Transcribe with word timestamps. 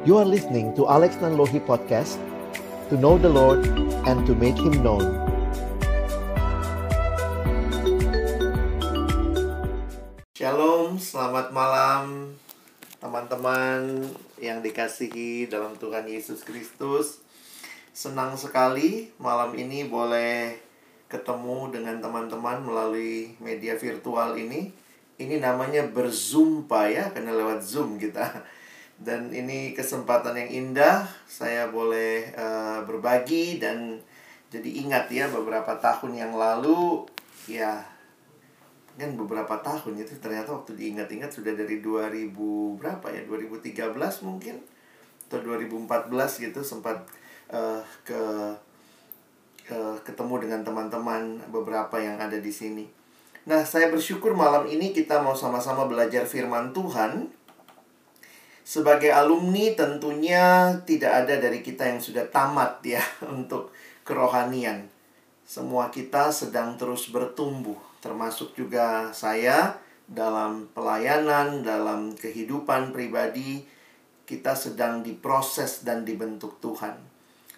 You 0.00 0.16
are 0.16 0.24
listening 0.24 0.72
to 0.80 0.88
Alex 0.88 1.20
Nanlohi 1.20 1.60
Podcast 1.60 2.16
To 2.88 2.96
know 2.96 3.20
the 3.20 3.28
Lord 3.28 3.68
and 4.08 4.24
to 4.24 4.32
make 4.32 4.56
Him 4.56 4.80
known 4.80 5.04
Shalom, 10.32 10.96
selamat 10.96 11.52
malam 11.52 12.32
teman-teman 12.96 14.08
yang 14.40 14.64
dikasihi 14.64 15.44
dalam 15.52 15.76
Tuhan 15.76 16.08
Yesus 16.08 16.48
Kristus. 16.48 17.20
Senang 17.92 18.40
sekali 18.40 19.12
malam 19.20 19.52
ini 19.52 19.84
boleh 19.84 20.56
ketemu 21.12 21.76
dengan 21.76 22.00
teman-teman 22.00 22.64
melalui 22.64 23.36
media 23.36 23.76
virtual 23.76 24.32
ini. 24.40 24.72
Ini 25.20 25.44
namanya 25.44 25.84
berzumpa 25.84 26.88
ya, 26.88 27.12
karena 27.12 27.36
lewat 27.36 27.60
Zoom 27.60 28.00
kita. 28.00 28.40
Dan 29.00 29.32
ini 29.32 29.72
kesempatan 29.72 30.36
yang 30.36 30.50
indah, 30.52 31.08
saya 31.24 31.72
boleh 31.72 32.36
uh, 32.36 32.84
berbagi 32.84 33.56
dan 33.56 33.96
jadi 34.52 34.68
ingat 34.84 35.08
ya 35.08 35.24
beberapa 35.32 35.72
tahun 35.80 36.20
yang 36.20 36.32
lalu 36.36 37.08
ya 37.48 37.80
kan 39.00 39.16
beberapa 39.16 39.56
tahun 39.64 40.04
itu 40.04 40.20
ternyata 40.20 40.52
waktu 40.52 40.76
diingat-ingat 40.76 41.32
sudah 41.32 41.56
dari 41.56 41.80
2000 41.80 42.36
berapa 42.76 43.06
ya 43.08 43.24
2013 43.24 43.96
mungkin 44.28 44.60
atau 45.30 45.38
2014 45.40 46.10
gitu 46.44 46.60
sempat 46.60 47.00
uh, 47.48 47.80
ke 48.04 48.20
uh, 49.70 49.96
ketemu 50.02 50.34
dengan 50.44 50.60
teman-teman 50.66 51.38
beberapa 51.48 51.96
yang 52.02 52.18
ada 52.18 52.36
di 52.36 52.50
sini. 52.50 52.84
Nah, 53.48 53.64
saya 53.64 53.88
bersyukur 53.88 54.36
malam 54.36 54.68
ini 54.68 54.92
kita 54.92 55.22
mau 55.24 55.32
sama-sama 55.32 55.88
belajar 55.88 56.28
firman 56.28 56.76
Tuhan. 56.76 57.30
Sebagai 58.70 59.10
alumni 59.10 59.74
tentunya 59.74 60.70
tidak 60.86 61.26
ada 61.26 61.42
dari 61.42 61.58
kita 61.58 61.90
yang 61.90 61.98
sudah 61.98 62.30
tamat 62.30 62.78
ya 62.86 63.02
untuk 63.34 63.74
kerohanian. 64.06 64.86
Semua 65.42 65.90
kita 65.90 66.30
sedang 66.30 66.78
terus 66.78 67.10
bertumbuh 67.10 67.90
termasuk 68.00 68.56
juga 68.56 69.12
saya 69.12 69.76
dalam 70.10 70.66
pelayanan, 70.72 71.62
dalam 71.62 72.16
kehidupan 72.16 72.90
pribadi, 72.90 73.62
kita 74.26 74.56
sedang 74.56 75.04
diproses 75.04 75.86
dan 75.86 76.02
dibentuk 76.02 76.58
Tuhan. 76.58 76.96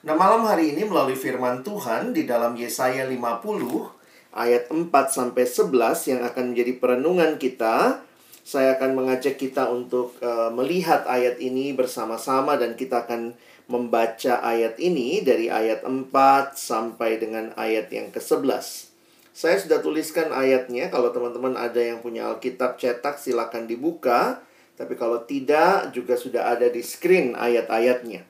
Nah, 0.03 0.15
malam 0.19 0.45
hari 0.45 0.75
ini 0.75 0.83
melalui 0.85 1.15
firman 1.15 1.63
Tuhan 1.63 2.11
di 2.11 2.27
dalam 2.27 2.59
Yesaya 2.59 3.07
50 3.07 4.35
ayat 4.35 4.69
4 4.69 4.91
sampai 4.91 5.45
11 5.47 6.11
yang 6.11 6.21
akan 6.27 6.45
menjadi 6.53 6.73
perenungan 6.83 7.39
kita, 7.39 8.03
saya 8.43 8.75
akan 8.75 8.99
mengajak 8.99 9.39
kita 9.39 9.71
untuk 9.71 10.19
uh, 10.19 10.51
melihat 10.51 11.07
ayat 11.07 11.39
ini 11.39 11.71
bersama-sama 11.71 12.59
dan 12.59 12.75
kita 12.75 13.07
akan 13.07 13.39
membaca 13.71 14.43
ayat 14.43 14.77
ini 14.83 15.23
dari 15.23 15.47
ayat 15.47 15.87
4 15.87 16.11
sampai 16.59 17.23
dengan 17.23 17.55
ayat 17.55 17.87
yang 17.95 18.11
ke-11. 18.11 18.93
Saya 19.33 19.57
sudah 19.57 19.81
tuliskan 19.81 20.29
ayatnya. 20.29 20.93
Kalau 20.93 21.09
teman-teman 21.09 21.57
ada 21.57 21.81
yang 21.81 22.05
punya 22.05 22.29
Alkitab 22.29 22.77
cetak, 22.77 23.17
silakan 23.17 23.65
dibuka. 23.65 24.45
Tapi 24.77 24.93
kalau 24.99 25.25
tidak, 25.25 25.95
juga 25.97 26.21
sudah 26.21 26.53
ada 26.53 26.69
di 26.69 26.85
screen 26.85 27.33
ayat-ayatnya. 27.33 28.29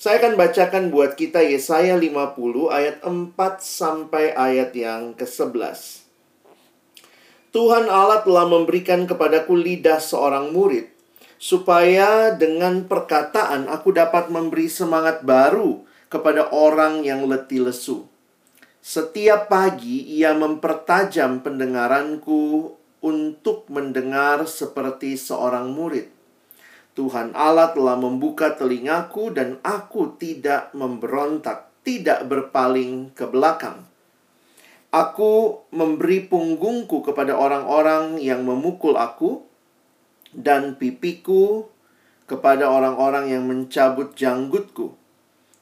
Saya 0.00 0.16
akan 0.16 0.40
bacakan 0.40 0.88
buat 0.88 1.12
kita 1.12 1.44
Yesaya 1.44 1.92
50 1.92 2.40
ayat 2.72 3.04
4 3.04 3.36
sampai 3.60 4.32
ayat 4.32 4.72
yang 4.72 5.12
ke-11. 5.12 5.99
Tuhan 7.50 7.90
Allah 7.90 8.22
telah 8.22 8.46
memberikan 8.46 9.10
kepadaku 9.10 9.58
lidah 9.58 9.98
seorang 9.98 10.54
murid, 10.54 10.86
supaya 11.34 12.30
dengan 12.30 12.86
perkataan 12.86 13.66
aku 13.66 13.90
dapat 13.90 14.30
memberi 14.30 14.70
semangat 14.70 15.26
baru 15.26 15.82
kepada 16.06 16.54
orang 16.54 17.02
yang 17.02 17.26
letih 17.26 17.66
lesu. 17.66 18.06
Setiap 18.78 19.50
pagi 19.50 20.06
ia 20.14 20.30
mempertajam 20.30 21.42
pendengaranku 21.42 22.70
untuk 23.02 23.66
mendengar 23.66 24.46
seperti 24.46 25.18
seorang 25.18 25.74
murid. 25.74 26.06
Tuhan 26.94 27.34
Allah 27.34 27.74
telah 27.74 27.98
membuka 27.98 28.54
telingaku 28.54 29.34
dan 29.34 29.58
aku 29.66 30.14
tidak 30.22 30.70
memberontak, 30.70 31.66
tidak 31.82 32.30
berpaling 32.30 33.10
ke 33.10 33.26
belakang. 33.26 33.89
Aku 34.90 35.62
memberi 35.70 36.26
punggungku 36.26 37.06
kepada 37.06 37.38
orang-orang 37.38 38.18
yang 38.18 38.42
memukul 38.42 38.98
aku 38.98 39.46
dan 40.34 40.74
pipiku 40.74 41.70
kepada 42.26 42.66
orang-orang 42.66 43.30
yang 43.30 43.46
mencabut 43.46 44.18
janggutku. 44.18 44.98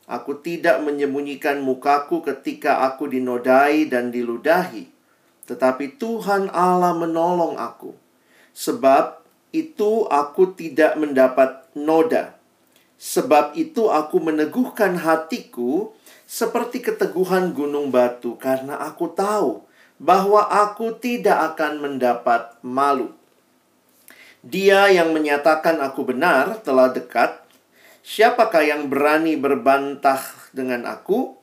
Aku 0.08 0.40
tidak 0.40 0.80
menyembunyikan 0.80 1.60
mukaku 1.60 2.24
ketika 2.24 2.88
aku 2.88 3.12
dinodai 3.12 3.84
dan 3.92 4.08
diludahi, 4.08 4.88
tetapi 5.44 6.00
Tuhan 6.00 6.48
Allah 6.48 6.96
menolong 6.96 7.60
aku. 7.60 7.92
Sebab 8.56 9.20
itu 9.52 10.08
aku 10.08 10.56
tidak 10.56 10.96
mendapat 10.96 11.68
noda. 11.76 12.36
Sebab 12.96 13.60
itu 13.60 13.92
aku 13.92 14.16
meneguhkan 14.18 14.96
hatiku 14.96 15.92
seperti 16.28 16.84
keteguhan 16.84 17.56
gunung 17.56 17.88
batu 17.88 18.36
karena 18.36 18.76
aku 18.76 19.08
tahu 19.16 19.64
bahwa 19.96 20.44
aku 20.44 20.92
tidak 21.00 21.56
akan 21.56 21.80
mendapat 21.80 22.52
malu. 22.60 23.16
Dia 24.44 24.92
yang 24.92 25.16
menyatakan 25.16 25.80
aku 25.80 26.12
benar 26.12 26.60
telah 26.60 26.92
dekat 26.92 27.48
Siapakah 28.08 28.64
yang 28.64 28.88
berani 28.88 29.36
berbantah 29.36 30.16
dengan 30.56 30.88
aku? 30.88 31.36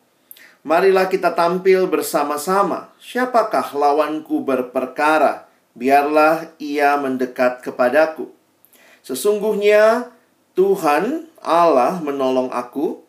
Marilah 0.66 1.06
kita 1.14 1.38
tampil 1.38 1.86
bersama-sama. 1.86 2.90
Siapakah 2.98 3.70
lawanku 3.78 4.42
berperkara? 4.42 5.46
Biarlah 5.78 6.50
ia 6.58 6.98
mendekat 6.98 7.62
kepadaku. 7.62 8.34
Sesungguhnya 9.06 10.10
Tuhan 10.58 11.30
Allah 11.38 12.02
menolong 12.02 12.50
aku. 12.50 13.05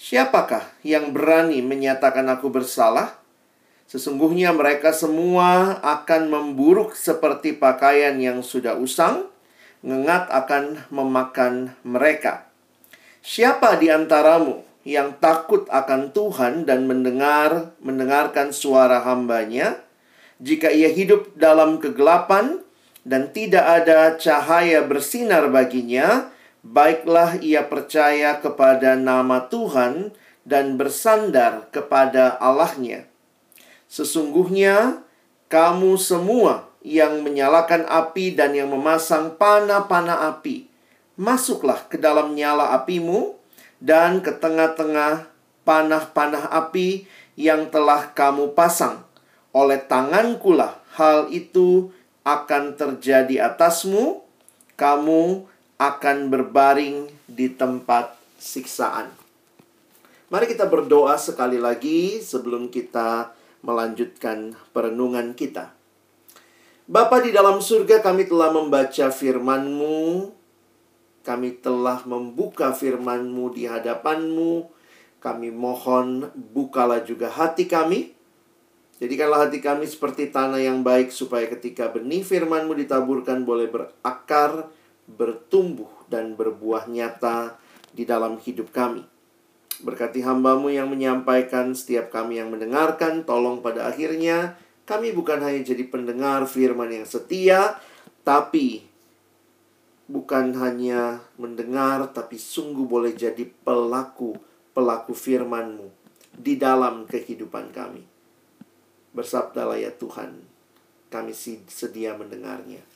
Siapakah 0.00 0.64
yang 0.80 1.12
berani 1.12 1.60
menyatakan 1.60 2.24
aku 2.32 2.48
bersalah? 2.48 3.20
Sesungguhnya 3.84 4.48
mereka 4.56 4.96
semua 4.96 5.76
akan 5.84 6.32
memburuk 6.32 6.96
seperti 6.96 7.52
pakaian 7.52 8.16
yang 8.16 8.40
sudah 8.40 8.80
usang, 8.80 9.28
ngengat 9.84 10.32
akan 10.32 10.88
memakan 10.88 11.76
mereka. 11.84 12.48
Siapa 13.20 13.76
di 13.76 13.92
antaramu 13.92 14.64
yang 14.88 15.20
takut 15.20 15.68
akan 15.68 16.16
Tuhan 16.16 16.64
dan 16.64 16.88
mendengar 16.88 17.76
mendengarkan 17.84 18.56
suara 18.56 19.04
hambanya 19.04 19.84
jika 20.40 20.72
ia 20.72 20.88
hidup 20.88 21.36
dalam 21.36 21.76
kegelapan 21.76 22.64
dan 23.04 23.28
tidak 23.36 23.84
ada 23.84 24.16
cahaya 24.16 24.80
bersinar 24.80 25.52
baginya 25.52 26.32
baiklah 26.60 27.40
ia 27.40 27.64
percaya 27.66 28.38
kepada 28.38 28.96
nama 28.96 29.48
Tuhan 29.48 30.12
dan 30.44 30.76
bersandar 30.76 31.68
kepada 31.72 32.36
Allahnya 32.40 33.08
sesungguhnya 33.90 35.04
kamu 35.50 35.98
semua 35.98 36.70
yang 36.80 37.20
menyalakan 37.20 37.84
api 37.84 38.32
dan 38.32 38.56
yang 38.56 38.72
memasang 38.72 39.36
panah-panah 39.36 40.32
api 40.36 40.70
masuklah 41.20 41.84
ke 41.92 42.00
dalam 42.00 42.32
nyala 42.32 42.72
apimu 42.72 43.36
dan 43.80 44.24
ke 44.24 44.32
tengah-tengah 44.32 45.28
panah-panah 45.68 46.48
api 46.48 47.04
yang 47.36 47.68
telah 47.68 48.12
kamu 48.16 48.52
pasang. 48.56 49.04
Oleh 49.52 49.80
tangankulah 49.84 50.80
hal 50.96 51.28
itu 51.28 51.92
akan 52.24 52.76
terjadi 52.76 53.52
atasmu, 53.52 54.24
kamu 54.76 55.48
akan 55.80 56.28
berbaring 56.28 57.08
di 57.24 57.48
tempat 57.56 58.12
siksaan. 58.36 59.08
Mari 60.28 60.46
kita 60.46 60.68
berdoa 60.68 61.16
sekali 61.16 61.56
lagi 61.56 62.20
sebelum 62.20 62.68
kita 62.68 63.32
melanjutkan 63.64 64.52
perenungan 64.76 65.32
kita. 65.32 65.72
Bapa 66.84 67.24
di 67.24 67.32
dalam 67.32 67.64
surga 67.64 68.04
kami 68.04 68.28
telah 68.28 68.52
membaca 68.52 69.08
firman-Mu 69.08 70.38
kami 71.20 71.60
telah 71.60 72.00
membuka 72.08 72.72
firman-Mu 72.72 73.52
di 73.52 73.68
hadapan-Mu. 73.68 74.66
Kami 75.20 75.52
mohon 75.52 76.32
bukalah 76.32 77.04
juga 77.04 77.28
hati 77.28 77.68
kami. 77.68 78.16
Jadikanlah 79.00 79.48
hati 79.48 79.60
kami 79.60 79.84
seperti 79.84 80.32
tanah 80.32 80.60
yang 80.60 80.80
baik 80.80 81.12
supaya 81.12 81.44
ketika 81.48 81.92
benih 81.92 82.24
firman-Mu 82.24 82.72
ditaburkan 82.72 83.44
boleh 83.44 83.68
berakar, 83.68 84.68
bertumbuh, 85.16 85.90
dan 86.10 86.34
berbuah 86.34 86.90
nyata 86.90 87.58
di 87.94 88.02
dalam 88.02 88.38
hidup 88.42 88.74
kami. 88.74 89.06
Berkati 89.80 90.20
hambamu 90.20 90.68
yang 90.68 90.92
menyampaikan, 90.92 91.72
setiap 91.72 92.12
kami 92.12 92.42
yang 92.42 92.52
mendengarkan, 92.52 93.24
tolong 93.24 93.64
pada 93.64 93.88
akhirnya 93.88 94.58
kami 94.84 95.14
bukan 95.14 95.38
hanya 95.40 95.62
jadi 95.62 95.86
pendengar 95.86 96.44
firman 96.50 96.90
yang 96.90 97.06
setia, 97.06 97.78
tapi 98.26 98.90
bukan 100.10 100.58
hanya 100.58 101.22
mendengar 101.38 102.10
tapi 102.10 102.34
sungguh 102.34 102.82
boleh 102.82 103.14
jadi 103.14 103.46
pelaku 103.46 104.34
pelaku 104.74 105.14
firman-Mu 105.14 105.86
di 106.34 106.58
dalam 106.58 107.06
kehidupan 107.06 107.70
kami. 107.70 108.02
Bersabdalah 109.14 109.78
ya 109.78 109.94
Tuhan, 109.94 110.42
kami 111.06 111.30
sedia 111.70 112.18
mendengarnya. 112.18 112.89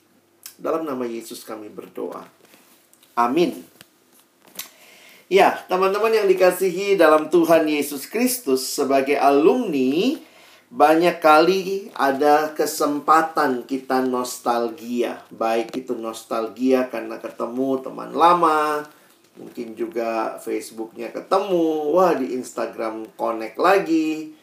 Dalam 0.55 0.87
nama 0.87 1.03
Yesus 1.03 1.43
kami 1.43 1.67
berdoa. 1.67 2.23
Amin. 3.15 3.63
Ya, 5.25 5.65
teman-teman 5.65 6.13
yang 6.13 6.29
dikasihi 6.29 6.93
dalam 7.01 7.33
Tuhan 7.33 7.65
Yesus 7.65 8.05
Kristus 8.05 8.61
sebagai 8.61 9.17
alumni 9.17 10.21
banyak 10.69 11.17
kali 11.17 11.89
ada 11.97 12.53
kesempatan 12.53 13.65
kita 13.65 14.05
nostalgia. 14.05 15.25
Baik 15.33 15.73
itu 15.73 15.97
nostalgia 15.97 16.85
karena 16.93 17.17
ketemu 17.17 17.81
teman 17.81 18.13
lama, 18.13 18.85
mungkin 19.33 19.73
juga 19.73 20.37
Facebooknya 20.41 21.09
ketemu, 21.09 21.95
wah 21.95 22.13
di 22.13 22.37
Instagram 22.37 23.09
connect 23.17 23.57
lagi, 23.57 24.35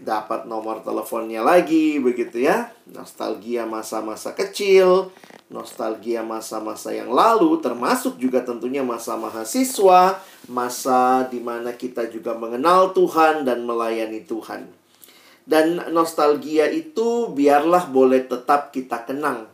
dapat 0.00 0.50
nomor 0.50 0.82
teleponnya 0.82 1.44
lagi, 1.44 2.02
begitu 2.02 2.42
ya. 2.42 2.74
Nostalgia 2.90 3.62
masa-masa 3.62 4.34
kecil, 4.34 5.14
nostalgia 5.46 6.26
masa-masa 6.26 6.90
yang 6.90 7.14
lalu, 7.14 7.62
termasuk 7.62 8.18
juga 8.18 8.42
tentunya 8.42 8.82
masa 8.82 9.14
mahasiswa, 9.14 10.18
masa 10.50 11.30
di 11.30 11.38
mana 11.38 11.74
kita 11.74 12.10
juga 12.10 12.34
mengenal 12.34 12.90
Tuhan 12.90 13.46
dan 13.46 13.62
melayani 13.62 14.26
Tuhan. 14.26 14.66
Dan 15.44 15.92
nostalgia 15.92 16.66
itu 16.72 17.30
biarlah 17.30 17.86
boleh 17.92 18.24
tetap 18.26 18.72
kita 18.72 19.04
kenang. 19.04 19.46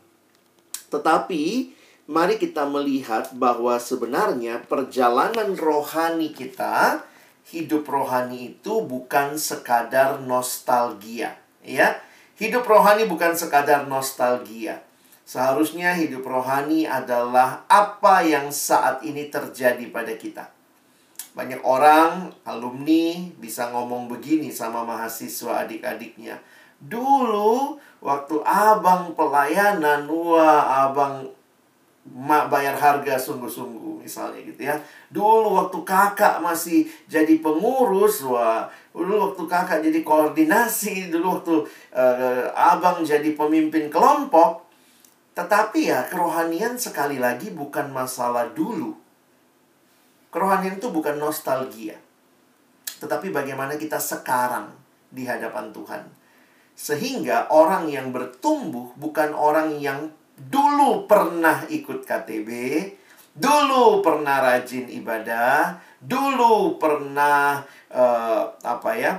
Tetapi 0.89 1.75
mari 2.11 2.39
kita 2.39 2.67
melihat 2.67 3.35
bahwa 3.35 3.79
sebenarnya 3.79 4.63
perjalanan 4.67 5.55
rohani 5.59 6.31
kita, 6.31 7.07
hidup 7.49 7.89
rohani 7.89 8.57
itu 8.57 8.85
bukan 8.85 9.41
sekadar 9.41 10.21
nostalgia, 10.21 11.39
ya. 11.65 11.97
Hidup 12.37 12.65
rohani 12.65 13.05
bukan 13.05 13.37
sekadar 13.37 13.85
nostalgia. 13.89 14.81
Seharusnya 15.29 15.95
hidup 15.95 16.27
rohani 16.27 16.91
adalah 16.91 17.63
apa 17.71 18.25
yang 18.27 18.51
saat 18.51 19.05
ini 19.07 19.31
terjadi 19.31 19.87
pada 19.93 20.17
kita. 20.19 20.51
Banyak 21.31 21.63
orang, 21.63 22.35
alumni, 22.43 23.31
bisa 23.39 23.71
ngomong 23.71 24.11
begini 24.11 24.51
sama 24.51 24.83
mahasiswa 24.83 25.63
adik-adiknya. 25.63 26.43
Dulu, 26.83 27.79
waktu 28.03 28.43
abang 28.43 29.15
pelayanan, 29.15 30.11
wah 30.11 30.91
abang 30.91 31.31
mak 32.09 32.49
bayar 32.49 32.73
harga 32.79 33.21
sungguh-sungguh 33.21 34.01
misalnya 34.01 34.41
gitu 34.45 34.61
ya. 34.65 34.77
Dulu 35.13 35.53
waktu 35.61 35.79
kakak 35.85 36.41
masih 36.41 36.89
jadi 37.05 37.41
pengurus, 37.45 38.25
wah 38.25 38.69
dulu 38.97 39.31
waktu 39.31 39.43
kakak 39.45 39.81
jadi 39.85 40.01
koordinasi, 40.01 41.13
dulu 41.13 41.39
waktu 41.39 41.55
uh, 41.93 42.49
abang 42.57 43.05
jadi 43.05 43.37
pemimpin 43.37 43.93
kelompok. 43.93 44.65
Tetapi 45.37 45.93
ya 45.93 46.09
kerohanian 46.09 46.75
sekali 46.81 47.21
lagi 47.21 47.55
bukan 47.55 47.89
masalah 47.95 48.51
dulu 48.51 49.01
Kerohanian 50.31 50.79
itu 50.79 50.89
bukan 50.95 51.19
nostalgia. 51.19 51.99
Tetapi 53.03 53.35
bagaimana 53.35 53.75
kita 53.75 53.99
sekarang 53.99 54.71
di 55.11 55.27
hadapan 55.27 55.75
Tuhan. 55.75 56.07
Sehingga 56.79 57.51
orang 57.51 57.91
yang 57.91 58.15
bertumbuh 58.15 58.95
bukan 58.95 59.35
orang 59.35 59.83
yang 59.83 60.15
dulu 60.49 61.05
pernah 61.05 61.69
ikut 61.69 62.09
KTB, 62.09 62.49
dulu 63.37 64.01
pernah 64.01 64.41
rajin 64.41 64.89
ibadah, 64.89 65.77
dulu 66.01 66.81
pernah 66.81 67.61
uh, 67.93 68.57
apa 68.65 68.93
ya? 68.97 69.15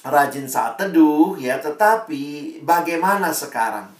rajin 0.00 0.48
saat 0.48 0.80
teduh 0.80 1.36
ya, 1.36 1.60
tetapi 1.60 2.56
bagaimana 2.64 3.36
sekarang? 3.36 3.92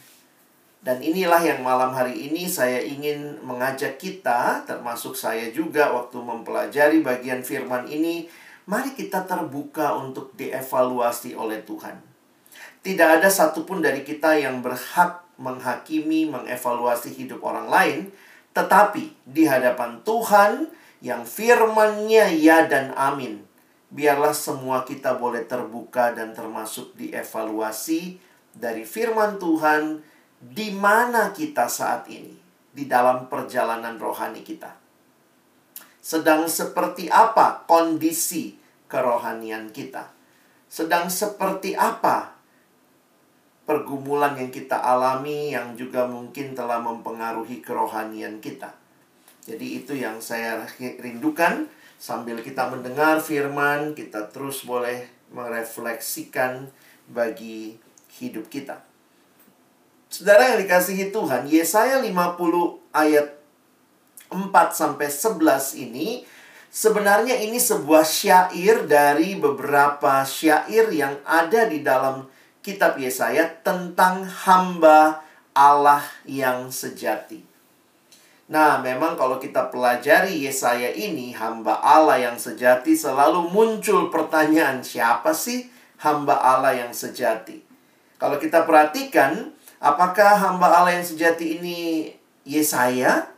Dan 0.81 0.97
inilah 0.97 1.37
yang 1.45 1.61
malam 1.61 1.93
hari 1.93 2.25
ini 2.25 2.49
saya 2.49 2.81
ingin 2.81 3.37
mengajak 3.45 4.01
kita, 4.01 4.65
termasuk 4.65 5.13
saya 5.13 5.53
juga 5.53 5.93
waktu 5.93 6.17
mempelajari 6.17 7.05
bagian 7.05 7.45
firman 7.45 7.85
ini, 7.85 8.25
mari 8.65 8.97
kita 8.97 9.29
terbuka 9.29 9.93
untuk 9.93 10.33
dievaluasi 10.33 11.37
oleh 11.37 11.61
Tuhan. 11.61 12.01
Tidak 12.81 13.09
ada 13.21 13.29
satupun 13.29 13.77
dari 13.77 14.01
kita 14.01 14.41
yang 14.41 14.65
berhak 14.65 15.20
menghakimi, 15.41 16.29
mengevaluasi 16.29 17.17
hidup 17.17 17.41
orang 17.41 17.67
lain, 17.67 17.99
tetapi 18.53 19.17
di 19.25 19.49
hadapan 19.49 20.05
Tuhan 20.05 20.69
yang 21.01 21.25
firmannya 21.25 22.37
ya 22.37 22.69
dan 22.69 22.93
amin. 22.93 23.41
Biarlah 23.91 24.31
semua 24.31 24.87
kita 24.87 25.17
boleh 25.19 25.43
terbuka 25.49 26.15
dan 26.15 26.31
termasuk 26.31 26.95
dievaluasi 26.95 28.21
dari 28.55 28.85
firman 28.87 29.35
Tuhan 29.41 29.99
di 30.39 30.71
mana 30.71 31.35
kita 31.35 31.67
saat 31.67 32.07
ini 32.07 32.37
di 32.71 32.87
dalam 32.87 33.27
perjalanan 33.27 33.99
rohani 33.99 34.45
kita. 34.45 34.79
Sedang 35.99 36.47
seperti 36.47 37.11
apa 37.11 37.67
kondisi 37.67 38.55
kerohanian 38.87 39.69
kita? 39.69 40.09
Sedang 40.71 41.11
seperti 41.11 41.75
apa 41.75 42.40
pergumulan 43.71 44.35
yang 44.35 44.51
kita 44.51 44.75
alami 44.75 45.55
yang 45.55 45.79
juga 45.79 46.03
mungkin 46.03 46.51
telah 46.51 46.83
mempengaruhi 46.83 47.63
kerohanian 47.63 48.43
kita? 48.43 48.75
Jadi 49.47 49.79
itu 49.79 49.95
yang 49.95 50.19
saya 50.19 50.67
rindukan 50.99 51.71
sambil 51.95 52.43
kita 52.43 52.67
mendengar 52.67 53.23
firman, 53.23 53.95
kita 53.95 54.27
terus 54.27 54.67
boleh 54.67 55.07
merefleksikan 55.31 56.67
bagi 57.07 57.79
hidup 58.19 58.51
kita. 58.51 58.83
Saudara 60.11 60.51
yang 60.51 60.59
dikasihi 60.59 61.15
Tuhan, 61.15 61.47
Yesaya 61.47 62.03
50 62.03 62.11
ayat 62.91 63.39
4 64.27 64.51
sampai 64.75 65.07
11 65.07 65.87
ini 65.87 66.27
sebenarnya 66.67 67.39
ini 67.39 67.55
sebuah 67.55 68.03
syair 68.03 68.87
dari 68.87 69.39
beberapa 69.39 70.23
syair 70.27 70.91
yang 70.91 71.15
ada 71.23 71.67
di 71.67 71.79
dalam 71.79 72.27
kitab 72.61 72.97
Yesaya 72.97 73.49
tentang 73.65 74.25
hamba 74.25 75.21
Allah 75.51 76.01
yang 76.25 76.69
sejati. 76.71 77.43
Nah, 78.51 78.79
memang 78.83 79.15
kalau 79.15 79.39
kita 79.39 79.71
pelajari 79.71 80.43
Yesaya 80.45 80.91
ini, 80.91 81.31
hamba 81.35 81.79
Allah 81.81 82.19
yang 82.19 82.37
sejati 82.37 82.95
selalu 82.95 83.51
muncul 83.51 84.11
pertanyaan, 84.11 84.83
siapa 84.83 85.31
sih 85.31 85.71
hamba 86.03 86.35
Allah 86.35 86.75
yang 86.75 86.91
sejati? 86.91 87.63
Kalau 88.19 88.37
kita 88.37 88.67
perhatikan, 88.67 89.55
Apakah 89.81 90.37
hamba 90.37 90.69
Allah 90.69 91.01
yang 91.01 91.01
sejati 91.01 91.57
ini 91.57 92.05
Yesaya? 92.45 93.33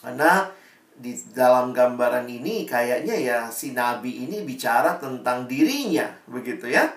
Karena 0.00 0.48
di 0.96 1.12
dalam 1.36 1.76
gambaran 1.76 2.24
ini 2.24 2.64
kayaknya 2.64 3.12
ya 3.20 3.38
si 3.52 3.76
nabi 3.76 4.24
ini 4.24 4.48
bicara 4.48 4.96
tentang 4.96 5.44
dirinya, 5.44 6.08
begitu 6.24 6.72
ya. 6.72 6.88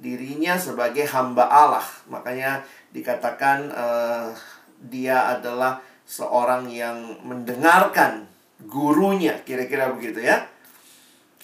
Dirinya 0.00 0.56
sebagai 0.56 1.04
hamba 1.12 1.44
Allah. 1.44 1.84
Makanya 2.08 2.64
dikatakan 2.88 3.68
uh, 3.68 4.32
dia 4.80 5.36
adalah 5.36 5.84
seorang 6.08 6.72
yang 6.72 7.20
mendengarkan 7.20 8.24
gurunya, 8.64 9.36
kira-kira 9.44 9.92
begitu 9.92 10.24
ya. 10.24 10.48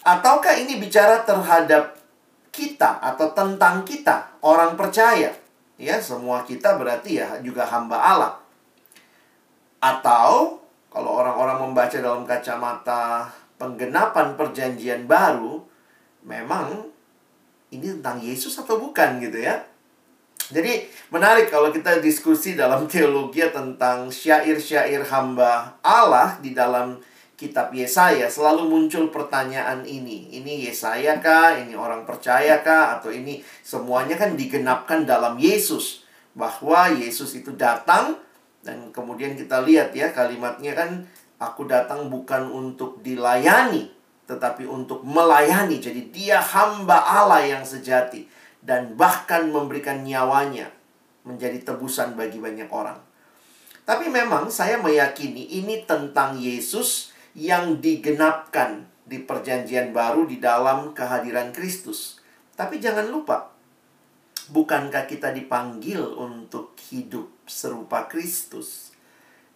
Ataukah 0.01 0.57
ini 0.57 0.81
bicara 0.81 1.21
terhadap 1.29 2.01
kita 2.49 3.05
atau 3.05 3.37
tentang 3.37 3.85
kita, 3.85 4.41
orang 4.41 4.73
percaya? 4.73 5.37
Ya, 5.77 6.01
semua 6.01 6.41
kita 6.49 6.81
berarti 6.81 7.21
ya 7.21 7.37
juga 7.45 7.69
hamba 7.69 8.01
Allah. 8.01 8.33
Atau 9.77 10.65
kalau 10.89 11.21
orang-orang 11.21 11.61
membaca 11.61 12.01
dalam 12.01 12.25
kacamata 12.25 13.29
penggenapan 13.61 14.33
perjanjian 14.33 15.05
baru, 15.05 15.61
memang 16.25 16.96
ini 17.71 17.99
tentang 17.99 18.23
Yesus 18.23 18.55
atau 18.59 18.79
bukan 18.79 19.19
gitu 19.19 19.43
ya. 19.43 19.67
Jadi 20.47 20.87
menarik 21.11 21.51
kalau 21.51 21.75
kita 21.75 21.99
diskusi 21.99 22.55
dalam 22.55 22.87
teologi 22.87 23.43
tentang 23.51 24.15
syair-syair 24.15 25.03
hamba 25.11 25.75
Allah 25.83 26.39
di 26.39 26.55
dalam 26.55 27.03
kitab 27.35 27.75
Yesaya 27.75 28.31
selalu 28.31 28.71
muncul 28.71 29.11
pertanyaan 29.11 29.83
ini. 29.83 30.31
Ini 30.39 30.71
Yesaya 30.71 31.19
kah? 31.19 31.59
Ini 31.59 31.75
orang 31.75 32.07
percaya 32.07 32.63
kah? 32.63 32.99
Atau 32.99 33.11
ini 33.11 33.43
semuanya 33.67 34.15
kan 34.15 34.39
digenapkan 34.39 35.03
dalam 35.03 35.35
Yesus. 35.35 36.07
Bahwa 36.37 36.93
Yesus 36.95 37.35
itu 37.35 37.51
datang 37.59 38.15
dan 38.63 38.95
kemudian 38.95 39.35
kita 39.35 39.65
lihat 39.67 39.91
ya 39.97 40.13
kalimatnya 40.13 40.77
kan 40.77 40.91
aku 41.43 41.65
datang 41.65 42.13
bukan 42.13 42.51
untuk 42.53 43.01
dilayani 43.01 43.96
tetapi 44.27 44.67
untuk 44.67 45.07
melayani. 45.07 45.79
Jadi 45.79 46.11
dia 46.11 46.43
hamba 46.43 47.03
Allah 47.03 47.47
yang 47.47 47.63
sejati 47.63 48.27
dan 48.63 48.99
bahkan 48.99 49.49
memberikan 49.49 50.03
nyawanya 50.03 50.71
menjadi 51.27 51.63
tebusan 51.63 52.15
bagi 52.19 52.39
banyak 52.43 52.71
orang. 52.71 52.99
Tapi 53.87 54.11
memang 54.11 54.51
saya 54.51 54.83
meyakini 54.83 55.63
ini 55.63 55.87
tentang 55.87 56.35
Yesus 56.35 57.15
yang 57.39 57.79
digenapkan 57.79 58.91
di 59.07 59.23
perjanjian 59.23 59.95
baru 59.95 60.27
di 60.27 60.43
dalam 60.43 60.91
kehadiran 60.91 61.55
Kristus. 61.55 62.19
Tapi 62.59 62.83
jangan 62.83 63.07
lupa, 63.07 63.55
bukankah 64.51 65.07
kita 65.07 65.31
dipanggil 65.31 66.03
untuk 66.03 66.75
hidup 66.91 67.31
serupa 67.47 68.11
Kristus? 68.11 68.91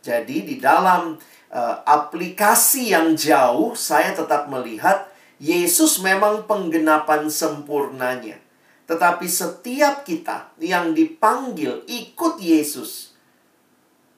Jadi 0.01 0.47
di 0.47 0.57
dalam 0.63 1.19
uh, 1.51 1.83
aplikasi 1.85 2.95
yang 2.95 3.19
jauh, 3.19 3.75
saya 3.75 4.15
tetap 4.15 4.47
melihat 4.47 5.11
Yesus 5.43 5.99
memang 6.01 6.47
penggenapan 6.47 7.27
sempurnanya. 7.29 8.39
Tetapi 8.87 9.27
setiap 9.31 10.03
kita 10.03 10.51
yang 10.59 10.95
dipanggil 10.95 11.87
ikut 11.87 12.43
Yesus, 12.43 13.15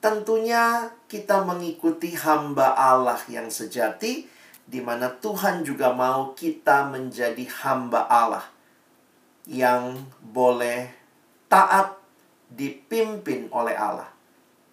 tentunya 0.01 0.93
kita 1.09 1.45
mengikuti 1.45 2.17
hamba 2.17 2.73
Allah 2.73 3.21
yang 3.29 3.53
sejati, 3.53 4.29
di 4.63 4.81
mana 4.81 5.13
Tuhan 5.13 5.67
juga 5.69 5.93
mau 5.93 6.33
kita 6.33 6.89
menjadi 6.89 7.45
hamba 7.61 8.09
Allah 8.09 8.47
yang 9.45 10.01
boleh 10.23 10.89
taat 11.53 11.99
dipimpin 12.49 13.53
oleh 13.53 13.77
Allah. 13.77 14.12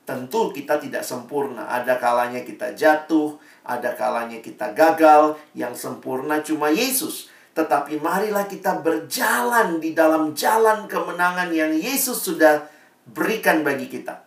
Tentu 0.10 0.50
kita 0.50 0.82
tidak 0.82 1.06
sempurna, 1.06 1.70
ada 1.70 2.02
kalanya 2.02 2.42
kita 2.42 2.74
jatuh, 2.74 3.38
ada 3.62 3.94
kalanya 3.94 4.42
kita 4.42 4.74
gagal, 4.74 5.38
yang 5.54 5.78
sempurna 5.78 6.42
cuma 6.42 6.74
Yesus. 6.74 7.30
Tetapi 7.54 8.02
marilah 8.02 8.50
kita 8.50 8.82
berjalan 8.82 9.78
di 9.78 9.94
dalam 9.94 10.34
jalan 10.34 10.90
kemenangan 10.90 11.54
yang 11.54 11.70
Yesus 11.78 12.26
sudah 12.26 12.66
berikan 13.06 13.62
bagi 13.62 13.86
kita. 13.86 14.26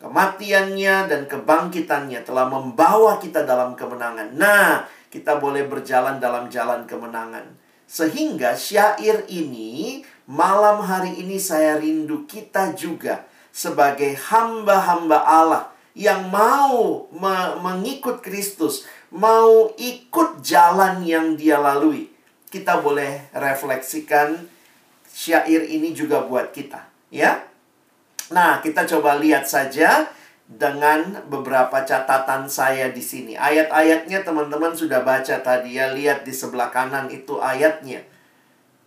Kematiannya 0.00 1.12
dan 1.12 1.28
kebangkitannya 1.28 2.24
telah 2.24 2.48
membawa 2.48 3.20
kita 3.20 3.44
dalam 3.44 3.76
kemenangan. 3.76 4.32
Nah, 4.40 4.88
kita 5.12 5.36
boleh 5.36 5.68
berjalan 5.68 6.16
dalam 6.16 6.48
jalan 6.48 6.88
kemenangan. 6.88 7.44
Sehingga 7.84 8.56
syair 8.56 9.28
ini, 9.28 10.00
malam 10.24 10.80
hari 10.80 11.20
ini 11.20 11.36
saya 11.36 11.76
rindu 11.76 12.24
kita 12.24 12.72
juga 12.72 13.28
sebagai 13.50 14.14
hamba-hamba 14.16 15.18
Allah 15.26 15.64
yang 15.94 16.30
mau 16.30 17.10
me 17.10 17.58
mengikut 17.58 18.22
Kristus, 18.22 18.86
mau 19.10 19.74
ikut 19.74 20.40
jalan 20.40 21.02
yang 21.02 21.34
dia 21.34 21.58
lalui. 21.58 22.08
Kita 22.50 22.82
boleh 22.82 23.30
refleksikan 23.34 24.46
syair 25.06 25.66
ini 25.66 25.94
juga 25.94 26.22
buat 26.26 26.50
kita, 26.50 26.86
ya. 27.10 27.42
Nah, 28.30 28.62
kita 28.62 28.86
coba 28.86 29.18
lihat 29.18 29.46
saja 29.46 30.06
dengan 30.50 31.26
beberapa 31.30 31.82
catatan 31.86 32.50
saya 32.50 32.90
di 32.90 33.02
sini. 33.02 33.34
Ayat-ayatnya 33.38 34.26
teman-teman 34.26 34.74
sudah 34.74 35.02
baca 35.02 35.38
tadi 35.42 35.78
ya, 35.78 35.94
lihat 35.94 36.26
di 36.26 36.34
sebelah 36.34 36.70
kanan 36.74 37.06
itu 37.10 37.38
ayatnya. 37.38 38.02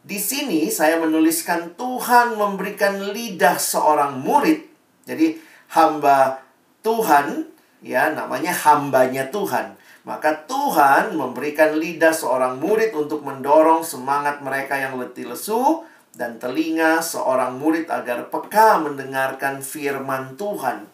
Di 0.03 0.19
sini 0.19 0.67
saya 0.67 0.99
menuliskan 0.99 1.79
Tuhan 1.79 2.35
memberikan 2.35 2.99
lidah 3.15 3.55
seorang 3.55 4.19
murid. 4.19 4.59
Jadi 5.07 5.39
hamba 5.71 6.43
Tuhan 6.83 7.47
ya 7.79 8.11
namanya 8.11 8.51
hambanya 8.51 9.31
Tuhan. 9.31 9.79
Maka 10.03 10.43
Tuhan 10.43 11.15
memberikan 11.15 11.79
lidah 11.79 12.11
seorang 12.11 12.59
murid 12.59 12.91
untuk 12.91 13.23
mendorong 13.23 13.87
semangat 13.87 14.43
mereka 14.43 14.75
yang 14.75 14.99
letih 14.99 15.31
lesu 15.31 15.87
dan 16.11 16.35
telinga 16.35 16.99
seorang 16.99 17.55
murid 17.55 17.87
agar 17.87 18.27
peka 18.27 18.83
mendengarkan 18.83 19.63
firman 19.63 20.35
Tuhan. 20.35 20.91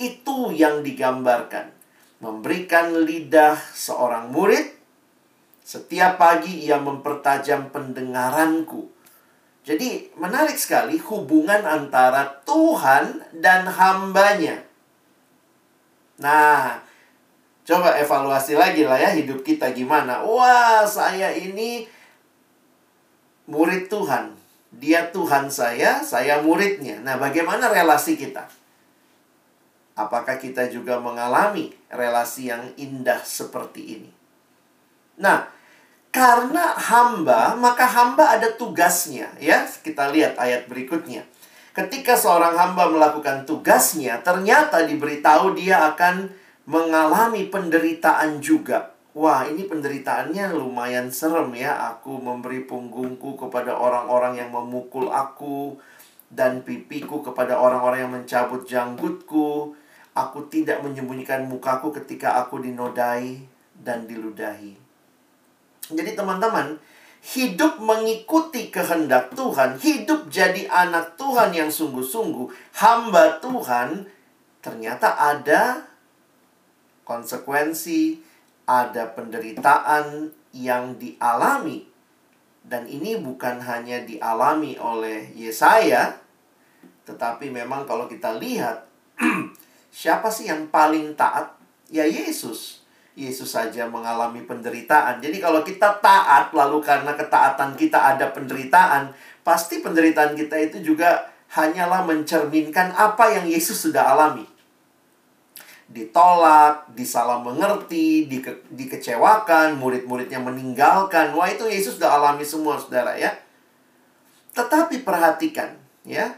Itu 0.00 0.56
yang 0.56 0.80
digambarkan. 0.80 1.68
Memberikan 2.24 3.04
lidah 3.04 3.60
seorang 3.76 4.32
murid. 4.32 4.77
Setiap 5.68 6.16
pagi 6.16 6.64
ia 6.64 6.80
mempertajam 6.80 7.68
pendengaranku. 7.68 8.88
Jadi 9.68 10.16
menarik 10.16 10.56
sekali 10.56 10.96
hubungan 10.96 11.60
antara 11.60 12.40
Tuhan 12.48 13.36
dan 13.36 13.68
hambanya. 13.68 14.64
Nah, 16.24 16.80
coba 17.68 18.00
evaluasi 18.00 18.56
lagi 18.56 18.88
lah 18.88 18.96
ya 18.96 19.12
hidup 19.12 19.44
kita 19.44 19.76
gimana. 19.76 20.24
Wah, 20.24 20.88
saya 20.88 21.36
ini 21.36 21.84
murid 23.44 23.92
Tuhan. 23.92 24.40
Dia 24.72 25.12
Tuhan 25.12 25.52
saya, 25.52 26.00
saya 26.00 26.40
muridnya. 26.40 27.04
Nah, 27.04 27.20
bagaimana 27.20 27.68
relasi 27.68 28.16
kita? 28.16 28.48
Apakah 30.00 30.40
kita 30.40 30.72
juga 30.72 30.96
mengalami 30.96 31.76
relasi 31.92 32.48
yang 32.48 32.72
indah 32.80 33.20
seperti 33.20 34.00
ini? 34.00 34.10
Nah, 35.20 35.57
karena 36.08 36.72
hamba, 36.74 37.52
maka 37.54 37.84
hamba 37.84 38.32
ada 38.36 38.48
tugasnya, 38.56 39.28
ya. 39.38 39.68
Kita 39.68 40.08
lihat 40.08 40.40
ayat 40.40 40.64
berikutnya. 40.64 41.24
Ketika 41.76 42.18
seorang 42.18 42.58
hamba 42.58 42.90
melakukan 42.90 43.46
tugasnya, 43.46 44.18
ternyata 44.24 44.82
diberitahu 44.82 45.54
dia 45.54 45.94
akan 45.94 46.26
mengalami 46.66 47.46
penderitaan 47.46 48.42
juga. 48.42 48.98
Wah, 49.14 49.46
ini 49.46 49.66
penderitaannya 49.66 50.58
lumayan 50.58 51.12
serem 51.12 51.54
ya. 51.54 51.94
Aku 51.94 52.18
memberi 52.18 52.66
punggungku 52.66 53.38
kepada 53.38 53.78
orang-orang 53.78 54.42
yang 54.42 54.50
memukul 54.50 55.10
aku 55.10 55.78
dan 56.28 56.66
pipiku 56.66 57.22
kepada 57.22 57.56
orang-orang 57.56 58.06
yang 58.06 58.14
mencabut 58.14 58.66
janggutku. 58.66 59.74
Aku 60.18 60.50
tidak 60.50 60.82
menyembunyikan 60.82 61.46
mukaku 61.46 61.94
ketika 61.94 62.42
aku 62.42 62.58
dinodai 62.58 63.38
dan 63.78 64.06
diludahi. 64.10 64.87
Jadi 65.88 66.12
teman-teman, 66.12 66.76
hidup 67.34 67.80
mengikuti 67.80 68.68
kehendak 68.68 69.32
Tuhan, 69.32 69.80
hidup 69.80 70.28
jadi 70.28 70.68
anak 70.68 71.16
Tuhan 71.16 71.52
yang 71.56 71.72
sungguh-sungguh, 71.72 72.76
hamba 72.78 73.40
Tuhan, 73.40 74.04
ternyata 74.60 75.16
ada 75.16 75.88
konsekuensi, 77.08 78.20
ada 78.68 79.08
penderitaan 79.16 80.28
yang 80.52 81.00
dialami. 81.00 81.88
Dan 82.68 82.84
ini 82.84 83.16
bukan 83.16 83.64
hanya 83.64 84.04
dialami 84.04 84.76
oleh 84.76 85.32
Yesaya 85.32 86.28
tetapi 87.08 87.48
memang 87.48 87.88
kalau 87.88 88.04
kita 88.04 88.36
lihat 88.36 88.84
siapa 89.88 90.28
sih 90.28 90.52
yang 90.52 90.68
paling 90.68 91.16
taat? 91.16 91.56
Ya 91.88 92.04
Yesus 92.04 92.77
Yesus 93.18 93.50
saja 93.50 93.90
mengalami 93.90 94.46
penderitaan 94.46 95.18
jadi 95.18 95.42
kalau 95.42 95.66
kita 95.66 95.98
taat 95.98 96.54
lalu 96.54 96.78
karena 96.78 97.18
ketaatan 97.18 97.74
kita 97.74 98.14
ada 98.14 98.30
penderitaan 98.30 99.10
pasti 99.42 99.82
penderitaan 99.82 100.38
kita 100.38 100.54
itu 100.62 100.94
juga 100.94 101.26
hanyalah 101.58 102.06
mencerminkan 102.06 102.94
apa 102.94 103.34
yang 103.34 103.50
Yesus 103.50 103.90
sudah 103.90 104.14
alami 104.14 104.46
ditolak, 105.88 106.92
disalah 106.92 107.40
mengerti, 107.40 108.28
dike, 108.28 108.68
dikecewakan, 108.68 109.80
murid-muridnya 109.80 110.36
meninggalkan. 110.36 111.32
Wah, 111.32 111.48
itu 111.48 111.64
Yesus 111.64 111.96
sudah 111.96 112.12
alami 112.20 112.44
semua, 112.44 112.76
Saudara 112.76 113.16
ya. 113.16 113.32
Tetapi 114.52 115.00
perhatikan 115.00 115.80
ya. 116.04 116.36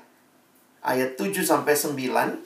Ayat 0.81 1.19
7 1.19 1.45
sampai 1.45 1.75
9. 1.77 2.41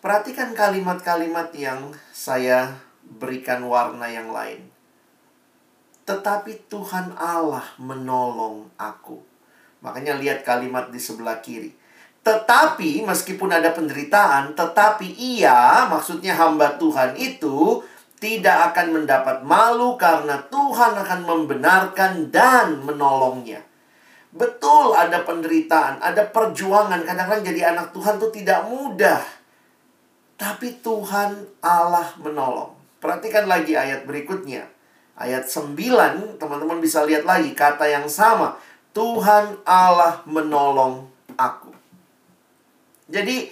Perhatikan 0.00 0.56
kalimat-kalimat 0.56 1.52
yang 1.52 1.92
saya 2.14 2.78
berikan 3.18 3.64
warna 3.66 4.08
yang 4.08 4.32
lain. 4.32 4.68
Tetapi 6.08 6.68
Tuhan 6.72 7.14
Allah 7.18 7.64
menolong 7.78 8.72
aku. 8.80 9.20
Makanya 9.82 10.18
lihat 10.18 10.46
kalimat 10.46 10.88
di 10.88 10.98
sebelah 10.98 11.38
kiri 11.42 11.82
tetapi 12.22 13.02
meskipun 13.02 13.50
ada 13.50 13.74
penderitaan, 13.74 14.54
tetapi 14.54 15.10
ia, 15.18 15.90
maksudnya 15.90 16.38
hamba 16.38 16.78
Tuhan 16.78 17.18
itu, 17.18 17.82
tidak 18.22 18.70
akan 18.70 19.02
mendapat 19.02 19.42
malu 19.42 19.98
karena 19.98 20.38
Tuhan 20.46 20.94
akan 21.02 21.20
membenarkan 21.26 22.30
dan 22.30 22.78
menolongnya. 22.86 23.66
Betul 24.30 24.94
ada 24.94 25.26
penderitaan, 25.26 25.98
ada 25.98 26.22
perjuangan. 26.30 27.02
Kadang-kadang 27.02 27.42
jadi 27.42 27.74
anak 27.74 27.90
Tuhan 27.90 28.22
itu 28.22 28.30
tidak 28.30 28.70
mudah. 28.70 29.20
Tapi 30.38 30.78
Tuhan 30.78 31.58
Allah 31.58 32.14
menolong. 32.22 32.81
Perhatikan 33.02 33.50
lagi 33.50 33.74
ayat 33.74 34.06
berikutnya. 34.06 34.70
Ayat 35.18 35.50
9, 35.50 36.38
teman-teman 36.38 36.78
bisa 36.78 37.02
lihat 37.02 37.26
lagi 37.26 37.50
kata 37.50 37.90
yang 37.90 38.06
sama. 38.06 38.54
Tuhan 38.94 39.58
Allah 39.66 40.22
menolong 40.30 41.10
aku. 41.34 41.74
Jadi 43.10 43.50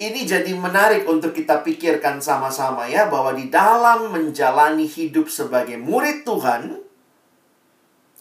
ini 0.00 0.20
jadi 0.24 0.48
menarik 0.56 1.04
untuk 1.04 1.36
kita 1.36 1.60
pikirkan 1.60 2.18
sama-sama 2.18 2.88
ya 2.88 3.06
bahwa 3.12 3.36
di 3.36 3.52
dalam 3.52 4.10
menjalani 4.10 4.88
hidup 4.88 5.28
sebagai 5.28 5.78
murid 5.78 6.26
Tuhan 6.26 6.82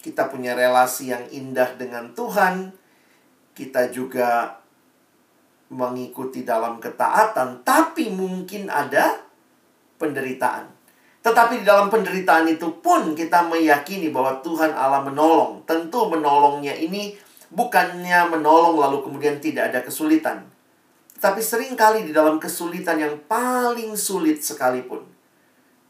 kita 0.01 0.27
punya 0.33 0.57
relasi 0.57 1.13
yang 1.13 1.25
indah 1.29 1.77
dengan 1.77 2.11
Tuhan. 2.11 2.73
Kita 3.53 3.93
juga 3.93 4.59
mengikuti 5.71 6.41
dalam 6.41 6.81
ketaatan, 6.81 7.61
tapi 7.63 8.09
mungkin 8.09 8.67
ada 8.67 9.30
penderitaan. 10.01 10.65
Tetapi 11.21 11.61
di 11.61 11.65
dalam 11.69 11.93
penderitaan 11.93 12.49
itu 12.49 12.81
pun 12.81 13.13
kita 13.13 13.45
meyakini 13.45 14.09
bahwa 14.09 14.41
Tuhan 14.41 14.73
Allah 14.73 15.05
menolong. 15.05 15.61
Tentu 15.69 16.09
menolongnya 16.09 16.73
ini 16.73 17.13
bukannya 17.53 18.25
menolong 18.33 18.81
lalu 18.81 19.05
kemudian 19.05 19.37
tidak 19.37 19.69
ada 19.69 19.85
kesulitan. 19.85 20.49
Tapi 21.21 21.37
sering 21.37 21.77
kali 21.77 22.09
di 22.09 22.11
dalam 22.17 22.41
kesulitan 22.41 22.97
yang 22.97 23.13
paling 23.29 23.93
sulit 23.93 24.41
sekalipun. 24.41 25.05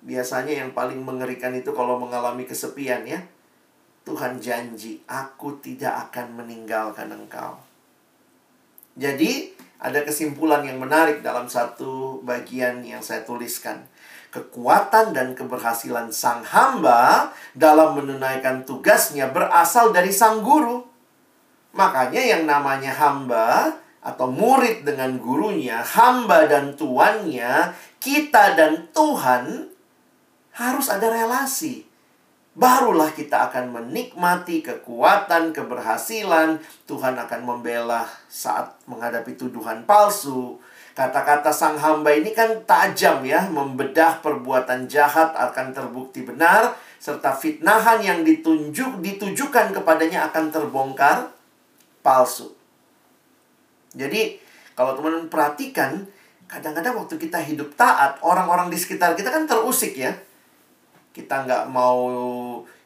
Biasanya 0.04 0.60
yang 0.60 0.76
paling 0.76 1.00
mengerikan 1.00 1.56
itu 1.56 1.72
kalau 1.72 1.96
mengalami 1.96 2.44
kesepian 2.44 3.08
ya. 3.08 3.24
Tuhan 4.04 4.42
janji, 4.42 5.00
aku 5.08 5.62
tidak 5.64 6.10
akan 6.10 6.44
meninggalkan 6.44 7.08
engkau. 7.14 7.54
Jadi, 8.98 9.54
ada 9.82 10.06
kesimpulan 10.06 10.62
yang 10.62 10.78
menarik 10.78 11.26
dalam 11.26 11.50
satu 11.50 12.22
bagian 12.22 12.86
yang 12.86 13.02
saya 13.02 13.26
tuliskan 13.26 13.90
kekuatan 14.32 15.12
dan 15.12 15.36
keberhasilan 15.36 16.08
sang 16.10 16.42
hamba 16.48 17.30
dalam 17.52 18.00
menunaikan 18.00 18.64
tugasnya 18.64 19.28
berasal 19.30 19.92
dari 19.92 20.10
sang 20.10 20.40
guru. 20.40 20.88
Makanya 21.76 22.24
yang 22.24 22.44
namanya 22.48 22.96
hamba 22.96 23.76
atau 24.02 24.32
murid 24.32 24.88
dengan 24.88 25.20
gurunya, 25.20 25.84
hamba 25.84 26.48
dan 26.48 26.74
tuannya, 26.80 27.76
kita 28.02 28.58
dan 28.58 28.88
Tuhan 28.96 29.68
harus 30.56 30.88
ada 30.90 31.12
relasi. 31.12 31.91
Barulah 32.52 33.16
kita 33.16 33.48
akan 33.48 33.72
menikmati 33.72 34.60
kekuatan, 34.60 35.56
keberhasilan. 35.56 36.60
Tuhan 36.84 37.16
akan 37.16 37.42
membela 37.48 38.04
saat 38.28 38.76
menghadapi 38.86 39.40
tuduhan 39.40 39.88
palsu 39.88 40.60
Kata-kata 40.92 41.56
sang 41.56 41.80
hamba 41.80 42.12
ini 42.12 42.36
kan 42.36 42.52
tajam 42.68 43.24
ya, 43.24 43.48
membedah 43.48 44.20
perbuatan 44.20 44.92
jahat 44.92 45.32
akan 45.32 45.72
terbukti 45.72 46.28
benar, 46.28 46.76
serta 47.00 47.32
fitnahan 47.32 48.04
yang 48.04 48.20
ditunjuk 48.28 49.00
ditujukan 49.00 49.72
kepadanya 49.72 50.28
akan 50.28 50.52
terbongkar 50.52 51.32
palsu. 52.04 52.52
Jadi, 53.96 54.36
kalau 54.76 55.00
teman-teman 55.00 55.32
perhatikan, 55.32 56.04
kadang-kadang 56.52 57.00
waktu 57.00 57.16
kita 57.16 57.40
hidup 57.40 57.72
taat, 57.80 58.20
orang-orang 58.20 58.68
di 58.68 58.76
sekitar 58.76 59.16
kita 59.16 59.32
kan 59.32 59.48
terusik 59.48 59.96
ya. 59.96 60.12
Kita 61.12 61.44
nggak 61.44 61.68
mau 61.70 62.00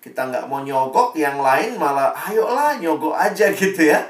kita 0.02 0.22
nggak 0.30 0.46
mau 0.46 0.62
nyogok, 0.62 1.18
yang 1.18 1.42
lain 1.42 1.82
malah 1.82 2.14
ayolah 2.14 2.78
nyogok 2.78 3.18
aja 3.18 3.50
gitu 3.58 3.90
ya. 3.90 4.02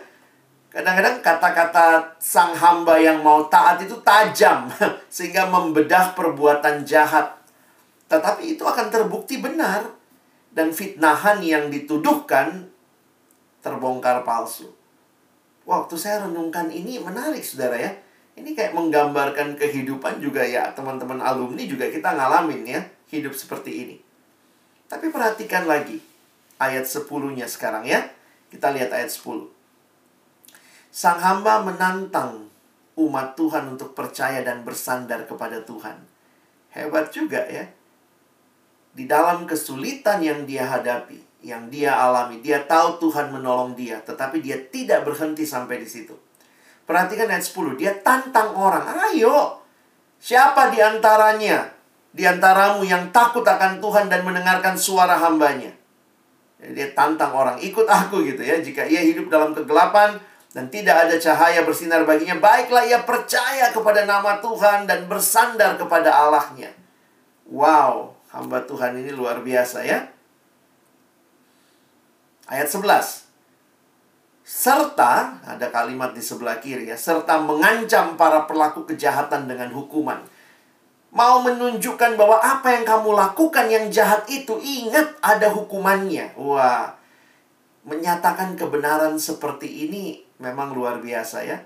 Kadang-kadang 0.76 1.24
kata-kata 1.24 2.04
sang 2.20 2.52
hamba 2.52 3.00
yang 3.00 3.24
mau 3.24 3.48
taat 3.48 3.80
itu 3.80 3.96
tajam 4.04 4.68
sehingga 5.16 5.48
membedah 5.48 6.12
perbuatan 6.12 6.84
jahat. 6.84 7.32
Tetapi 8.12 8.60
itu 8.60 8.64
akan 8.68 8.92
terbukti 8.92 9.40
benar 9.40 9.88
dan 10.52 10.76
fitnahan 10.76 11.40
yang 11.40 11.72
dituduhkan 11.72 12.68
terbongkar 13.64 14.28
palsu. 14.28 14.68
Waktu 15.66 15.96
saya 15.98 16.30
renungkan 16.30 16.70
ini 16.70 17.02
menarik 17.02 17.42
Saudara 17.42 17.80
ya. 17.80 17.92
Ini 18.36 18.52
kayak 18.52 18.76
menggambarkan 18.76 19.56
kehidupan 19.56 20.20
juga 20.20 20.44
ya 20.44 20.68
teman-teman 20.76 21.24
alumni 21.24 21.64
juga 21.64 21.88
kita 21.88 22.20
ngalamin 22.20 22.68
ya 22.68 22.84
hidup 23.08 23.32
seperti 23.32 23.72
ini. 23.88 23.96
Tapi 24.86 25.10
perhatikan 25.10 25.66
lagi 25.66 25.98
ayat 26.62 26.86
10-nya 26.86 27.50
sekarang 27.50 27.86
ya. 27.86 28.06
Kita 28.54 28.72
lihat 28.72 28.94
ayat 28.94 29.10
10. 29.12 29.50
Sang 30.94 31.20
hamba 31.20 31.66
menantang 31.66 32.48
umat 32.96 33.36
Tuhan 33.36 33.76
untuk 33.76 33.92
percaya 33.92 34.40
dan 34.46 34.64
bersandar 34.64 35.28
kepada 35.28 35.60
Tuhan. 35.66 36.00
Hebat 36.72 37.12
juga 37.12 37.44
ya. 37.52 37.68
Di 38.96 39.04
dalam 39.04 39.44
kesulitan 39.44 40.24
yang 40.24 40.48
dia 40.48 40.64
hadapi, 40.72 41.20
yang 41.44 41.68
dia 41.68 41.92
alami, 42.00 42.40
dia 42.40 42.64
tahu 42.64 43.04
Tuhan 43.04 43.36
menolong 43.36 43.76
dia, 43.76 44.00
tetapi 44.00 44.40
dia 44.40 44.56
tidak 44.72 45.04
berhenti 45.04 45.44
sampai 45.44 45.84
di 45.84 45.88
situ. 45.88 46.16
Perhatikan 46.88 47.28
ayat 47.28 47.44
10, 47.44 47.76
dia 47.76 47.92
tantang 48.00 48.56
orang, 48.56 48.88
"Ayo, 49.12 49.60
siapa 50.16 50.72
di 50.72 50.80
antaranya, 50.80 51.75
di 52.16 52.24
antaramu 52.24 52.88
yang 52.88 53.12
takut 53.12 53.44
akan 53.44 53.84
Tuhan 53.84 54.08
dan 54.08 54.24
mendengarkan 54.24 54.80
suara 54.80 55.20
hambanya?" 55.20 55.76
Jadi 56.64 56.72
dia 56.72 56.88
tantang 56.96 57.36
orang, 57.36 57.60
"Ikut 57.60 57.84
aku," 57.84 58.24
gitu 58.24 58.40
ya. 58.40 58.64
Jika 58.64 58.88
ia 58.88 59.04
hidup 59.04 59.28
dalam 59.28 59.52
kegelapan, 59.52 60.16
dan 60.56 60.72
tidak 60.72 60.96
ada 60.96 61.20
cahaya 61.20 61.68
bersinar 61.68 62.08
baginya, 62.08 62.40
baiklah 62.40 62.88
ia 62.88 63.04
percaya 63.04 63.76
kepada 63.76 64.08
nama 64.08 64.40
Tuhan 64.40 64.88
dan 64.88 65.04
bersandar 65.12 65.76
kepada 65.76 66.08
Allahnya. 66.16 66.72
Wow, 67.52 68.16
hamba 68.32 68.64
Tuhan 68.64 68.96
ini 68.96 69.12
luar 69.12 69.44
biasa 69.44 69.84
ya. 69.84 70.08
Ayat 72.48 72.72
11. 72.72 73.28
Serta, 74.48 75.44
ada 75.44 75.68
kalimat 75.76 76.16
di 76.16 76.24
sebelah 76.24 76.64
kiri 76.64 76.88
ya, 76.88 76.96
serta 76.96 77.36
mengancam 77.36 78.16
para 78.16 78.48
pelaku 78.48 78.88
kejahatan 78.88 79.52
dengan 79.52 79.76
hukuman. 79.76 80.24
Mau 81.16 81.40
menunjukkan 81.40 82.20
bahwa 82.20 82.44
apa 82.44 82.76
yang 82.76 82.84
kamu 82.84 83.16
lakukan 83.16 83.72
yang 83.72 83.88
jahat 83.88 84.28
itu, 84.28 84.60
ingat 84.60 85.16
ada 85.24 85.48
hukumannya. 85.48 86.36
Wah, 86.36 86.92
menyatakan 87.88 88.60
kebenaran 88.60 89.16
seperti 89.16 89.88
ini 89.88 90.20
memang 90.44 90.76
luar 90.76 91.00
biasa 91.00 91.48
ya. 91.48 91.64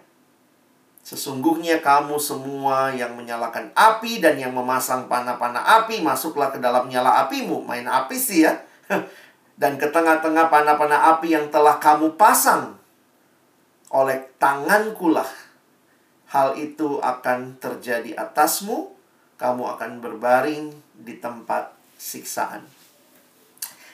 Sesungguhnya 1.02 1.82
kamu 1.82 2.22
semua 2.22 2.94
yang 2.94 3.18
menyalakan 3.18 3.74
api 3.74 4.22
dan 4.22 4.38
yang 4.38 4.54
memasang 4.54 5.10
panah-panah 5.10 5.82
api, 5.82 6.06
masuklah 6.06 6.54
ke 6.54 6.62
dalam 6.62 6.86
nyala 6.86 7.26
apimu. 7.26 7.66
Main 7.66 7.90
api 7.90 8.14
sih 8.14 8.46
ya. 8.46 8.54
Dan 9.60 9.76
ke 9.76 9.90
tengah-tengah 9.90 10.48
panah-panah 10.48 11.18
api 11.18 11.36
yang 11.36 11.50
telah 11.50 11.82
kamu 11.82 12.16
pasang 12.16 12.78
oleh 13.90 14.30
tangankulah. 14.38 15.28
Hal 16.30 16.54
itu 16.62 17.02
akan 17.02 17.58
terjadi 17.58 18.14
atasmu, 18.14 18.99
kamu 19.40 19.64
akan 19.80 20.04
berbaring 20.04 20.76
di 21.00 21.16
tempat 21.18 21.72
siksaan. 21.96 22.68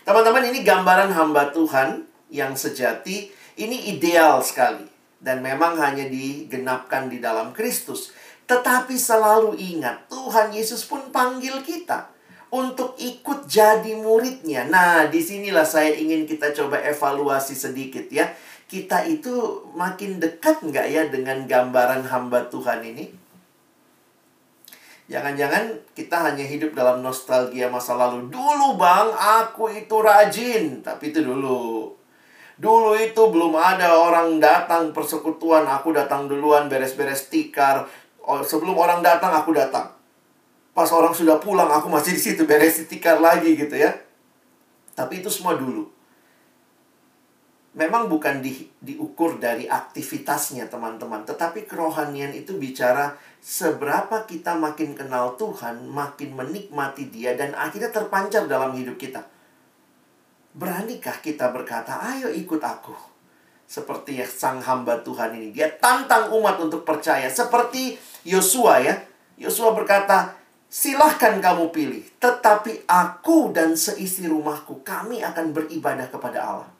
Teman-teman, 0.02 0.50
ini 0.50 0.66
gambaran 0.66 1.14
hamba 1.14 1.54
Tuhan 1.54 2.06
yang 2.34 2.58
sejati 2.58 3.30
ini 3.56 3.94
ideal 3.96 4.42
sekali 4.42 4.90
dan 5.22 5.40
memang 5.40 5.78
hanya 5.80 6.06
digenapkan 6.10 7.08
di 7.08 7.24
dalam 7.24 7.56
Kristus. 7.56 8.12
Tetapi 8.46 8.94
selalu 8.94 9.58
ingat, 9.58 10.06
Tuhan 10.10 10.54
Yesus 10.54 10.86
pun 10.86 11.10
panggil 11.10 11.66
kita 11.66 12.14
untuk 12.54 12.94
ikut 13.02 13.50
jadi 13.50 13.98
muridnya. 13.98 14.70
Nah, 14.70 15.10
di 15.10 15.18
sinilah 15.18 15.66
saya 15.66 15.98
ingin 15.98 16.30
kita 16.30 16.54
coba 16.54 16.78
evaluasi 16.86 17.58
sedikit 17.58 18.06
ya. 18.14 18.30
Kita 18.66 19.06
itu 19.06 19.66
makin 19.74 20.18
dekat 20.22 20.62
nggak 20.62 20.88
ya 20.90 21.04
dengan 21.10 21.46
gambaran 21.46 22.06
hamba 22.06 22.46
Tuhan 22.50 22.82
ini? 22.86 23.25
Jangan-jangan 25.06 25.70
kita 25.94 26.18
hanya 26.18 26.42
hidup 26.42 26.74
dalam 26.74 27.06
nostalgia 27.06 27.70
masa 27.70 27.94
lalu. 27.94 28.26
Dulu 28.34 28.74
bang, 28.74 29.14
aku 29.14 29.70
itu 29.70 29.96
rajin. 30.02 30.82
Tapi 30.82 31.14
itu 31.14 31.22
dulu. 31.22 31.94
Dulu 32.56 32.96
itu 32.98 33.20
belum 33.20 33.54
ada 33.54 34.00
orang 34.00 34.40
datang 34.40 34.96
persekutuan, 34.96 35.68
aku 35.68 35.92
datang 35.92 36.26
duluan 36.26 36.72
beres-beres 36.72 37.30
tikar. 37.30 37.86
Oh, 38.26 38.42
sebelum 38.42 38.74
orang 38.74 39.06
datang, 39.06 39.30
aku 39.36 39.54
datang. 39.54 39.94
Pas 40.74 40.90
orang 40.90 41.14
sudah 41.14 41.38
pulang, 41.38 41.70
aku 41.70 41.88
masih 41.88 42.18
di 42.18 42.22
situ 42.22 42.44
beres 42.48 42.82
tikar 42.90 43.22
lagi 43.22 43.54
gitu 43.54 43.76
ya. 43.76 43.94
Tapi 44.96 45.22
itu 45.22 45.30
semua 45.30 45.54
dulu. 45.60 45.95
Memang 47.76 48.08
bukan 48.08 48.40
di, 48.40 48.72
diukur 48.80 49.36
dari 49.36 49.68
aktivitasnya 49.68 50.72
teman-teman, 50.72 51.28
tetapi 51.28 51.68
kerohanian 51.68 52.32
itu 52.32 52.56
bicara 52.56 53.20
seberapa 53.44 54.24
kita 54.24 54.56
makin 54.56 54.96
kenal 54.96 55.36
Tuhan, 55.36 55.84
makin 55.92 56.40
menikmati 56.40 57.12
Dia 57.12 57.36
dan 57.36 57.52
akhirnya 57.52 57.92
terpancar 57.92 58.48
dalam 58.48 58.72
hidup 58.80 58.96
kita. 58.96 59.28
Beranikah 60.56 61.20
kita 61.20 61.52
berkata, 61.52 62.00
ayo 62.16 62.32
ikut 62.32 62.64
aku. 62.64 62.96
Seperti 63.68 64.24
yang 64.24 64.32
sang 64.32 64.64
hamba 64.64 65.04
Tuhan 65.04 65.36
ini. 65.36 65.52
Dia 65.52 65.68
tantang 65.76 66.32
umat 66.32 66.56
untuk 66.64 66.88
percaya. 66.88 67.28
Seperti 67.28 68.00
Yosua 68.24 68.80
ya. 68.80 68.96
Yosua 69.36 69.76
berkata, 69.76 70.32
silahkan 70.72 71.44
kamu 71.44 71.76
pilih. 71.76 72.08
Tetapi 72.24 72.88
aku 72.88 73.52
dan 73.52 73.76
seisi 73.76 74.32
rumahku, 74.32 74.80
kami 74.80 75.20
akan 75.20 75.52
beribadah 75.52 76.08
kepada 76.08 76.40
Allah. 76.40 76.75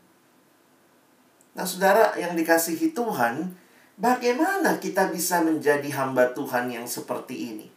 Nah 1.56 1.64
saudara 1.64 2.12
yang 2.20 2.36
dikasihi 2.36 2.92
Tuhan, 2.92 3.56
bagaimana 3.96 4.76
kita 4.78 5.10
bisa 5.10 5.40
menjadi 5.40 5.88
hamba 5.96 6.36
Tuhan 6.36 6.68
yang 6.68 6.84
seperti 6.84 7.56
ini? 7.56 7.68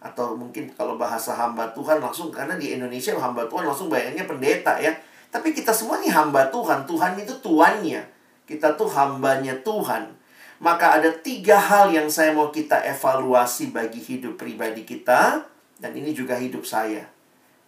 Atau 0.00 0.34
mungkin 0.34 0.72
kalau 0.72 0.96
bahasa 0.96 1.36
hamba 1.36 1.68
Tuhan 1.76 2.00
langsung, 2.00 2.32
karena 2.32 2.56
di 2.56 2.72
Indonesia 2.72 3.12
hamba 3.20 3.44
Tuhan 3.44 3.68
langsung 3.68 3.92
bayangnya 3.92 4.24
pendeta 4.24 4.80
ya 4.80 4.96
tapi 5.36 5.52
kita 5.52 5.68
semua 5.74 6.00
ini 6.00 6.08
hamba 6.08 6.48
Tuhan. 6.48 6.88
Tuhan 6.88 7.18
itu 7.20 7.34
tuannya. 7.44 8.00
Kita 8.48 8.72
tuh 8.78 8.88
hambanya 8.88 9.52
Tuhan. 9.60 10.14
Maka 10.62 10.96
ada 10.96 11.12
tiga 11.20 11.60
hal 11.60 11.92
yang 11.92 12.08
saya 12.08 12.32
mau 12.32 12.48
kita 12.48 12.80
evaluasi 12.88 13.68
bagi 13.74 14.00
hidup 14.00 14.40
pribadi 14.40 14.88
kita. 14.88 15.44
Dan 15.76 15.92
ini 15.92 16.16
juga 16.16 16.40
hidup 16.40 16.64
saya. 16.64 17.04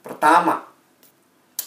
Pertama, 0.01 0.65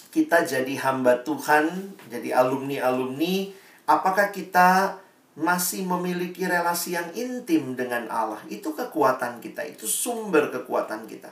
kita 0.09 0.41
jadi 0.41 0.73
hamba 0.81 1.21
Tuhan, 1.21 1.93
jadi 2.09 2.33
alumni-alumni, 2.33 3.53
apakah 3.85 4.29
kita 4.29 4.99
masih 5.37 5.87
memiliki 5.87 6.43
relasi 6.43 6.93
yang 6.97 7.09
intim 7.15 7.73
dengan 7.73 8.11
Allah? 8.11 8.41
Itu 8.51 8.75
kekuatan 8.75 9.39
kita, 9.39 9.63
itu 9.65 9.87
sumber 9.87 10.51
kekuatan 10.51 11.07
kita. 11.07 11.31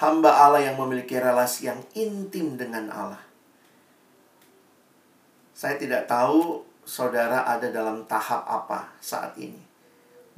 Hamba 0.00 0.32
Allah 0.48 0.64
yang 0.64 0.80
memiliki 0.80 1.20
relasi 1.20 1.68
yang 1.68 1.84
intim 1.92 2.56
dengan 2.56 2.88
Allah. 2.88 3.20
Saya 5.52 5.76
tidak 5.76 6.08
tahu 6.08 6.64
saudara 6.88 7.44
ada 7.44 7.68
dalam 7.68 8.08
tahap 8.08 8.48
apa 8.48 8.96
saat 9.04 9.36
ini. 9.36 9.60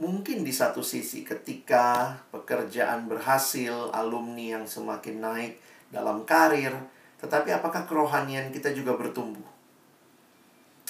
Mungkin 0.02 0.42
di 0.42 0.50
satu 0.50 0.82
sisi 0.82 1.22
ketika 1.22 2.18
pekerjaan 2.34 3.06
berhasil, 3.06 3.94
alumni 3.94 4.58
yang 4.58 4.66
semakin 4.66 5.22
naik 5.22 5.54
dalam 5.94 6.26
karir, 6.26 6.74
tetapi 7.22 7.54
apakah 7.54 7.86
kerohanian 7.86 8.50
kita 8.50 8.74
juga 8.74 8.98
bertumbuh? 8.98 9.46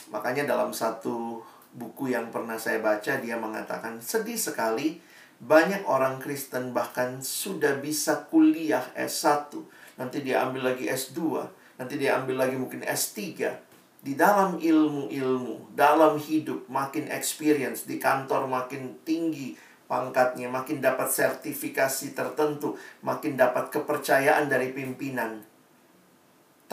Makanya 0.08 0.48
dalam 0.48 0.72
satu 0.72 1.44
buku 1.76 2.12
yang 2.12 2.32
pernah 2.32 2.56
saya 2.56 2.80
baca 2.80 3.20
dia 3.20 3.36
mengatakan 3.36 4.00
sedih 4.00 4.36
sekali 4.36 5.00
banyak 5.42 5.84
orang 5.84 6.16
Kristen 6.22 6.72
bahkan 6.72 7.20
sudah 7.20 7.76
bisa 7.82 8.24
kuliah 8.30 8.88
S1, 8.96 9.52
nanti 10.00 10.22
dia 10.24 10.40
ambil 10.46 10.72
lagi 10.72 10.86
S2, 10.86 11.44
nanti 11.76 11.98
dia 11.98 12.16
ambil 12.16 12.46
lagi 12.46 12.56
mungkin 12.56 12.80
S3 12.86 13.18
di 14.02 14.18
dalam 14.18 14.58
ilmu-ilmu, 14.58 15.74
dalam 15.78 16.18
hidup 16.18 16.66
makin 16.66 17.06
experience, 17.10 17.86
di 17.86 18.02
kantor 18.02 18.50
makin 18.50 18.98
tinggi 19.06 19.54
pangkatnya, 19.86 20.50
makin 20.50 20.82
dapat 20.82 21.06
sertifikasi 21.06 22.10
tertentu, 22.10 22.74
makin 23.06 23.38
dapat 23.38 23.70
kepercayaan 23.70 24.50
dari 24.50 24.74
pimpinan. 24.74 25.51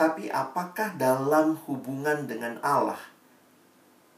Tapi 0.00 0.32
apakah 0.32 0.96
dalam 0.96 1.60
hubungan 1.68 2.24
dengan 2.24 2.56
Allah 2.64 2.96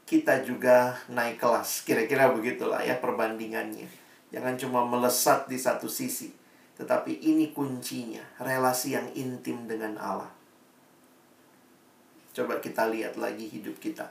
kita 0.07 0.39
juga 0.47 0.95
naik 1.11 1.43
kelas? 1.43 1.83
Kira-kira 1.83 2.31
begitulah 2.31 2.79
ya 2.79 2.95
perbandingannya. 3.03 3.91
Jangan 4.31 4.55
cuma 4.55 4.87
melesat 4.87 5.51
di 5.51 5.59
satu 5.59 5.91
sisi, 5.91 6.31
tetapi 6.79 7.19
ini 7.27 7.51
kuncinya, 7.51 8.23
relasi 8.39 8.95
yang 8.95 9.11
intim 9.11 9.67
dengan 9.67 9.99
Allah. 9.99 10.31
Coba 12.31 12.63
kita 12.63 12.87
lihat 12.87 13.19
lagi 13.19 13.51
hidup 13.51 13.75
kita. 13.83 14.07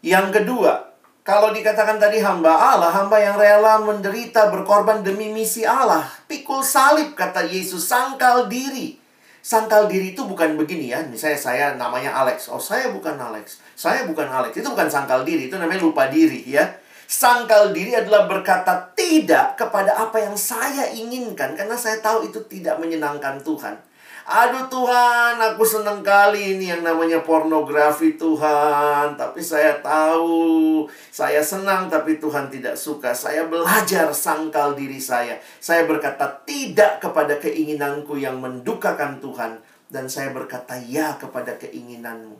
Yang 0.00 0.40
kedua, 0.40 0.96
kalau 1.28 1.52
dikatakan 1.52 2.00
tadi 2.00 2.24
hamba 2.24 2.56
Allah, 2.56 2.88
hamba 2.88 3.20
yang 3.20 3.36
rela 3.36 3.84
menderita 3.84 4.48
berkorban 4.48 5.04
demi 5.04 5.28
misi 5.28 5.68
Allah. 5.68 6.08
Pikul 6.24 6.64
salib 6.64 7.12
kata 7.12 7.44
Yesus, 7.44 7.84
sangkal 7.84 8.48
diri. 8.48 9.07
Sangkal 9.38 9.88
diri 9.88 10.12
itu 10.12 10.22
bukan 10.26 10.58
begini 10.58 10.92
ya. 10.92 11.00
Misalnya 11.06 11.38
saya 11.38 11.66
namanya 11.78 12.12
Alex. 12.12 12.50
Oh, 12.52 12.60
saya 12.60 12.90
bukan 12.90 13.16
Alex. 13.16 13.62
Saya 13.78 14.04
bukan 14.04 14.28
Alex. 14.28 14.58
Itu 14.58 14.68
bukan 14.74 14.90
sangkal 14.90 15.22
diri, 15.22 15.46
itu 15.48 15.56
namanya 15.56 15.80
lupa 15.80 16.10
diri 16.10 16.42
ya. 16.44 16.66
Sangkal 17.08 17.72
diri 17.72 17.96
adalah 17.96 18.28
berkata 18.28 18.92
tidak 18.92 19.56
kepada 19.56 19.96
apa 19.96 20.20
yang 20.20 20.36
saya 20.36 20.92
inginkan 20.92 21.56
karena 21.56 21.72
saya 21.72 22.04
tahu 22.04 22.28
itu 22.28 22.44
tidak 22.44 22.76
menyenangkan 22.76 23.40
Tuhan. 23.40 23.87
Aduh 24.28 24.68
Tuhan, 24.68 25.40
aku 25.40 25.64
senang 25.64 26.04
kali 26.04 26.52
ini 26.52 26.68
yang 26.68 26.84
namanya 26.84 27.24
pornografi 27.24 28.20
Tuhan. 28.20 29.16
Tapi 29.16 29.40
saya 29.40 29.80
tahu, 29.80 30.84
saya 31.08 31.40
senang 31.40 31.88
tapi 31.88 32.20
Tuhan 32.20 32.52
tidak 32.52 32.76
suka. 32.76 33.16
Saya 33.16 33.48
belajar 33.48 34.12
sangkal 34.12 34.76
diri 34.76 35.00
saya. 35.00 35.40
Saya 35.64 35.88
berkata 35.88 36.44
tidak 36.44 37.00
kepada 37.00 37.40
keinginanku 37.40 38.20
yang 38.20 38.36
mendukakan 38.36 39.16
Tuhan. 39.24 39.64
Dan 39.88 40.12
saya 40.12 40.28
berkata 40.36 40.76
ya 40.76 41.16
kepada 41.16 41.56
keinginanmu. 41.56 42.36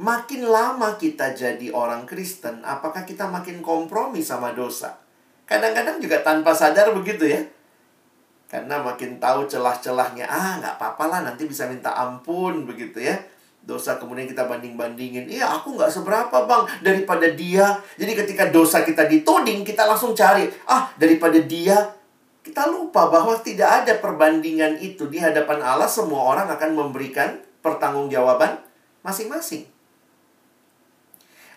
Makin 0.00 0.48
lama 0.48 0.96
kita 0.96 1.36
jadi 1.36 1.68
orang 1.76 2.08
Kristen, 2.08 2.64
apakah 2.64 3.04
kita 3.04 3.28
makin 3.28 3.60
kompromi 3.60 4.24
sama 4.24 4.56
dosa? 4.56 4.96
Kadang-kadang 5.44 6.00
juga 6.00 6.24
tanpa 6.24 6.56
sadar 6.56 6.96
begitu 6.96 7.28
ya 7.28 7.44
karena 8.46 8.78
makin 8.78 9.18
tahu 9.18 9.50
celah-celahnya, 9.50 10.30
ah 10.30 10.62
nggak 10.62 10.78
apa-apa 10.78 11.04
lah 11.10 11.20
nanti 11.26 11.50
bisa 11.50 11.66
minta 11.66 11.90
ampun 11.98 12.62
begitu 12.62 13.02
ya. 13.02 13.18
Dosa 13.66 13.98
kemudian 13.98 14.30
kita 14.30 14.46
banding-bandingin, 14.46 15.26
iya 15.26 15.50
aku 15.50 15.74
nggak 15.74 15.90
seberapa 15.90 16.46
bang 16.46 16.62
daripada 16.86 17.26
dia. 17.34 17.74
Jadi 17.98 18.12
ketika 18.14 18.46
dosa 18.54 18.86
kita 18.86 19.10
dituding, 19.10 19.66
kita 19.66 19.82
langsung 19.82 20.14
cari, 20.14 20.46
ah 20.70 20.86
daripada 20.94 21.42
dia. 21.42 21.90
Kita 22.46 22.70
lupa 22.70 23.10
bahwa 23.10 23.34
tidak 23.42 23.82
ada 23.82 23.98
perbandingan 23.98 24.78
itu 24.78 25.10
di 25.10 25.18
hadapan 25.18 25.58
Allah 25.66 25.90
semua 25.90 26.22
orang 26.30 26.46
akan 26.46 26.78
memberikan 26.78 27.42
pertanggungjawaban 27.58 28.62
masing-masing. 29.02 29.66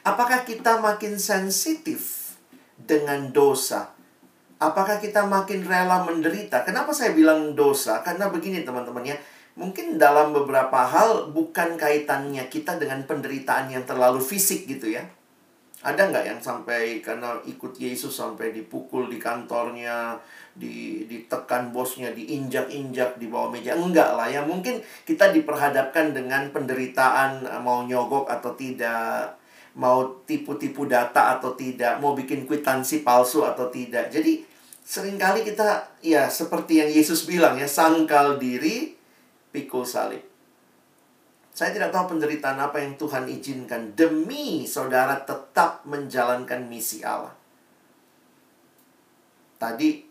Apakah 0.02 0.42
kita 0.50 0.82
makin 0.82 1.22
sensitif 1.22 2.34
dengan 2.82 3.30
dosa 3.30 3.94
Apakah 4.60 5.00
kita 5.00 5.24
makin 5.24 5.64
rela 5.64 6.04
menderita? 6.04 6.68
Kenapa 6.68 6.92
saya 6.92 7.16
bilang 7.16 7.56
dosa? 7.56 8.04
Karena 8.04 8.28
begini 8.28 8.68
teman-teman 8.68 9.08
ya. 9.08 9.16
Mungkin 9.56 9.96
dalam 9.96 10.36
beberapa 10.36 10.84
hal 10.84 11.32
bukan 11.32 11.80
kaitannya 11.80 12.44
kita 12.52 12.76
dengan 12.76 13.08
penderitaan 13.08 13.72
yang 13.72 13.88
terlalu 13.88 14.20
fisik 14.20 14.68
gitu 14.68 14.92
ya. 14.92 15.08
Ada 15.80 16.12
nggak 16.12 16.26
yang 16.28 16.40
sampai 16.44 17.00
karena 17.00 17.40
ikut 17.48 17.80
Yesus 17.80 18.12
sampai 18.12 18.52
dipukul 18.52 19.08
di 19.08 19.16
kantornya, 19.16 20.20
di, 20.52 21.08
ditekan 21.08 21.72
bosnya, 21.72 22.12
diinjak-injak 22.12 23.16
di 23.16 23.32
bawah 23.32 23.56
meja? 23.56 23.80
Enggak 23.80 24.12
lah 24.12 24.28
ya. 24.28 24.44
Mungkin 24.44 24.84
kita 25.08 25.32
diperhadapkan 25.32 26.12
dengan 26.12 26.52
penderitaan 26.52 27.48
mau 27.64 27.88
nyogok 27.88 28.28
atau 28.28 28.52
tidak, 28.60 29.40
mau 29.80 30.20
tipu-tipu 30.28 30.84
data 30.84 31.40
atau 31.40 31.56
tidak, 31.56 32.04
mau 32.04 32.12
bikin 32.12 32.44
kwitansi 32.44 33.08
palsu 33.08 33.48
atau 33.48 33.72
tidak. 33.72 34.12
Jadi 34.12 34.49
sering 34.90 35.22
kali 35.22 35.46
kita 35.46 36.02
ya 36.02 36.26
seperti 36.34 36.82
yang 36.82 36.90
Yesus 36.90 37.30
bilang 37.30 37.62
ya 37.62 37.70
sangkal 37.70 38.42
diri 38.42 38.98
pikul 39.54 39.86
salib. 39.86 40.26
Saya 41.54 41.70
tidak 41.78 41.94
tahu 41.94 42.18
penderitaan 42.18 42.58
apa 42.58 42.82
yang 42.82 42.98
Tuhan 42.98 43.30
izinkan 43.30 43.94
demi 43.94 44.66
saudara 44.66 45.22
tetap 45.22 45.86
menjalankan 45.86 46.66
misi 46.66 47.06
Allah. 47.06 47.38
Tadi 49.62 50.10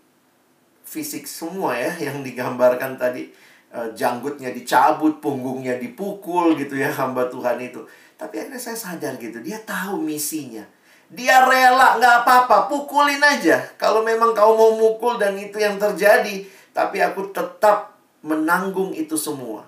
fisik 0.86 1.26
semua 1.26 1.74
ya 1.74 1.90
yang 1.98 2.22
digambarkan 2.22 3.00
tadi 3.00 3.26
e, 3.74 3.78
janggutnya 3.98 4.54
dicabut, 4.54 5.18
punggungnya 5.18 5.80
dipukul 5.80 6.54
gitu 6.54 6.78
ya 6.78 6.94
hamba 6.94 7.26
Tuhan 7.26 7.58
itu. 7.58 7.82
Tapi 8.14 8.46
akhirnya 8.46 8.60
saya 8.60 8.78
sadar 8.78 9.18
gitu, 9.18 9.42
dia 9.42 9.58
tahu 9.66 9.98
misinya 9.98 10.77
dia 11.08 11.40
rela, 11.48 11.96
nggak 11.96 12.16
apa-apa, 12.24 12.68
pukulin 12.68 13.20
aja. 13.24 13.64
Kalau 13.80 14.04
memang 14.04 14.36
kau 14.36 14.52
mau 14.52 14.76
mukul 14.76 15.16
dan 15.16 15.32
itu 15.40 15.56
yang 15.56 15.80
terjadi, 15.80 16.44
tapi 16.76 17.00
aku 17.00 17.32
tetap 17.32 17.96
menanggung 18.20 18.92
itu 18.92 19.16
semua. 19.16 19.64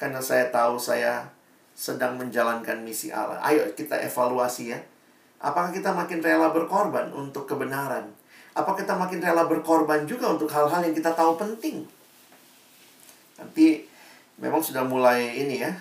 Karena 0.00 0.24
saya 0.24 0.48
tahu 0.48 0.80
saya 0.80 1.28
sedang 1.76 2.16
menjalankan 2.16 2.80
misi 2.80 3.12
Allah. 3.12 3.36
Ayo 3.44 3.68
kita 3.76 4.00
evaluasi 4.00 4.72
ya. 4.72 4.80
Apakah 5.44 5.68
kita 5.68 5.92
makin 5.92 6.24
rela 6.24 6.48
berkorban 6.48 7.12
untuk 7.12 7.44
kebenaran? 7.44 8.08
Apakah 8.56 8.86
kita 8.86 8.96
makin 8.96 9.20
rela 9.20 9.44
berkorban 9.44 10.08
juga 10.08 10.32
untuk 10.32 10.48
hal-hal 10.48 10.80
yang 10.80 10.96
kita 10.96 11.12
tahu 11.12 11.36
penting? 11.36 11.84
Nanti 13.36 13.84
memang 14.40 14.64
sudah 14.64 14.86
mulai 14.86 15.36
ini 15.36 15.60
ya. 15.60 15.74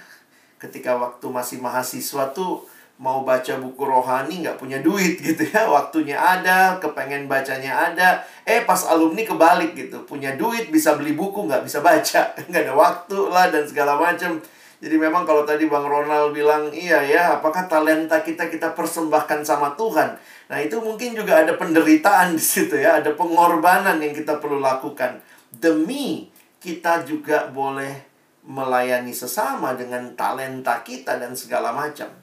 Ketika 0.59 0.99
waktu 0.99 1.23
masih 1.31 1.63
mahasiswa 1.63 2.33
tuh 2.35 2.65
mau 3.01 3.25
baca 3.25 3.57
buku 3.57 3.83
rohani 3.83 4.45
nggak 4.45 4.61
punya 4.61 4.77
duit 4.85 5.17
gitu 5.17 5.41
ya 5.49 5.65
waktunya 5.75 6.13
ada 6.13 6.77
kepengen 6.77 7.25
bacanya 7.25 7.89
ada 7.91 8.21
eh 8.45 8.61
pas 8.63 8.79
alumni 8.85 9.25
kebalik 9.25 9.73
gitu 9.73 10.05
punya 10.05 10.37
duit 10.37 10.69
bisa 10.69 10.93
beli 10.93 11.17
buku 11.17 11.49
nggak 11.49 11.65
bisa 11.65 11.81
baca 11.81 12.21
nggak 12.49 12.63
ada 12.69 12.73
waktu 12.77 13.17
lah 13.33 13.49
dan 13.49 13.65
segala 13.65 13.97
macam 13.97 14.37
jadi 14.83 14.99
memang 14.99 15.23
kalau 15.23 15.47
tadi 15.47 15.71
bang 15.71 15.87
Ronald 15.87 16.35
bilang 16.35 16.67
iya 16.75 16.99
ya 16.99 17.39
apakah 17.39 17.71
talenta 17.71 18.19
kita 18.19 18.51
kita 18.51 18.75
persembahkan 18.75 19.39
sama 19.39 19.79
Tuhan? 19.79 20.19
Nah 20.51 20.59
itu 20.59 20.75
mungkin 20.83 21.15
juga 21.15 21.39
ada 21.39 21.55
penderitaan 21.55 22.35
di 22.35 22.43
situ 22.43 22.75
ya 22.75 22.99
ada 22.99 23.15
pengorbanan 23.15 24.03
yang 24.03 24.11
kita 24.11 24.43
perlu 24.43 24.59
lakukan. 24.59 25.23
Demi 25.55 26.27
kita 26.59 27.07
juga 27.07 27.47
boleh 27.47 27.95
melayani 28.43 29.15
sesama 29.15 29.71
dengan 29.79 30.19
talenta 30.19 30.83
kita 30.83 31.15
dan 31.15 31.31
segala 31.31 31.71
macam 31.71 32.22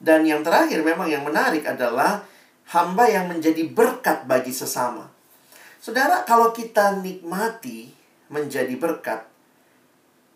dan 0.00 0.24
yang 0.24 0.40
terakhir 0.40 0.80
memang 0.80 1.12
yang 1.12 1.22
menarik 1.28 1.68
adalah 1.68 2.24
hamba 2.72 3.04
yang 3.04 3.28
menjadi 3.28 3.68
berkat 3.68 4.24
bagi 4.24 4.50
sesama. 4.50 5.12
Saudara, 5.76 6.24
kalau 6.24 6.56
kita 6.56 7.04
nikmati 7.04 7.92
menjadi 8.32 8.72
berkat, 8.80 9.28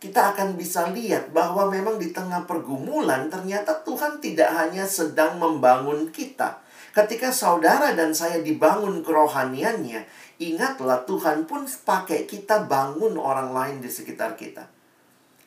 kita 0.04 0.36
akan 0.36 0.60
bisa 0.60 0.92
lihat 0.92 1.32
bahwa 1.32 1.72
memang 1.72 1.96
di 1.96 2.12
tengah 2.12 2.44
pergumulan 2.44 3.32
ternyata 3.32 3.80
Tuhan 3.88 4.20
tidak 4.20 4.52
hanya 4.52 4.84
sedang 4.84 5.40
membangun 5.40 6.12
kita. 6.12 6.60
Ketika 6.92 7.32
saudara 7.32 7.96
dan 7.96 8.12
saya 8.12 8.44
dibangun 8.44 9.00
kerohaniannya, 9.00 10.04
ingatlah 10.44 11.08
Tuhan 11.08 11.48
pun 11.48 11.64
pakai 11.64 12.28
kita 12.28 12.68
bangun 12.68 13.16
orang 13.16 13.50
lain 13.56 13.76
di 13.80 13.88
sekitar 13.88 14.36
kita. 14.36 14.73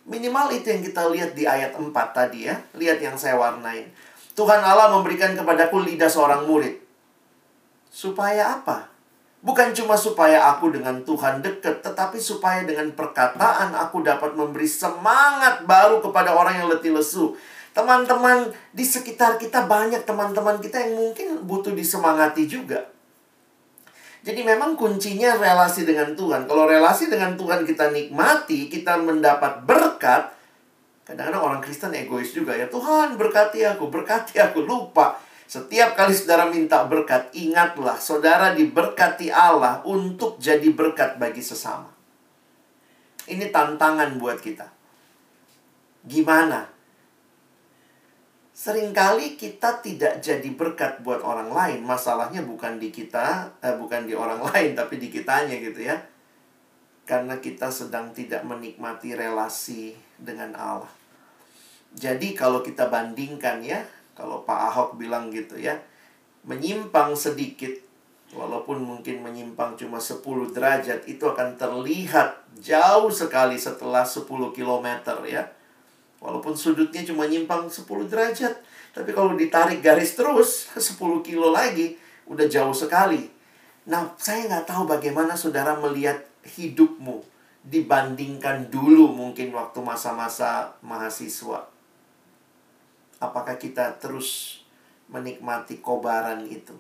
Minimal 0.08 0.56
itu 0.56 0.72
yang 0.72 0.82
kita 0.82 1.04
lihat 1.12 1.36
di 1.36 1.44
ayat 1.44 1.76
4 1.76 1.92
tadi 2.16 2.48
ya. 2.48 2.56
Lihat 2.80 3.04
yang 3.04 3.20
saya 3.20 3.36
warnain. 3.36 3.92
Tuhan 4.40 4.64
Allah 4.64 4.88
memberikan 4.96 5.36
kepadaku 5.36 5.84
lidah 5.84 6.08
seorang 6.08 6.48
murid. 6.48 6.80
Supaya 7.92 8.56
apa? 8.56 8.88
Bukan 9.44 9.76
cuma 9.76 10.00
supaya 10.00 10.50
aku 10.56 10.74
dengan 10.74 11.04
Tuhan 11.04 11.44
dekat, 11.44 11.86
tetapi 11.86 12.18
supaya 12.18 12.64
dengan 12.64 12.90
perkataan 12.96 13.76
aku 13.76 14.02
dapat 14.02 14.34
memberi 14.34 14.66
semangat 14.66 15.68
baru 15.68 16.02
kepada 16.02 16.34
orang 16.34 16.64
yang 16.64 16.68
letih 16.72 16.96
lesu. 16.96 17.38
Teman-teman 17.76 18.50
di 18.74 18.82
sekitar 18.82 19.38
kita 19.38 19.70
banyak 19.70 20.02
teman-teman 20.08 20.58
kita 20.58 20.82
yang 20.82 20.98
mungkin 20.98 21.46
butuh 21.46 21.76
disemangati 21.78 22.50
juga. 22.50 22.90
Jadi 24.28 24.44
memang 24.44 24.76
kuncinya 24.76 25.40
relasi 25.40 25.88
dengan 25.88 26.12
Tuhan. 26.12 26.52
Kalau 26.52 26.68
relasi 26.68 27.08
dengan 27.08 27.40
Tuhan 27.40 27.64
kita 27.64 27.96
nikmati, 27.96 28.68
kita 28.68 29.00
mendapat 29.00 29.64
berkat. 29.64 30.36
Kadang-kadang 31.08 31.40
orang 31.40 31.62
Kristen 31.64 31.96
egois 31.96 32.36
juga 32.36 32.52
ya. 32.52 32.68
Tuhan 32.68 33.16
berkati 33.16 33.64
aku, 33.64 33.88
berkati 33.88 34.36
aku, 34.44 34.68
lupa. 34.68 35.16
Setiap 35.48 35.96
kali 35.96 36.12
saudara 36.12 36.52
minta 36.52 36.84
berkat, 36.84 37.32
ingatlah 37.32 37.96
saudara 37.96 38.52
diberkati 38.52 39.32
Allah 39.32 39.80
untuk 39.88 40.36
jadi 40.44 40.76
berkat 40.76 41.16
bagi 41.16 41.40
sesama. 41.40 41.88
Ini 43.32 43.48
tantangan 43.48 44.20
buat 44.20 44.44
kita. 44.44 44.68
Gimana? 46.04 46.68
Seringkali 48.58 49.38
kita 49.38 49.86
tidak 49.86 50.18
jadi 50.18 50.50
berkat 50.50 51.06
buat 51.06 51.22
orang 51.22 51.54
lain. 51.54 51.86
Masalahnya 51.86 52.42
bukan 52.42 52.82
di 52.82 52.90
kita, 52.90 53.54
eh, 53.62 53.78
bukan 53.78 54.10
di 54.10 54.18
orang 54.18 54.42
lain, 54.50 54.74
tapi 54.74 54.98
di 54.98 55.14
kitanya 55.14 55.54
gitu 55.62 55.86
ya. 55.86 55.94
Karena 57.06 57.38
kita 57.38 57.70
sedang 57.70 58.10
tidak 58.18 58.42
menikmati 58.50 59.14
relasi 59.14 59.94
dengan 60.18 60.58
Allah. 60.58 60.90
Jadi 61.94 62.34
kalau 62.34 62.66
kita 62.66 62.90
bandingkan 62.90 63.62
ya, 63.62 63.86
kalau 64.18 64.42
Pak 64.42 64.74
Ahok 64.74 64.90
bilang 64.98 65.30
gitu 65.30 65.62
ya, 65.62 65.78
menyimpang 66.42 67.14
sedikit, 67.14 67.78
walaupun 68.34 68.82
mungkin 68.82 69.22
menyimpang 69.22 69.78
cuma 69.78 70.02
10 70.02 70.26
derajat, 70.50 71.06
itu 71.06 71.30
akan 71.30 71.62
terlihat 71.62 72.42
jauh 72.58 73.14
sekali 73.14 73.62
setelah 73.62 74.02
10 74.02 74.26
km 74.50 74.88
ya. 75.30 75.46
Walaupun 76.18 76.58
sudutnya 76.58 77.06
cuma 77.06 77.30
nyimpang 77.30 77.70
10 77.70 77.86
derajat, 78.10 78.54
tapi 78.92 79.14
kalau 79.14 79.38
ditarik 79.38 79.80
garis 79.86 80.18
terus 80.18 80.68
10 80.76 80.98
kilo 81.22 81.54
lagi, 81.54 81.98
udah 82.26 82.50
jauh 82.50 82.74
sekali. 82.74 83.30
Nah, 83.88 84.12
saya 84.20 84.50
nggak 84.50 84.68
tahu 84.68 84.84
bagaimana 84.90 85.38
saudara 85.38 85.78
melihat 85.78 86.20
hidupmu 86.44 87.24
dibandingkan 87.68 88.68
dulu 88.72 89.12
mungkin 89.12 89.52
waktu 89.52 89.80
masa-masa 89.84 90.76
mahasiswa 90.80 91.68
apakah 93.18 93.58
kita 93.58 93.98
terus 93.98 94.62
menikmati 95.10 95.82
kobaran 95.82 96.46
itu. 96.46 96.76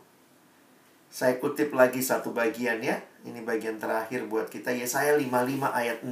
Saya 1.08 1.39
kutip 1.39 1.71
lagi 1.73 2.04
satu 2.04 2.36
bagian 2.36 2.84
ya. 2.84 3.00
Ini 3.23 3.41
bagian 3.41 3.80
terakhir 3.80 4.28
buat 4.28 4.52
kita. 4.52 4.76
Yesaya 4.76 5.15
55 5.15 5.71
ayat 5.71 6.00
6. 6.04 6.12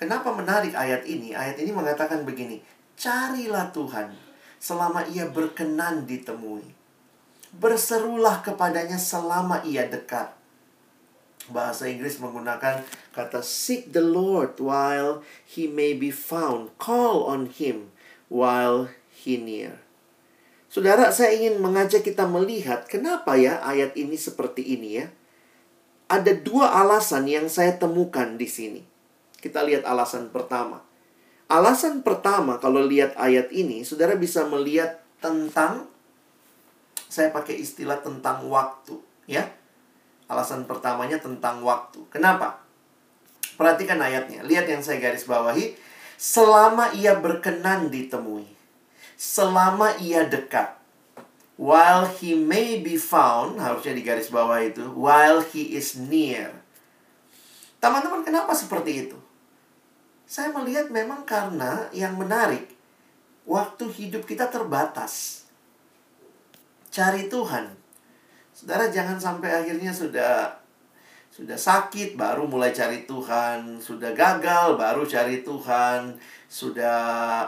Kenapa 0.00 0.32
menarik 0.32 0.72
ayat 0.72 1.04
ini? 1.04 1.36
Ayat 1.36 1.60
ini 1.60 1.76
mengatakan 1.76 2.24
begini. 2.24 2.64
Carilah 2.96 3.68
Tuhan 3.68 4.16
selama 4.56 5.04
ia 5.12 5.28
berkenan 5.28 6.08
ditemui. 6.08 6.64
Berserulah 7.52 8.40
kepadanya 8.40 8.96
selama 8.96 9.60
ia 9.60 9.84
dekat. 9.84 10.32
Bahasa 11.52 11.84
Inggris 11.84 12.16
menggunakan 12.16 12.80
kata 13.12 13.44
seek 13.44 13.92
the 13.92 14.00
Lord 14.00 14.56
while 14.56 15.20
he 15.44 15.68
may 15.68 15.92
be 15.92 16.08
found. 16.08 16.72
Call 16.80 17.28
on 17.28 17.52
him 17.52 17.92
while 18.32 18.88
he 19.12 19.36
near. 19.36 19.84
Saudara, 20.72 21.12
saya 21.12 21.36
ingin 21.36 21.60
mengajak 21.60 22.06
kita 22.06 22.24
melihat 22.24 22.88
kenapa 22.88 23.36
ya 23.36 23.60
ayat 23.60 23.92
ini 24.00 24.16
seperti 24.16 24.64
ini 24.64 25.04
ya. 25.04 25.06
Ada 26.08 26.40
dua 26.40 26.72
alasan 26.72 27.28
yang 27.28 27.52
saya 27.52 27.76
temukan 27.76 28.40
di 28.40 28.48
sini. 28.48 28.89
Kita 29.40 29.64
lihat 29.64 29.88
alasan 29.88 30.28
pertama. 30.28 30.84
Alasan 31.50 32.06
pertama 32.06 32.60
kalau 32.62 32.84
lihat 32.84 33.18
ayat 33.18 33.50
ini, 33.50 33.82
saudara 33.82 34.14
bisa 34.14 34.46
melihat 34.46 35.02
tentang 35.18 35.90
saya 37.10 37.34
pakai 37.34 37.58
istilah 37.58 37.98
tentang 37.98 38.46
waktu, 38.46 38.94
ya. 39.26 39.50
Alasan 40.30 40.62
pertamanya 40.68 41.18
tentang 41.18 41.58
waktu. 41.66 42.06
Kenapa? 42.06 42.62
Perhatikan 43.58 43.98
ayatnya. 43.98 44.46
Lihat 44.46 44.70
yang 44.70 44.78
saya 44.78 45.02
garis 45.02 45.26
bawahi. 45.26 45.74
Selama 46.14 46.94
ia 46.94 47.18
berkenan 47.18 47.90
ditemui 47.90 48.60
selama 49.20 50.00
ia 50.00 50.24
dekat. 50.24 50.80
While 51.60 52.08
he 52.16 52.32
may 52.32 52.80
be 52.80 52.96
found, 52.96 53.60
harusnya 53.60 53.92
di 53.92 54.00
garis 54.00 54.32
bawah 54.32 54.64
itu, 54.64 54.96
while 54.96 55.44
he 55.44 55.76
is 55.76 55.92
near. 55.92 56.56
Teman-teman, 57.84 58.24
kenapa 58.24 58.56
seperti 58.56 59.04
itu? 59.04 59.20
Saya 60.30 60.54
melihat 60.54 60.86
memang 60.94 61.26
karena 61.26 61.90
yang 61.90 62.14
menarik, 62.14 62.70
waktu 63.42 63.90
hidup 63.90 64.22
kita 64.22 64.46
terbatas. 64.46 65.42
Cari 66.86 67.26
Tuhan. 67.26 67.74
Saudara 68.54 68.86
jangan 68.86 69.18
sampai 69.18 69.50
akhirnya 69.50 69.90
sudah 69.90 70.54
sudah 71.34 71.58
sakit 71.58 72.14
baru 72.14 72.46
mulai 72.46 72.70
cari 72.70 73.10
Tuhan, 73.10 73.82
sudah 73.82 74.14
gagal 74.14 74.78
baru 74.78 75.02
cari 75.02 75.42
Tuhan, 75.42 76.14
sudah 76.46 76.98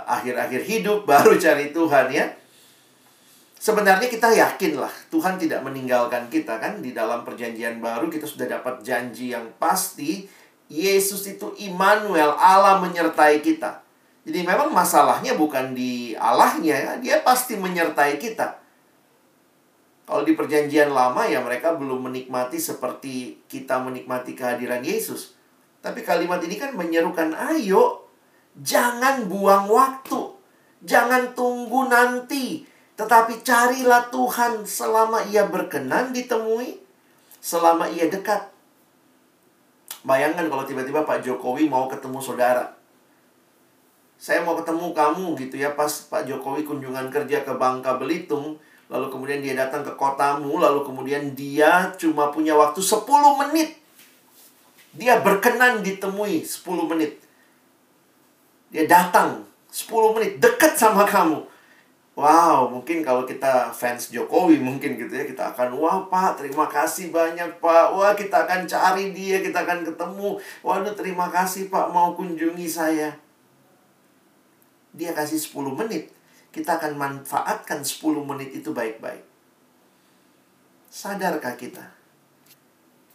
akhir-akhir 0.02 0.66
hidup 0.66 1.06
baru 1.10 1.38
cari 1.38 1.70
Tuhan 1.70 2.10
ya. 2.10 2.26
Sebenarnya 3.62 4.10
kita 4.10 4.26
yakin 4.34 4.74
lah 4.74 4.90
Tuhan 5.06 5.38
tidak 5.38 5.62
meninggalkan 5.62 6.26
kita 6.26 6.58
kan 6.58 6.82
di 6.82 6.90
dalam 6.90 7.22
perjanjian 7.22 7.78
baru 7.78 8.10
kita 8.10 8.26
sudah 8.26 8.50
dapat 8.50 8.82
janji 8.82 9.30
yang 9.30 9.46
pasti 9.62 10.26
Yesus 10.72 11.28
itu 11.28 11.52
Immanuel 11.60 12.32
Allah 12.40 12.80
menyertai 12.80 13.44
kita. 13.44 13.84
Jadi 14.24 14.40
memang 14.40 14.72
masalahnya 14.72 15.36
bukan 15.36 15.76
di 15.76 16.16
Allahnya 16.16 16.76
ya, 16.78 16.92
dia 16.96 17.16
pasti 17.20 17.60
menyertai 17.60 18.16
kita. 18.16 18.62
Kalau 20.08 20.22
di 20.24 20.32
perjanjian 20.32 20.94
lama 20.94 21.28
ya 21.28 21.44
mereka 21.44 21.76
belum 21.76 22.08
menikmati 22.08 22.56
seperti 22.56 23.44
kita 23.52 23.84
menikmati 23.84 24.32
kehadiran 24.32 24.80
Yesus. 24.80 25.36
Tapi 25.82 26.06
kalimat 26.06 26.38
ini 26.40 26.56
kan 26.56 26.72
menyerukan, 26.72 27.34
ayo 27.34 28.06
jangan 28.62 29.26
buang 29.26 29.66
waktu. 29.68 30.38
Jangan 30.86 31.34
tunggu 31.34 31.90
nanti. 31.90 32.62
Tetapi 32.94 33.42
carilah 33.42 34.06
Tuhan 34.12 34.62
selama 34.62 35.26
ia 35.26 35.48
berkenan 35.50 36.14
ditemui. 36.14 36.78
Selama 37.42 37.90
ia 37.90 38.06
dekat. 38.06 38.51
Bayangkan 40.02 40.50
kalau 40.50 40.66
tiba-tiba 40.66 41.06
Pak 41.06 41.22
Jokowi 41.22 41.70
mau 41.70 41.86
ketemu 41.86 42.18
saudara. 42.18 42.74
Saya 44.18 44.42
mau 44.46 44.54
ketemu 44.54 44.94
kamu 44.94 45.34
gitu 45.38 45.58
ya 45.58 45.74
pas 45.74 45.90
Pak 45.90 46.26
Jokowi 46.26 46.62
kunjungan 46.62 47.10
kerja 47.10 47.42
ke 47.42 47.52
Bangka 47.54 47.98
Belitung 47.98 48.58
lalu 48.92 49.08
kemudian 49.08 49.40
dia 49.40 49.56
datang 49.56 49.80
ke 49.80 49.96
kotamu, 49.96 50.60
lalu 50.60 50.84
kemudian 50.84 51.32
dia 51.32 51.88
cuma 51.96 52.28
punya 52.28 52.52
waktu 52.52 52.84
10 52.84 53.08
menit. 53.40 53.80
Dia 54.92 55.24
berkenan 55.24 55.80
ditemui 55.80 56.44
10 56.44 56.90
menit. 56.92 57.16
Dia 58.68 58.84
datang 58.84 59.48
10 59.72 60.12
menit 60.12 60.36
dekat 60.36 60.76
sama 60.76 61.08
kamu. 61.08 61.40
Wow, 62.12 62.68
mungkin 62.68 63.00
kalau 63.00 63.24
kita 63.24 63.72
fans 63.72 64.12
Jokowi 64.12 64.60
mungkin 64.60 65.00
gitu 65.00 65.08
ya 65.08 65.24
kita 65.24 65.56
akan 65.56 65.72
wah 65.80 66.04
Pak 66.12 66.44
terima 66.44 66.68
kasih 66.68 67.08
banyak 67.08 67.56
Pak 67.56 67.86
wah 67.96 68.12
kita 68.12 68.44
akan 68.44 68.68
cari 68.68 69.16
dia 69.16 69.40
kita 69.40 69.64
akan 69.64 69.80
ketemu 69.80 70.36
waduh 70.60 70.92
terima 70.92 71.32
kasih 71.32 71.72
Pak 71.72 71.88
mau 71.88 72.12
kunjungi 72.12 72.68
saya 72.68 73.16
dia 74.92 75.16
kasih 75.16 75.40
10 75.40 75.72
menit 75.72 76.12
kita 76.52 76.76
akan 76.76 77.00
manfaatkan 77.00 77.80
10 77.80 78.28
menit 78.28 78.52
itu 78.52 78.76
baik-baik. 78.76 79.24
Sadarkah 80.92 81.56
kita? 81.56 81.96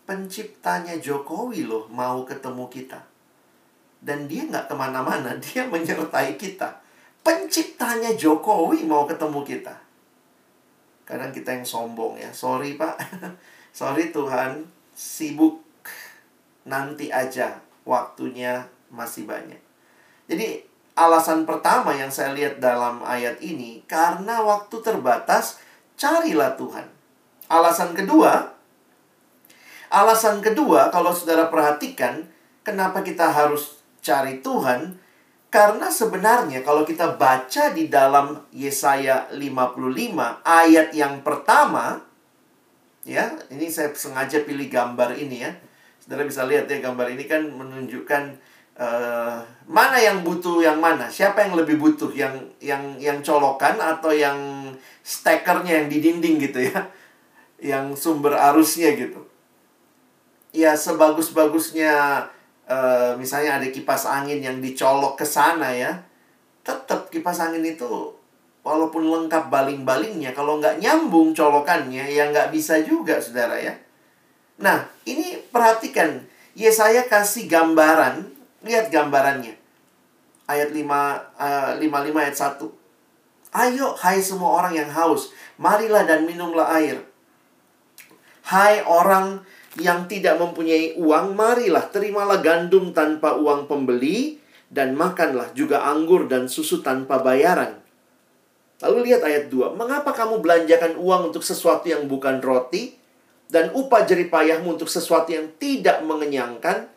Penciptanya 0.10 0.98
Jokowi 0.98 1.70
loh 1.70 1.86
mau 1.94 2.26
ketemu 2.26 2.66
kita. 2.66 3.06
Dan 4.02 4.26
dia 4.26 4.50
nggak 4.50 4.66
ke 4.66 4.74
mana-mana, 4.74 5.38
dia 5.46 5.70
menyertai 5.70 6.34
kita. 6.34 6.82
Penciptanya 7.28 8.16
Jokowi 8.16 8.88
mau 8.88 9.04
ketemu 9.04 9.44
kita. 9.44 9.76
Kadang 11.04 11.36
kita 11.36 11.60
yang 11.60 11.68
sombong 11.68 12.16
ya, 12.16 12.32
sorry 12.32 12.80
pak, 12.80 12.96
sorry 13.76 14.16
Tuhan, 14.16 14.64
sibuk 14.96 15.60
nanti 16.64 17.12
aja, 17.12 17.60
waktunya 17.84 18.64
masih 18.88 19.28
banyak. 19.28 19.60
Jadi 20.32 20.64
alasan 20.96 21.44
pertama 21.44 21.92
yang 21.92 22.08
saya 22.08 22.32
lihat 22.32 22.64
dalam 22.64 23.04
ayat 23.04 23.44
ini 23.44 23.84
karena 23.92 24.40
waktu 24.40 24.80
terbatas 24.80 25.60
carilah 26.00 26.56
Tuhan. 26.56 26.88
Alasan 27.52 27.92
kedua 27.92 28.56
Alasan 29.88 30.44
kedua 30.44 30.92
kalau 30.92 31.16
Saudara 31.16 31.48
perhatikan 31.48 32.28
kenapa 32.64 33.00
kita 33.04 33.32
harus 33.32 33.80
cari 34.04 34.44
Tuhan 34.44 35.00
karena 35.48 35.88
sebenarnya 35.88 36.60
kalau 36.60 36.84
kita 36.84 37.16
baca 37.16 37.72
di 37.72 37.88
dalam 37.88 38.36
Yesaya 38.52 39.32
55 39.32 40.44
ayat 40.44 40.92
yang 40.92 41.24
pertama 41.24 42.04
ya, 43.08 43.32
ini 43.48 43.72
saya 43.72 43.96
sengaja 43.96 44.44
pilih 44.44 44.68
gambar 44.68 45.16
ini 45.16 45.48
ya. 45.48 45.56
Saudara 46.04 46.28
bisa 46.28 46.44
lihat 46.44 46.68
ya 46.68 46.84
gambar 46.84 47.16
ini 47.16 47.24
kan 47.32 47.48
menunjukkan 47.48 48.24
uh, 48.76 49.40
mana 49.72 49.98
yang 50.04 50.28
butuh 50.28 50.60
yang 50.60 50.84
mana, 50.84 51.08
siapa 51.08 51.48
yang 51.48 51.56
lebih 51.56 51.80
butuh, 51.80 52.12
yang 52.12 52.36
yang 52.60 53.00
yang 53.00 53.24
colokan 53.24 53.80
atau 53.80 54.12
yang 54.12 54.36
stekernya 55.00 55.84
yang 55.84 55.88
di 55.88 55.98
dinding 56.04 56.44
gitu 56.44 56.60
ya. 56.68 56.92
Yang 57.64 58.04
sumber 58.04 58.36
arusnya 58.36 58.92
gitu. 59.00 59.24
Ya 60.52 60.76
sebagus-bagusnya 60.76 62.28
uh, 62.68 63.16
misalnya 63.16 63.58
ada 63.58 63.68
kipas 63.72 64.06
angin 64.06 64.44
yang 64.44 64.60
dicolok 64.60 65.20
ke 65.20 65.26
sana 65.26 65.72
ya, 65.74 66.04
tetap 66.62 67.08
kipas 67.08 67.40
angin 67.40 67.64
itu 67.64 67.88
walaupun 68.68 69.08
lengkap 69.08 69.48
baling-balingnya, 69.48 70.36
kalau 70.36 70.60
nggak 70.60 70.84
nyambung 70.84 71.32
colokannya, 71.32 72.04
ya 72.12 72.28
nggak 72.28 72.52
bisa 72.52 72.84
juga, 72.84 73.16
saudara 73.24 73.56
ya. 73.56 73.72
Nah, 74.60 74.84
ini 75.08 75.40
perhatikan. 75.54 76.26
Yesaya 76.58 77.06
kasih 77.06 77.48
gambaran. 77.48 78.28
Lihat 78.66 78.90
gambarannya. 78.90 79.54
Ayat 80.50 80.74
5, 80.74 80.84
uh, 81.38 81.72
55 81.78 82.18
ayat 82.18 82.36
1. 82.36 82.68
Ayo, 83.56 83.96
hai 84.04 84.20
semua 84.20 84.60
orang 84.60 84.74
yang 84.76 84.90
haus. 84.92 85.32
Marilah 85.62 86.04
dan 86.04 86.28
minumlah 86.28 86.68
air. 86.76 87.00
Hai 88.44 88.84
orang 88.84 89.44
yang 89.78 90.10
tidak 90.10 90.42
mempunyai 90.42 90.98
uang, 90.98 91.38
marilah 91.38 91.86
terimalah 91.90 92.42
gandum 92.42 92.92
tanpa 92.94 93.38
uang 93.38 93.70
pembeli 93.70 94.42
dan 94.68 94.98
makanlah 94.98 95.54
juga 95.54 95.86
anggur 95.86 96.26
dan 96.26 96.50
susu 96.50 96.82
tanpa 96.82 97.22
bayaran. 97.22 97.78
Lalu 98.82 99.10
lihat 99.10 99.22
ayat 99.26 99.50
2. 99.50 99.78
Mengapa 99.78 100.14
kamu 100.14 100.42
belanjakan 100.42 100.98
uang 100.98 101.34
untuk 101.34 101.42
sesuatu 101.42 101.90
yang 101.90 102.06
bukan 102.06 102.42
roti 102.42 102.94
dan 103.50 103.74
upah 103.74 104.06
jeripayahmu 104.06 104.78
untuk 104.78 104.90
sesuatu 104.90 105.34
yang 105.34 105.50
tidak 105.58 106.02
mengenyangkan? 106.06 106.90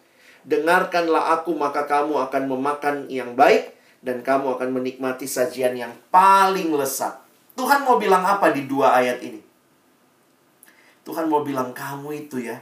Dengarkanlah 0.44 1.36
aku 1.40 1.52
maka 1.52 1.84
kamu 1.84 2.16
akan 2.28 2.42
memakan 2.48 2.96
yang 3.12 3.36
baik 3.36 3.76
dan 4.00 4.24
kamu 4.24 4.56
akan 4.56 4.68
menikmati 4.72 5.28
sajian 5.28 5.76
yang 5.76 5.92
paling 6.08 6.72
lesat. 6.72 7.16
Tuhan 7.56 7.84
mau 7.84 8.00
bilang 8.00 8.24
apa 8.24 8.52
di 8.52 8.64
dua 8.64 8.96
ayat 8.96 9.20
ini? 9.20 9.40
Tuhan 11.04 11.28
mau 11.28 11.44
bilang 11.44 11.76
kamu 11.76 12.28
itu 12.28 12.44
ya 12.44 12.60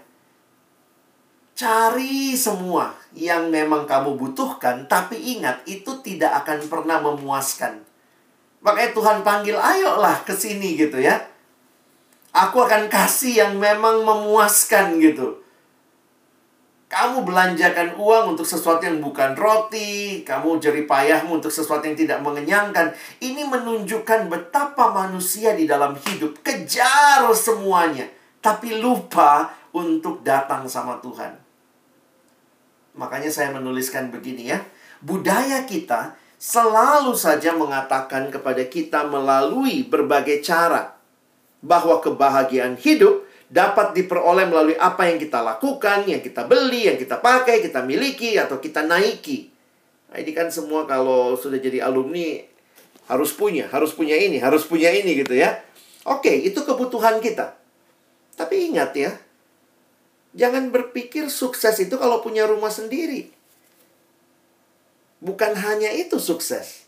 Cari 1.58 2.38
semua 2.38 2.94
yang 3.18 3.50
memang 3.50 3.82
kamu 3.82 4.14
butuhkan, 4.14 4.86
tapi 4.86 5.18
ingat 5.18 5.66
itu 5.66 5.90
tidak 6.06 6.46
akan 6.46 6.62
pernah 6.70 7.02
memuaskan. 7.02 7.82
Makanya 8.62 8.94
Tuhan 8.94 9.18
panggil, 9.26 9.58
ayolah 9.58 10.22
ke 10.22 10.38
sini 10.38 10.78
gitu 10.78 11.02
ya. 11.02 11.18
Aku 12.30 12.62
akan 12.62 12.86
kasih 12.86 13.42
yang 13.42 13.52
memang 13.58 14.06
memuaskan 14.06 15.02
gitu. 15.02 15.42
Kamu 16.86 17.26
belanjakan 17.26 17.98
uang 17.98 18.38
untuk 18.38 18.46
sesuatu 18.46 18.86
yang 18.86 19.02
bukan 19.02 19.34
roti, 19.34 20.22
kamu 20.22 20.62
jeri 20.62 20.86
payahmu 20.86 21.42
untuk 21.42 21.50
sesuatu 21.50 21.82
yang 21.82 21.98
tidak 21.98 22.22
mengenyangkan. 22.22 22.94
Ini 23.18 23.42
menunjukkan 23.50 24.30
betapa 24.30 24.94
manusia 24.94 25.58
di 25.58 25.66
dalam 25.66 25.98
hidup 26.06 26.38
kejar 26.38 27.26
semuanya, 27.34 28.06
tapi 28.38 28.78
lupa 28.78 29.50
untuk 29.74 30.22
datang 30.22 30.62
sama 30.70 31.02
Tuhan. 31.02 31.47
Makanya 32.98 33.30
saya 33.30 33.54
menuliskan 33.54 34.10
begini 34.10 34.50
ya. 34.50 34.58
Budaya 34.98 35.62
kita 35.62 36.18
selalu 36.36 37.14
saja 37.14 37.54
mengatakan 37.54 38.34
kepada 38.34 38.66
kita 38.66 39.06
melalui 39.06 39.86
berbagai 39.86 40.42
cara 40.42 40.98
bahwa 41.62 42.02
kebahagiaan 42.02 42.74
hidup 42.74 43.26
dapat 43.48 43.96
diperoleh 43.96 44.44
melalui 44.50 44.76
apa 44.76 45.08
yang 45.08 45.16
kita 45.16 45.40
lakukan, 45.40 46.04
yang 46.04 46.20
kita 46.20 46.44
beli, 46.44 46.90
yang 46.90 46.98
kita 46.98 47.18
pakai, 47.18 47.64
kita 47.64 47.80
miliki, 47.86 48.36
atau 48.36 48.60
kita 48.60 48.84
naiki. 48.84 49.48
Nah, 50.12 50.18
ini 50.20 50.32
kan 50.36 50.52
semua 50.52 50.84
kalau 50.84 51.38
sudah 51.38 51.56
jadi 51.56 51.86
alumni 51.86 52.44
harus 53.08 53.32
punya, 53.32 53.70
harus 53.72 53.96
punya 53.96 54.14
ini, 54.18 54.36
harus 54.36 54.68
punya 54.68 54.92
ini 54.92 55.16
gitu 55.24 55.32
ya. 55.32 55.64
Oke, 56.04 56.28
itu 56.32 56.60
kebutuhan 56.60 57.24
kita. 57.24 57.56
Tapi 58.36 58.68
ingat 58.70 58.92
ya, 58.94 59.10
Jangan 60.38 60.70
berpikir 60.70 61.26
sukses 61.26 61.74
itu 61.82 61.98
kalau 61.98 62.22
punya 62.22 62.46
rumah 62.46 62.70
sendiri. 62.70 63.34
Bukan 65.18 65.58
hanya 65.58 65.90
itu 65.90 66.22
sukses. 66.22 66.86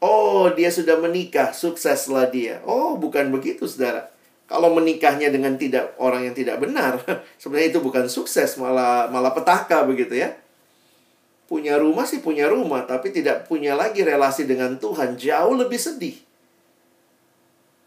Oh, 0.00 0.48
dia 0.56 0.72
sudah 0.72 0.96
menikah, 0.96 1.52
sukseslah 1.52 2.32
dia. 2.32 2.64
Oh, 2.64 2.96
bukan 2.96 3.28
begitu, 3.28 3.68
saudara. 3.68 4.08
Kalau 4.48 4.72
menikahnya 4.72 5.28
dengan 5.28 5.60
tidak 5.60 5.92
orang 6.00 6.32
yang 6.32 6.34
tidak 6.34 6.64
benar, 6.64 7.04
sebenarnya 7.40 7.76
itu 7.76 7.80
bukan 7.84 8.08
sukses, 8.08 8.56
malah 8.56 9.12
malah 9.12 9.36
petaka 9.36 9.84
begitu 9.84 10.16
ya. 10.16 10.32
Punya 11.46 11.76
rumah 11.76 12.08
sih 12.08 12.24
punya 12.24 12.48
rumah, 12.48 12.88
tapi 12.88 13.12
tidak 13.12 13.44
punya 13.46 13.76
lagi 13.76 14.00
relasi 14.00 14.48
dengan 14.48 14.80
Tuhan, 14.80 15.20
jauh 15.20 15.54
lebih 15.60 15.76
sedih 15.76 16.31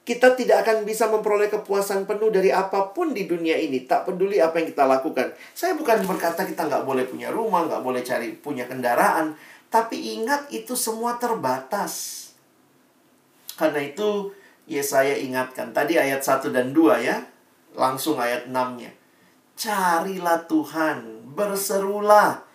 kita 0.05 0.37
tidak 0.37 0.61
akan 0.61 0.85
bisa 0.85 1.09
memperoleh 1.09 1.49
kepuasan 1.49 2.05
penuh 2.05 2.29
dari 2.29 2.53
apa 2.53 2.93
pun 2.93 3.09
di 3.09 3.25
dunia 3.25 3.57
ini. 3.57 3.89
Tak 3.89 4.05
peduli 4.05 4.37
apa 4.37 4.61
yang 4.61 4.69
kita 4.69 4.85
lakukan. 4.85 5.33
Saya 5.57 5.73
bukan 5.73 6.05
berkata 6.05 6.45
kita 6.45 6.69
nggak 6.69 6.85
boleh 6.85 7.09
punya 7.09 7.33
rumah, 7.33 7.65
nggak 7.65 7.81
boleh 7.81 8.05
cari 8.05 8.37
punya 8.37 8.69
kendaraan. 8.69 9.33
Tapi 9.73 10.21
ingat 10.21 10.53
itu 10.53 10.77
semua 10.77 11.17
terbatas. 11.17 12.21
Karena 13.57 13.81
itu 13.81 14.29
ya 14.69 14.85
saya 14.85 15.17
ingatkan. 15.17 15.73
Tadi 15.73 15.97
ayat 15.97 16.21
1 16.21 16.53
dan 16.53 16.69
2 16.69 17.01
ya. 17.01 17.25
Langsung 17.73 18.21
ayat 18.21 18.45
6-nya. 18.45 18.93
Carilah 19.57 20.45
Tuhan. 20.45 21.25
Berserulah. 21.33 22.45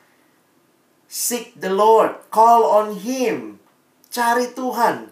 Seek 1.10 1.58
the 1.58 1.74
Lord. 1.74 2.30
Call 2.30 2.62
on 2.62 2.94
Him. 2.94 3.58
Cari 4.06 4.54
Tuhan 4.54 5.09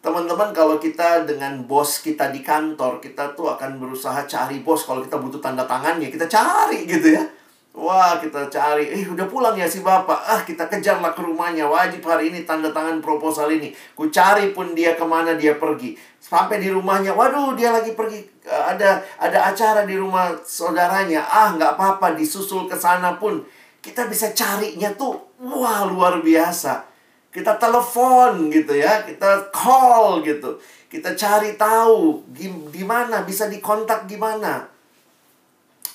Teman-teman 0.00 0.48
kalau 0.56 0.80
kita 0.80 1.28
dengan 1.28 1.60
bos 1.68 2.00
kita 2.00 2.32
di 2.32 2.40
kantor, 2.40 3.04
kita 3.04 3.36
tuh 3.36 3.52
akan 3.52 3.76
berusaha 3.76 4.24
cari 4.24 4.64
bos 4.64 4.88
kalau 4.88 5.04
kita 5.04 5.20
butuh 5.20 5.44
tanda 5.44 5.68
tangannya, 5.68 6.08
kita 6.08 6.24
cari 6.24 6.88
gitu 6.88 7.20
ya. 7.20 7.24
Wah, 7.70 8.18
kita 8.18 8.50
cari, 8.50 8.90
eh 8.90 9.06
udah 9.06 9.30
pulang 9.30 9.54
ya 9.54 9.68
si 9.68 9.78
bapak. 9.78 10.18
Ah, 10.26 10.42
kita 10.42 10.66
kejarlah 10.66 11.14
ke 11.14 11.22
rumahnya. 11.22 11.70
Wajib 11.70 12.02
hari 12.02 12.34
ini 12.34 12.42
tanda 12.42 12.74
tangan 12.74 12.98
proposal 12.98 13.46
ini. 13.46 13.70
Ku 13.94 14.10
cari 14.10 14.50
pun 14.50 14.74
dia 14.74 14.98
ke 14.98 15.04
mana 15.06 15.38
dia 15.38 15.54
pergi. 15.54 15.94
Sampai 16.18 16.58
di 16.58 16.66
rumahnya, 16.66 17.14
waduh 17.14 17.54
dia 17.54 17.70
lagi 17.70 17.94
pergi. 17.94 18.26
Eh, 18.42 18.64
ada 18.74 18.98
ada 19.22 19.54
acara 19.54 19.86
di 19.86 19.94
rumah 19.94 20.34
saudaranya. 20.42 21.22
Ah, 21.22 21.54
nggak 21.54 21.78
apa-apa, 21.78 22.18
disusul 22.18 22.66
ke 22.66 22.74
sana 22.74 23.14
pun. 23.22 23.38
Kita 23.78 24.10
bisa 24.10 24.34
carinya 24.34 24.90
tuh, 24.98 25.14
wah 25.38 25.86
luar 25.86 26.18
biasa. 26.26 26.89
Kita 27.30 27.54
telepon 27.62 28.50
gitu 28.50 28.74
ya, 28.74 29.06
kita 29.06 29.54
call 29.54 30.26
gitu. 30.26 30.58
Kita 30.90 31.14
cari 31.14 31.54
tahu 31.54 32.26
di 32.34 32.82
mana 32.82 33.22
bisa 33.22 33.46
dikontak 33.46 34.10
gimana. 34.10 34.66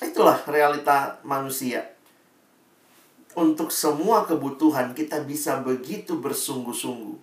Itulah 0.00 0.40
realita 0.48 1.20
manusia. 1.24 1.84
Untuk 3.36 3.68
semua 3.68 4.24
kebutuhan 4.24 4.96
kita 4.96 5.20
bisa 5.28 5.60
begitu 5.60 6.16
bersungguh-sungguh. 6.16 7.20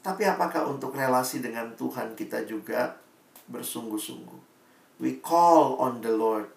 Tapi 0.00 0.24
apakah 0.24 0.64
untuk 0.64 0.96
relasi 0.96 1.44
dengan 1.44 1.76
Tuhan 1.76 2.16
kita 2.16 2.48
juga 2.48 2.96
bersungguh-sungguh? 3.52 4.40
We 4.96 5.20
call 5.20 5.76
on 5.76 6.00
the 6.00 6.12
Lord. 6.12 6.48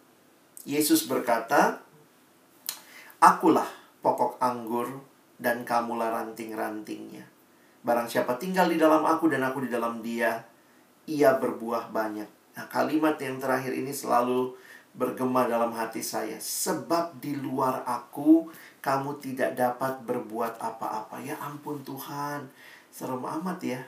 Yesus 0.64 1.12
berkata, 1.12 1.84
Akulah 3.20 3.68
pokok 4.00 4.40
anggur 4.40 5.04
dan 5.44 5.68
kamulah 5.68 6.10
ranting-rantingnya. 6.16 7.28
Barang 7.84 8.08
siapa 8.08 8.40
tinggal 8.40 8.72
di 8.72 8.80
dalam 8.80 9.04
aku 9.04 9.28
dan 9.28 9.44
aku 9.44 9.68
di 9.68 9.70
dalam 9.70 10.00
dia, 10.00 10.40
ia 11.04 11.36
berbuah 11.36 11.92
banyak. 11.92 12.56
Nah, 12.56 12.66
kalimat 12.72 13.20
yang 13.20 13.44
terakhir 13.44 13.76
ini 13.76 13.92
selalu 13.92 14.56
bergema 14.96 15.44
dalam 15.50 15.76
hati 15.76 16.00
saya. 16.00 16.40
Sebab 16.40 17.20
di 17.20 17.36
luar 17.36 17.84
aku, 17.84 18.48
kamu 18.80 19.20
tidak 19.20 19.60
dapat 19.60 20.00
berbuat 20.08 20.64
apa-apa. 20.64 21.20
Ya 21.20 21.36
ampun 21.44 21.84
Tuhan, 21.84 22.48
serem 22.88 23.20
amat 23.20 23.60
ya. 23.60 23.82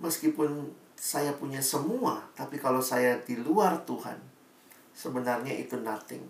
Meskipun 0.00 0.72
saya 0.96 1.36
punya 1.36 1.60
semua, 1.60 2.24
tapi 2.32 2.56
kalau 2.56 2.80
saya 2.80 3.20
di 3.20 3.36
luar 3.36 3.84
Tuhan, 3.84 4.16
sebenarnya 4.96 5.52
itu 5.52 5.76
nothing. 5.76 6.24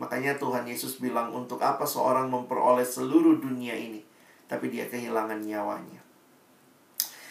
Makanya 0.00 0.40
Tuhan 0.40 0.64
Yesus 0.64 0.98
bilang 0.98 1.32
untuk 1.32 1.60
apa 1.60 1.84
seorang 1.84 2.32
memperoleh 2.32 2.84
seluruh 2.84 3.36
dunia 3.38 3.76
ini 3.76 4.12
tapi 4.52 4.68
dia 4.68 4.84
kehilangan 4.84 5.40
nyawanya. 5.40 6.04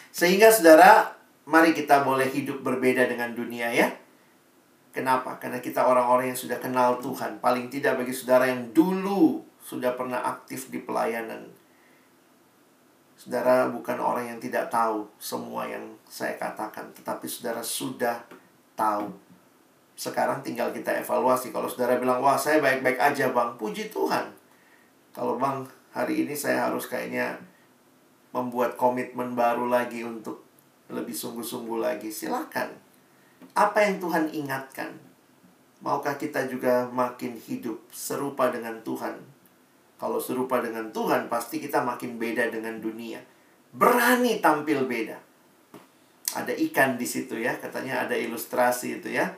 Sehingga 0.10 0.50
saudara, 0.50 1.14
mari 1.46 1.78
kita 1.78 2.02
boleh 2.02 2.26
hidup 2.26 2.66
berbeda 2.66 3.06
dengan 3.06 3.38
dunia 3.38 3.70
ya. 3.70 3.94
Kenapa? 4.90 5.38
Karena 5.38 5.62
kita 5.62 5.86
orang-orang 5.86 6.34
yang 6.34 6.40
sudah 6.42 6.58
kenal 6.58 6.98
Tuhan. 6.98 7.38
Paling 7.38 7.70
tidak 7.70 8.02
bagi 8.02 8.10
saudara 8.10 8.50
yang 8.50 8.74
dulu 8.74 9.46
sudah 9.62 9.94
pernah 9.94 10.26
aktif 10.26 10.74
di 10.74 10.82
pelayanan. 10.82 11.46
Saudara 13.16 13.70
bukan 13.70 14.02
orang 14.02 14.34
yang 14.34 14.40
tidak 14.42 14.74
tahu 14.74 15.06
semua 15.22 15.70
yang 15.70 15.94
saya 16.10 16.36
katakan, 16.42 16.90
tetapi 16.98 17.30
saudara 17.30 17.62
sudah 17.62 18.26
tahu. 18.74 19.14
Sekarang 20.02 20.42
tinggal 20.42 20.74
kita 20.74 20.98
evaluasi. 20.98 21.54
Kalau 21.54 21.70
saudara 21.70 22.02
bilang, 22.02 22.26
"Wah, 22.26 22.34
saya 22.34 22.58
baik-baik 22.58 22.98
aja, 22.98 23.30
Bang." 23.30 23.54
Puji 23.62 23.94
Tuhan. 23.94 24.34
Kalau 25.14 25.38
Bang, 25.38 25.62
hari 25.94 26.26
ini 26.26 26.34
saya 26.34 26.66
harus 26.66 26.90
kayaknya 26.90 27.38
membuat 28.34 28.74
komitmen 28.74 29.38
baru 29.38 29.70
lagi 29.70 30.02
untuk 30.02 30.42
lebih 30.90 31.14
sungguh-sungguh 31.14 31.78
lagi. 31.78 32.10
Silakan 32.10 32.74
apa 33.54 33.84
yang 33.84 34.00
Tuhan 34.00 34.26
ingatkan? 34.32 34.96
Maukah 35.82 36.16
kita 36.16 36.46
juga 36.46 36.86
makin 36.94 37.36
hidup 37.36 37.82
serupa 37.90 38.54
dengan 38.54 38.80
Tuhan? 38.86 39.18
Kalau 39.98 40.22
serupa 40.22 40.62
dengan 40.62 40.90
Tuhan, 40.94 41.26
pasti 41.30 41.58
kita 41.58 41.82
makin 41.82 42.22
beda 42.22 42.50
dengan 42.54 42.78
dunia. 42.78 43.22
Berani 43.74 44.42
tampil 44.42 44.86
beda. 44.86 45.18
Ada 46.38 46.54
ikan 46.70 46.96
di 46.96 47.06
situ 47.06 47.38
ya, 47.38 47.58
katanya 47.58 48.08
ada 48.08 48.16
ilustrasi 48.16 49.02
itu 49.02 49.10
ya. 49.14 49.30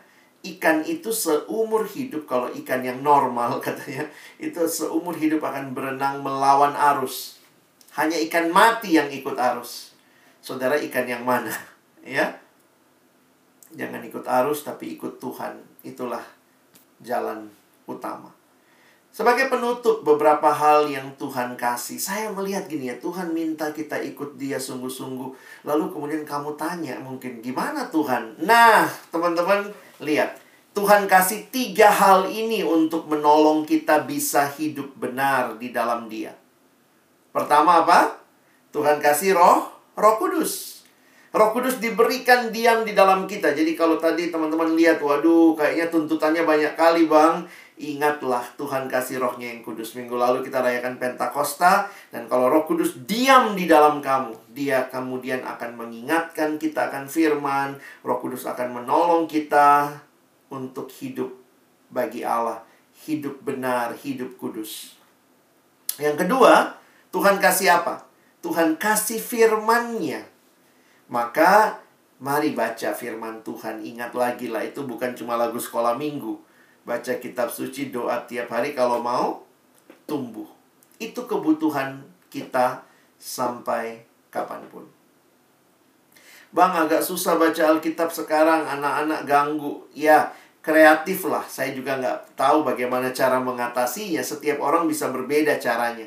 Ikan 0.43 0.83
itu 0.83 1.09
seumur 1.09 1.87
hidup, 1.87 2.27
kalau 2.27 2.51
ikan 2.51 2.83
yang 2.83 2.99
normal 2.99 3.57
katanya, 3.63 4.05
itu 4.37 4.59
seumur 4.67 5.15
hidup 5.15 5.39
akan 5.39 5.71
berenang 5.71 6.19
melawan 6.19 6.75
arus. 6.75 7.39
Hanya 7.95 8.19
ikan 8.27 8.51
mati 8.51 8.99
yang 8.99 9.07
ikut 9.07 9.39
arus. 9.39 9.95
Saudara 10.43 10.75
ikan 10.77 11.07
yang 11.07 11.23
mana? 11.23 11.51
Ya, 12.03 12.35
Jangan 13.73 14.05
ikut 14.05 14.25
arus 14.25 14.61
tapi 14.61 14.93
ikut 14.93 15.17
Tuhan. 15.17 15.57
Itulah 15.81 16.21
jalan 17.01 17.49
utama. 17.89 18.29
Sebagai 19.13 19.45
penutup 19.45 20.01
beberapa 20.01 20.49
hal 20.49 20.89
yang 20.89 21.13
Tuhan 21.21 21.53
kasih. 21.53 22.01
Saya 22.01 22.33
melihat 22.33 22.65
gini 22.65 22.89
ya, 22.89 22.97
Tuhan 22.97 23.29
minta 23.29 23.69
kita 23.69 24.01
ikut 24.01 24.41
dia 24.41 24.57
sungguh-sungguh. 24.57 25.29
Lalu 25.69 25.83
kemudian 25.93 26.25
kamu 26.25 26.57
tanya 26.57 26.97
mungkin, 26.97 27.37
gimana 27.37 27.85
Tuhan? 27.93 28.41
Nah, 28.41 28.89
teman-teman, 29.13 29.69
lihat. 30.04 30.39
Tuhan 30.74 31.06
kasih 31.06 31.54
tiga 31.54 31.89
hal 31.89 32.28
ini 32.28 32.66
untuk 32.66 33.06
menolong 33.06 33.64
kita 33.64 34.04
bisa 34.10 34.49
hidup 34.58 34.89
benar 34.97 35.56
di 35.62 35.70
dalam 35.70 36.10
dia. 36.10 36.34
Pertama 37.30 37.86
apa? 37.86 38.18
Tuhan 38.74 38.97
kasih 38.97 39.38
roh, 39.38 39.70
roh 39.93 40.16
kudus. 40.18 40.74
Roh 41.34 41.49
Kudus 41.49 41.82
diberikan 41.82 42.54
diam 42.54 42.86
di 42.86 42.93
dalam 42.93 43.26
kita. 43.26 43.58
Jadi 43.58 43.74
kalau 43.74 43.97
tadi 43.97 44.30
teman-teman 44.30 44.78
lihat, 44.78 45.01
waduh 45.01 45.58
kayaknya 45.58 45.89
tuntutannya 45.89 46.45
banyak 46.45 46.78
kali 46.78 47.10
bang. 47.10 47.41
Ingatlah 47.74 48.45
Tuhan 48.55 48.86
kasih 48.86 49.17
rohnya 49.17 49.49
yang 49.49 49.65
kudus. 49.65 49.97
Minggu 49.97 50.13
lalu 50.13 50.45
kita 50.45 50.61
rayakan 50.61 51.01
Pentakosta. 51.01 51.89
Dan 52.13 52.30
kalau 52.30 52.47
roh 52.49 52.63
kudus 52.69 53.01
diam 53.09 53.57
di 53.57 53.65
dalam 53.65 54.01
kamu. 54.01 54.53
Dia 54.53 54.88
kemudian 54.93 55.41
akan 55.41 55.80
mengingatkan 55.80 56.61
kita 56.61 56.93
akan 56.93 57.09
firman. 57.09 57.78
Roh 58.05 58.21
kudus 58.21 58.45
akan 58.45 58.84
menolong 58.84 59.26
kita 59.26 59.89
untuk 60.53 60.93
hidup 61.01 61.34
bagi 61.89 62.21
Allah. 62.21 62.61
Hidup 63.03 63.41
benar, 63.41 63.97
hidup 63.97 64.38
kudus. 64.38 64.95
Yang 65.97 66.26
kedua, 66.26 66.78
Tuhan 67.09 67.41
kasih 67.41 67.82
apa? 67.82 68.05
Tuhan 68.45 68.78
kasih 68.78 69.17
firmannya 69.17 70.34
maka 71.13 71.78
mari 72.17 72.57
baca 72.57 72.89
firman 72.97 73.45
Tuhan. 73.45 73.86
Ingat 73.86 74.17
lagi 74.17 74.49
lah 74.49 74.65
itu 74.65 74.82
bukan 74.82 75.13
cuma 75.13 75.36
lagu 75.36 75.61
sekolah 75.61 75.93
minggu. 75.93 76.39
Baca 76.84 77.13
kitab 77.19 77.47
suci, 77.47 77.89
doa 77.89 78.23
tiap 78.27 78.51
hari 78.51 78.75
kalau 78.75 78.99
mau 78.99 79.47
tumbuh. 80.03 80.47
Itu 80.99 81.23
kebutuhan 81.23 82.03
kita 82.27 82.84
sampai 83.15 84.03
kapan 84.27 84.63
pun. 84.67 84.84
Bang 86.53 86.75
agak 86.75 87.01
susah 87.01 87.39
baca 87.39 87.73
Alkitab 87.73 88.13
sekarang, 88.13 88.67
anak-anak 88.67 89.25
ganggu. 89.25 89.89
Ya, 89.95 90.29
kreatif 90.63 91.27
lah. 91.27 91.43
Saya 91.49 91.75
juga 91.75 91.99
nggak 91.99 92.39
tahu 92.39 92.63
bagaimana 92.63 93.09
cara 93.11 93.41
mengatasinya. 93.41 94.21
Setiap 94.21 94.61
orang 94.63 94.86
bisa 94.86 95.09
berbeda 95.09 95.59
caranya. 95.59 96.05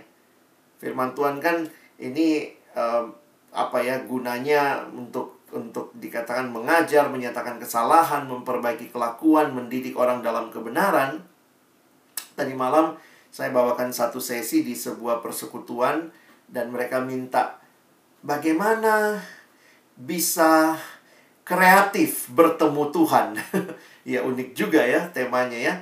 Firman 0.80 1.12
Tuhan 1.16 1.40
kan 1.40 1.64
ini 2.00 2.52
um, 2.76 3.12
apa 3.52 3.78
ya 3.80 4.04
gunanya 4.04 4.84
untuk 4.92 5.35
untuk 5.54 5.94
dikatakan 5.94 6.50
mengajar, 6.50 7.06
menyatakan 7.06 7.62
kesalahan, 7.62 8.26
memperbaiki 8.26 8.90
kelakuan, 8.90 9.54
mendidik 9.54 9.94
orang 9.94 10.18
dalam 10.18 10.50
kebenaran. 10.50 11.22
Tadi 12.34 12.52
malam 12.52 12.98
saya 13.30 13.54
bawakan 13.54 13.94
satu 13.94 14.18
sesi 14.18 14.66
di 14.66 14.74
sebuah 14.74 15.22
persekutuan 15.22 16.10
dan 16.50 16.74
mereka 16.74 16.98
minta 17.02 17.62
bagaimana 18.26 19.22
bisa 19.94 20.74
kreatif 21.46 22.26
bertemu 22.34 22.82
Tuhan. 22.90 23.26
ya 24.12 24.26
unik 24.26 24.50
juga 24.58 24.82
ya 24.82 25.06
temanya 25.14 25.58
ya. 25.58 25.74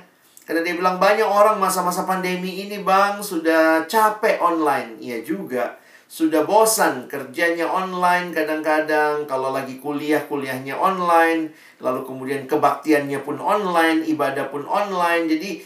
Karena 0.45 0.61
dia 0.61 0.77
bilang 0.77 1.01
banyak 1.01 1.25
orang 1.25 1.57
masa-masa 1.57 2.05
pandemi 2.05 2.69
ini 2.69 2.85
bang 2.85 3.17
sudah 3.17 3.89
capek 3.89 4.37
online. 4.37 5.01
Iya 5.01 5.25
juga 5.25 5.81
sudah 6.05 6.45
bosan 6.45 7.09
kerjanya 7.09 7.65
online 7.65 8.29
kadang-kadang 8.29 9.25
kalau 9.25 9.49
lagi 9.49 9.81
kuliah 9.81 10.21
kuliahnya 10.29 10.77
online 10.77 11.49
lalu 11.81 12.05
kemudian 12.05 12.45
kebaktiannya 12.45 13.25
pun 13.25 13.41
online 13.41 14.05
ibadah 14.05 14.47
pun 14.53 14.63
online 14.69 15.25
jadi 15.25 15.65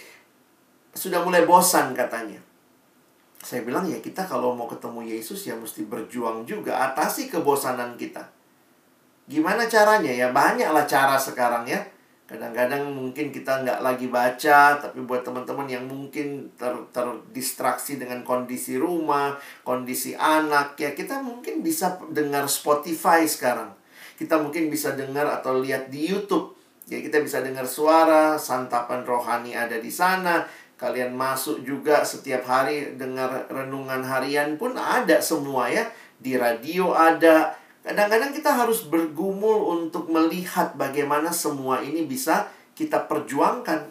sudah 0.95 1.21
mulai 1.23 1.45
bosan 1.45 1.91
katanya. 1.93 2.39
Saya 3.39 3.63
bilang 3.63 3.87
ya 3.87 4.03
kita 4.03 4.27
kalau 4.27 4.51
mau 4.51 4.67
ketemu 4.67 5.15
Yesus 5.15 5.47
ya 5.47 5.55
mesti 5.55 5.87
berjuang 5.87 6.43
juga 6.43 6.91
atasi 6.91 7.31
kebosanan 7.31 7.95
kita. 7.95 8.19
Gimana 9.29 9.63
caranya? 9.69 10.11
Ya 10.11 10.27
banyaklah 10.35 10.83
cara 10.83 11.15
sekarang 11.15 11.63
ya 11.63 11.79
Kadang-kadang 12.29 12.93
mungkin 12.93 13.33
kita 13.33 13.65
nggak 13.65 13.81
lagi 13.81 14.05
baca, 14.05 14.77
tapi 14.77 15.01
buat 15.01 15.25
teman-teman 15.25 15.65
yang 15.65 15.89
mungkin 15.89 16.53
ter 16.53 16.77
terdistraksi 16.93 17.97
dengan 17.97 18.21
kondisi 18.21 18.77
rumah, 18.77 19.33
kondisi 19.65 20.13
anak, 20.13 20.77
ya 20.77 20.93
kita 20.93 21.25
mungkin 21.25 21.65
bisa 21.65 21.97
dengar 22.13 22.45
Spotify 22.45 23.25
sekarang. 23.25 23.73
Kita 24.13 24.37
mungkin 24.37 24.69
bisa 24.69 24.93
dengar 24.93 25.25
atau 25.25 25.57
lihat 25.57 25.89
di 25.89 26.05
YouTube. 26.05 26.53
Ya 26.85 27.01
kita 27.01 27.17
bisa 27.17 27.41
dengar 27.41 27.65
suara, 27.65 28.37
santapan 28.37 29.01
rohani 29.01 29.57
ada 29.57 29.81
di 29.81 29.89
sana. 29.89 30.45
Kalian 30.77 31.17
masuk 31.17 31.65
juga 31.65 32.05
setiap 32.05 32.45
hari 32.45 32.93
dengar 32.93 33.49
renungan 33.49 34.05
harian 34.05 34.53
pun 34.53 34.77
ada 34.77 35.17
semua 35.17 35.65
ya. 35.65 35.89
Di 36.21 36.37
radio 36.37 36.93
ada, 36.93 37.57
Kadang-kadang 37.89 38.29
kita 38.37 38.53
harus 38.53 38.85
bergumul 38.85 39.81
untuk 39.81 40.13
melihat 40.13 40.77
bagaimana 40.77 41.33
semua 41.33 41.81
ini 41.81 42.05
bisa 42.05 42.45
kita 42.77 43.09
perjuangkan. 43.09 43.89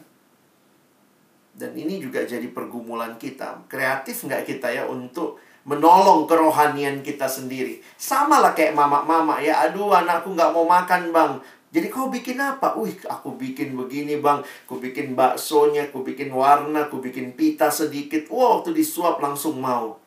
Dan 1.58 1.74
ini 1.74 1.98
juga 1.98 2.22
jadi 2.22 2.46
pergumulan 2.46 3.18
kita. 3.18 3.66
Kreatif 3.66 4.22
nggak 4.22 4.46
kita 4.46 4.70
ya 4.70 4.86
untuk 4.86 5.42
menolong 5.66 6.30
kerohanian 6.30 7.02
kita 7.02 7.26
sendiri. 7.26 7.82
Sama 7.98 8.38
lah 8.38 8.54
kayak 8.54 8.78
mama-mama 8.78 9.42
ya. 9.42 9.66
Aduh 9.66 9.90
anakku 9.90 10.30
nggak 10.30 10.54
mau 10.54 10.62
makan 10.62 11.10
bang. 11.10 11.32
Jadi 11.74 11.90
kau 11.90 12.06
bikin 12.06 12.38
apa? 12.38 12.78
Wih, 12.78 12.94
aku 13.10 13.34
bikin 13.34 13.74
begini 13.74 14.22
bang. 14.22 14.46
Aku 14.70 14.78
bikin 14.78 15.18
baksonya, 15.18 15.90
aku 15.90 16.06
bikin 16.06 16.30
warna, 16.30 16.86
aku 16.86 17.02
bikin 17.02 17.34
pita 17.34 17.66
sedikit. 17.66 18.30
Wow, 18.30 18.62
waktu 18.62 18.78
disuap 18.78 19.18
langsung 19.18 19.58
mau. 19.58 19.98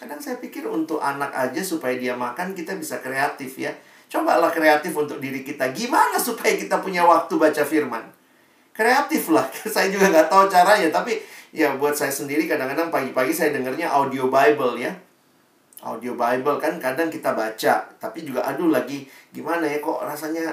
Kadang 0.00 0.16
saya 0.16 0.40
pikir 0.40 0.64
untuk 0.64 0.96
anak 0.96 1.28
aja 1.36 1.60
supaya 1.60 1.92
dia 1.92 2.16
makan 2.16 2.56
kita 2.56 2.72
bisa 2.80 3.04
kreatif 3.04 3.60
ya. 3.60 3.68
Cobalah 4.08 4.48
kreatif 4.48 4.96
untuk 4.96 5.20
diri 5.20 5.44
kita. 5.44 5.76
Gimana 5.76 6.16
supaya 6.16 6.56
kita 6.56 6.80
punya 6.80 7.04
waktu 7.04 7.36
baca 7.36 7.60
firman? 7.60 8.08
Kreatif 8.72 9.28
lah. 9.28 9.44
saya 9.76 9.92
juga 9.92 10.08
nggak 10.08 10.32
tahu 10.32 10.48
caranya. 10.48 10.88
Tapi 10.88 11.20
ya 11.52 11.76
buat 11.76 11.92
saya 11.92 12.08
sendiri 12.08 12.48
kadang-kadang 12.48 12.88
pagi-pagi 12.88 13.36
saya 13.36 13.52
dengarnya 13.52 13.92
audio 13.92 14.32
Bible 14.32 14.80
ya. 14.80 14.96
Audio 15.84 16.16
Bible 16.16 16.56
kan 16.56 16.80
kadang 16.80 17.12
kita 17.12 17.36
baca. 17.36 17.84
Tapi 18.00 18.24
juga 18.24 18.40
aduh 18.48 18.72
lagi 18.72 19.04
gimana 19.36 19.68
ya 19.68 19.84
kok 19.84 20.00
rasanya 20.00 20.48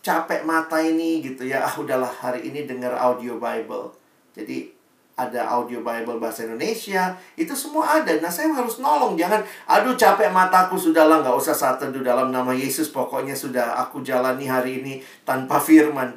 capek 0.00 0.40
mata 0.48 0.80
ini 0.80 1.20
gitu 1.20 1.44
ya. 1.44 1.68
Ah 1.68 1.76
udahlah 1.76 2.08
hari 2.08 2.48
ini 2.48 2.64
dengar 2.64 2.96
audio 2.96 3.36
Bible. 3.36 3.92
Jadi 4.32 4.75
ada 5.16 5.48
audio 5.48 5.80
Bible 5.80 6.20
bahasa 6.20 6.44
Indonesia, 6.44 7.16
itu 7.40 7.56
semua 7.56 8.04
ada. 8.04 8.12
Nah, 8.20 8.28
saya 8.28 8.52
harus 8.52 8.76
nolong, 8.84 9.16
jangan, 9.16 9.40
aduh 9.64 9.96
capek 9.96 10.28
mataku, 10.28 10.76
sudahlah, 10.76 11.24
nggak 11.24 11.32
usah 11.40 11.56
saat 11.56 11.80
teduh 11.80 12.04
dalam 12.04 12.28
nama 12.28 12.52
Yesus, 12.52 12.92
pokoknya 12.92 13.32
sudah 13.32 13.80
aku 13.80 14.04
jalani 14.04 14.44
hari 14.44 14.84
ini 14.84 14.94
tanpa 15.24 15.56
firman. 15.56 16.12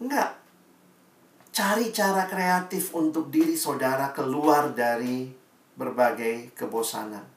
Enggak. 0.00 0.40
Cari 1.52 1.92
cara 1.92 2.24
kreatif 2.24 2.96
untuk 2.96 3.28
diri 3.28 3.52
saudara 3.52 4.16
keluar 4.16 4.72
dari 4.72 5.28
berbagai 5.76 6.56
kebosanan. 6.56 7.28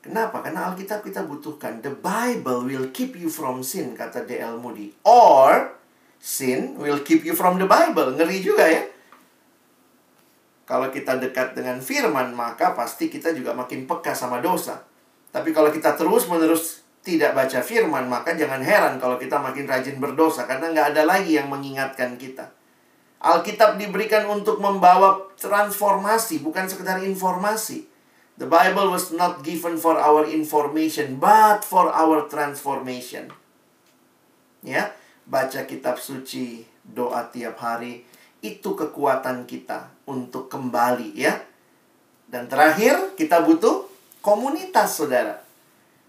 Kenapa? 0.00 0.40
Karena 0.40 0.70
Alkitab 0.70 1.02
kita 1.02 1.26
butuhkan. 1.26 1.82
The 1.82 1.90
Bible 1.90 2.64
will 2.64 2.88
keep 2.94 3.18
you 3.18 3.26
from 3.26 3.60
sin, 3.66 3.92
kata 3.92 4.22
D.L. 4.22 4.62
Moody. 4.62 4.94
Or, 5.02 5.74
sin 6.20 6.76
will 6.80 7.00
keep 7.04 7.22
you 7.22 7.36
from 7.36 7.60
the 7.60 7.68
Bible. 7.68 8.14
Ngeri 8.16 8.38
juga 8.42 8.66
ya. 8.66 8.82
Kalau 10.66 10.90
kita 10.90 11.22
dekat 11.22 11.54
dengan 11.54 11.78
firman, 11.78 12.34
maka 12.34 12.74
pasti 12.74 13.06
kita 13.06 13.30
juga 13.30 13.54
makin 13.54 13.86
peka 13.86 14.10
sama 14.10 14.42
dosa. 14.42 14.82
Tapi 15.30 15.54
kalau 15.54 15.70
kita 15.70 15.94
terus-menerus 15.94 16.82
tidak 17.06 17.38
baca 17.38 17.62
firman, 17.62 18.10
maka 18.10 18.34
jangan 18.34 18.58
heran 18.58 18.98
kalau 18.98 19.14
kita 19.14 19.38
makin 19.38 19.70
rajin 19.70 20.02
berdosa. 20.02 20.42
Karena 20.50 20.74
nggak 20.74 20.86
ada 20.96 21.02
lagi 21.06 21.38
yang 21.38 21.46
mengingatkan 21.46 22.18
kita. 22.18 22.50
Alkitab 23.22 23.78
diberikan 23.78 24.26
untuk 24.26 24.58
membawa 24.58 25.22
transformasi, 25.38 26.42
bukan 26.42 26.66
sekedar 26.66 26.98
informasi. 27.00 27.86
The 28.36 28.44
Bible 28.44 28.92
was 28.92 29.14
not 29.16 29.40
given 29.40 29.80
for 29.80 29.96
our 29.96 30.28
information, 30.28 31.16
but 31.16 31.64
for 31.64 31.88
our 31.88 32.28
transformation. 32.28 33.32
Ya, 34.60 34.92
baca 35.26 35.66
kitab 35.66 35.98
suci, 35.98 36.62
doa 36.86 37.26
tiap 37.28 37.58
hari, 37.58 38.06
itu 38.40 38.78
kekuatan 38.78 39.44
kita 39.44 39.90
untuk 40.06 40.46
kembali 40.46 41.18
ya. 41.18 41.34
Dan 42.26 42.46
terakhir, 42.46 43.14
kita 43.18 43.42
butuh 43.42 43.86
komunitas, 44.22 44.98
Saudara. 44.98 45.42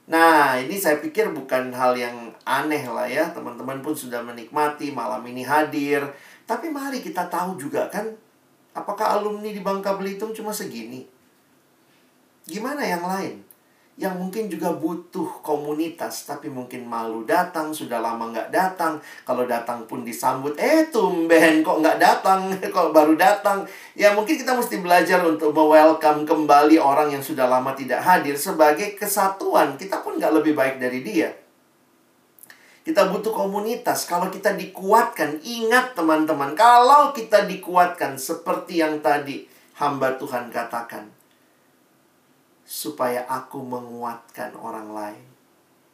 Nah, 0.08 0.56
ini 0.56 0.80
saya 0.80 1.04
pikir 1.04 1.36
bukan 1.36 1.74
hal 1.76 1.92
yang 1.98 2.32
aneh 2.48 2.88
lah 2.88 3.06
ya. 3.06 3.28
Teman-teman 3.36 3.84
pun 3.84 3.92
sudah 3.92 4.24
menikmati 4.24 4.96
malam 4.96 5.20
ini 5.28 5.44
hadir. 5.44 6.00
Tapi 6.48 6.72
mari 6.72 7.04
kita 7.04 7.28
tahu 7.28 7.60
juga 7.60 7.92
kan, 7.92 8.08
apakah 8.72 9.20
alumni 9.20 9.52
di 9.52 9.60
Bangka 9.60 10.00
Belitung 10.00 10.32
cuma 10.32 10.56
segini? 10.56 11.04
Gimana 12.48 12.88
yang 12.88 13.04
lain? 13.04 13.44
Yang 13.98 14.16
mungkin 14.22 14.46
juga 14.46 14.78
butuh 14.78 15.42
komunitas, 15.42 16.30
tapi 16.30 16.54
mungkin 16.54 16.86
malu 16.86 17.26
datang, 17.26 17.74
sudah 17.74 17.98
lama 17.98 18.30
nggak 18.30 18.54
datang. 18.54 19.02
Kalau 19.26 19.50
datang 19.50 19.90
pun 19.90 20.06
disambut, 20.06 20.54
eh 20.62 20.86
tumben 20.94 21.66
kok 21.66 21.82
nggak 21.82 21.98
datang, 21.98 22.54
kok 22.78 22.94
baru 22.94 23.18
datang. 23.18 23.66
Ya 23.98 24.14
mungkin 24.14 24.38
kita 24.38 24.54
mesti 24.54 24.86
belajar 24.86 25.26
untuk 25.26 25.50
welcome 25.58 26.30
kembali 26.30 26.78
orang 26.78 27.10
yang 27.10 27.26
sudah 27.26 27.50
lama 27.50 27.74
tidak 27.74 28.06
hadir 28.06 28.38
sebagai 28.38 28.94
kesatuan. 28.94 29.82
Kita 29.82 30.06
pun 30.06 30.22
nggak 30.22 30.34
lebih 30.38 30.54
baik 30.54 30.78
dari 30.78 31.02
dia. 31.02 31.34
Kita 32.86 33.10
butuh 33.10 33.34
komunitas. 33.34 34.06
Kalau 34.06 34.30
kita 34.30 34.54
dikuatkan, 34.54 35.42
ingat 35.42 35.98
teman-teman, 35.98 36.54
kalau 36.54 37.18
kita 37.18 37.50
dikuatkan 37.50 38.14
seperti 38.22 38.78
yang 38.78 39.02
tadi 39.02 39.50
hamba 39.82 40.16
Tuhan 40.22 40.54
katakan, 40.54 41.17
supaya 42.68 43.24
aku 43.32 43.64
menguatkan 43.64 44.52
orang 44.60 44.92
lain. 44.92 45.26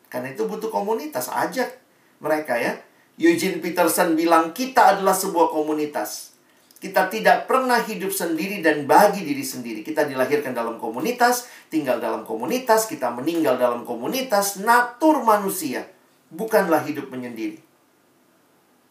Karena 0.10 0.34
itu 0.34 0.50
butuh 0.50 0.74
komunitas, 0.74 1.30
ajak 1.30 1.70
mereka 2.18 2.58
ya. 2.58 2.82
Eugene 3.14 3.62
Peterson 3.62 4.18
bilang 4.18 4.58
kita 4.58 4.98
adalah 4.98 5.14
sebuah 5.14 5.54
komunitas. 5.54 6.34
Kita 6.82 7.08
tidak 7.08 7.48
pernah 7.48 7.80
hidup 7.80 8.12
sendiri 8.12 8.60
dan 8.60 8.90
bagi 8.90 9.24
diri 9.24 9.46
sendiri. 9.46 9.86
Kita 9.86 10.04
dilahirkan 10.04 10.52
dalam 10.52 10.82
komunitas, 10.82 11.48
tinggal 11.72 12.02
dalam 12.02 12.28
komunitas, 12.28 12.90
kita 12.90 13.14
meninggal 13.14 13.56
dalam 13.56 13.88
komunitas. 13.88 14.60
Natur 14.60 15.24
manusia 15.24 15.88
bukanlah 16.34 16.84
hidup 16.84 17.08
menyendiri. 17.14 17.62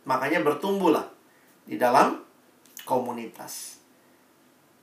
Makanya 0.09 0.41
bertumbuhlah 0.41 1.11
di 1.67 1.77
dalam 1.77 2.23
komunitas. 2.87 3.82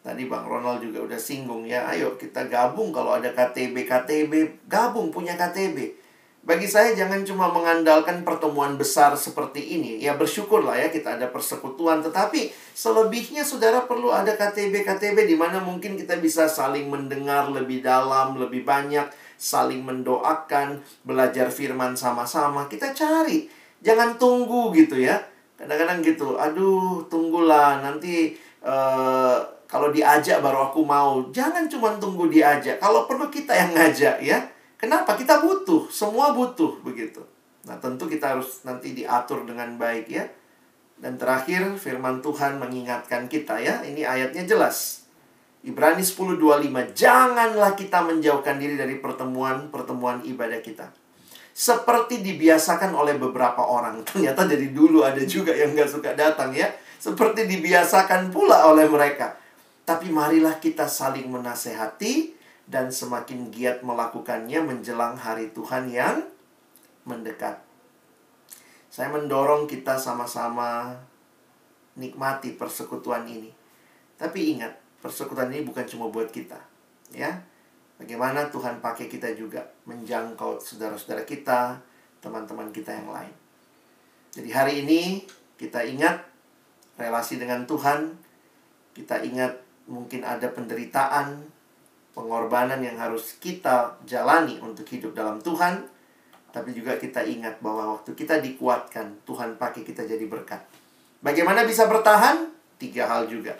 Tadi 0.09 0.25
Bang 0.25 0.49
Ronald 0.49 0.81
juga 0.81 1.05
udah 1.05 1.21
singgung 1.21 1.69
ya, 1.69 1.85
ayo 1.85 2.17
kita 2.17 2.49
gabung 2.49 2.89
kalau 2.89 3.13
ada 3.13 3.29
KTB, 3.29 3.85
KTB, 3.85 4.65
gabung 4.65 5.13
punya 5.13 5.37
KTB. 5.37 5.93
Bagi 6.41 6.65
saya 6.65 6.97
jangan 6.97 7.21
cuma 7.21 7.53
mengandalkan 7.53 8.25
pertemuan 8.25 8.73
besar 8.73 9.13
seperti 9.13 9.77
ini. 9.77 10.01
Ya 10.01 10.17
bersyukurlah 10.17 10.81
ya 10.81 10.89
kita 10.89 11.21
ada 11.21 11.29
persekutuan, 11.29 12.01
tetapi 12.01 12.49
selebihnya 12.73 13.45
saudara 13.45 13.85
perlu 13.85 14.09
ada 14.09 14.33
KTB, 14.33 14.81
KTB 14.81 15.29
di 15.29 15.37
mana 15.37 15.61
mungkin 15.61 15.93
kita 15.93 16.17
bisa 16.17 16.49
saling 16.49 16.89
mendengar 16.89 17.45
lebih 17.53 17.85
dalam, 17.85 18.33
lebih 18.33 18.65
banyak, 18.65 19.05
saling 19.37 19.85
mendoakan, 19.85 20.81
belajar 21.05 21.53
firman 21.53 21.93
sama-sama. 21.93 22.65
Kita 22.65 22.97
cari, 22.97 23.45
jangan 23.85 24.17
tunggu 24.17 24.73
gitu 24.73 24.97
ya. 24.97 25.21
Kadang-kadang 25.53 26.01
gitu, 26.01 26.33
aduh 26.33 27.05
tunggulah 27.13 27.85
nanti 27.85 28.33
uh, 28.65 29.58
kalau 29.69 29.93
diajak 29.93 30.41
baru 30.41 30.73
aku 30.73 30.81
mau. 30.81 31.29
Jangan 31.29 31.69
cuma 31.69 31.93
tunggu 32.01 32.25
diajak. 32.25 32.81
Kalau 32.81 33.05
perlu 33.05 33.29
kita 33.29 33.53
yang 33.53 33.77
ngajak 33.77 34.17
ya. 34.17 34.41
Kenapa? 34.81 35.13
Kita 35.13 35.45
butuh. 35.45 35.85
Semua 35.93 36.33
butuh 36.33 36.81
begitu. 36.81 37.21
Nah, 37.69 37.77
tentu 37.77 38.09
kita 38.09 38.33
harus 38.33 38.65
nanti 38.65 38.97
diatur 38.97 39.45
dengan 39.45 39.77
baik 39.77 40.09
ya. 40.09 40.25
Dan 40.97 41.21
terakhir 41.21 41.77
firman 41.77 42.17
Tuhan 42.25 42.57
mengingatkan 42.57 43.29
kita 43.29 43.61
ya. 43.61 43.85
Ini 43.85 44.01
ayatnya 44.09 44.49
jelas. 44.49 45.05
Ibrani 45.61 46.01
10:25. 46.01 46.97
Janganlah 46.97 47.77
kita 47.77 48.01
menjauhkan 48.01 48.57
diri 48.57 48.73
dari 48.73 48.97
pertemuan-pertemuan 48.97 50.25
ibadah 50.25 50.65
kita. 50.65 50.89
Seperti 51.53 52.25
dibiasakan 52.25 52.97
oleh 52.97 53.21
beberapa 53.21 53.61
orang. 53.61 54.01
Ternyata 54.09 54.49
dari 54.49 54.73
dulu 54.73 55.05
ada 55.05 55.21
juga 55.21 55.53
yang 55.53 55.77
gak 55.77 55.93
suka 55.93 56.17
datang 56.17 56.57
ya. 56.57 56.65
Seperti 56.97 57.45
dibiasakan 57.45 58.33
pula 58.33 58.65
oleh 58.65 58.89
mereka. 58.89 59.38
Tapi 59.89 60.13
marilah 60.13 60.61
kita 60.61 60.85
saling 60.85 61.33
menasehati 61.33 62.37
dan 62.69 62.93
semakin 62.93 63.49
giat 63.49 63.81
melakukannya 63.81 64.61
menjelang 64.61 65.17
hari 65.17 65.49
Tuhan 65.49 65.89
yang 65.89 66.29
mendekat. 67.09 67.57
Saya 68.93 69.09
mendorong 69.09 69.65
kita 69.65 69.97
sama-sama 69.97 70.93
nikmati 71.97 72.53
persekutuan 72.53 73.25
ini. 73.25 73.49
Tapi 74.13 74.53
ingat, 74.53 74.77
persekutuan 75.01 75.49
ini 75.49 75.65
bukan 75.65 75.89
cuma 75.89 76.13
buat 76.13 76.29
kita, 76.29 76.61
ya. 77.09 77.41
Bagaimana 77.97 78.45
Tuhan 78.53 78.85
pakai 78.85 79.09
kita 79.09 79.33
juga 79.33 79.65
menjangkau 79.89 80.61
saudara-saudara 80.61 81.25
kita, 81.25 81.81
teman-teman 82.21 82.69
kita 82.69 82.93
yang 82.93 83.09
lain. 83.09 83.33
Jadi 84.37 84.49
hari 84.53 84.85
ini 84.85 85.25
kita 85.57 85.81
ingat 85.81 86.29
relasi 86.93 87.41
dengan 87.41 87.65
Tuhan, 87.65 88.13
kita 88.93 89.25
ingat 89.25 89.68
mungkin 89.89 90.21
ada 90.21 90.53
penderitaan, 90.53 91.41
pengorbanan 92.13 92.79
yang 92.79 92.95
harus 93.01 93.41
kita 93.41 93.97
jalani 94.05 94.61
untuk 94.61 94.85
hidup 94.85 95.17
dalam 95.17 95.41
Tuhan, 95.41 95.81
tapi 96.53 96.71
juga 96.77 96.95
kita 97.01 97.25
ingat 97.25 97.57
bahwa 97.59 97.97
waktu 97.97 98.13
kita 98.13 98.37
dikuatkan, 98.39 99.25
Tuhan 99.25 99.57
pakai 99.57 99.81
kita 99.81 100.05
jadi 100.05 100.23
berkat. 100.29 100.61
Bagaimana 101.25 101.65
bisa 101.65 101.89
bertahan? 101.89 102.53
Tiga 102.79 103.09
hal 103.09 103.27
juga. 103.27 103.57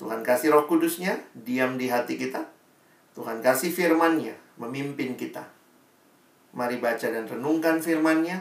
Tuhan 0.00 0.24
kasih 0.24 0.50
roh 0.50 0.66
kudusnya, 0.66 1.20
diam 1.36 1.78
di 1.78 1.86
hati 1.86 2.18
kita. 2.18 2.42
Tuhan 3.14 3.44
kasih 3.44 3.70
firmannya, 3.70 4.34
memimpin 4.58 5.14
kita. 5.14 5.46
Mari 6.52 6.82
baca 6.82 7.06
dan 7.06 7.28
renungkan 7.28 7.78
firmannya. 7.78 8.40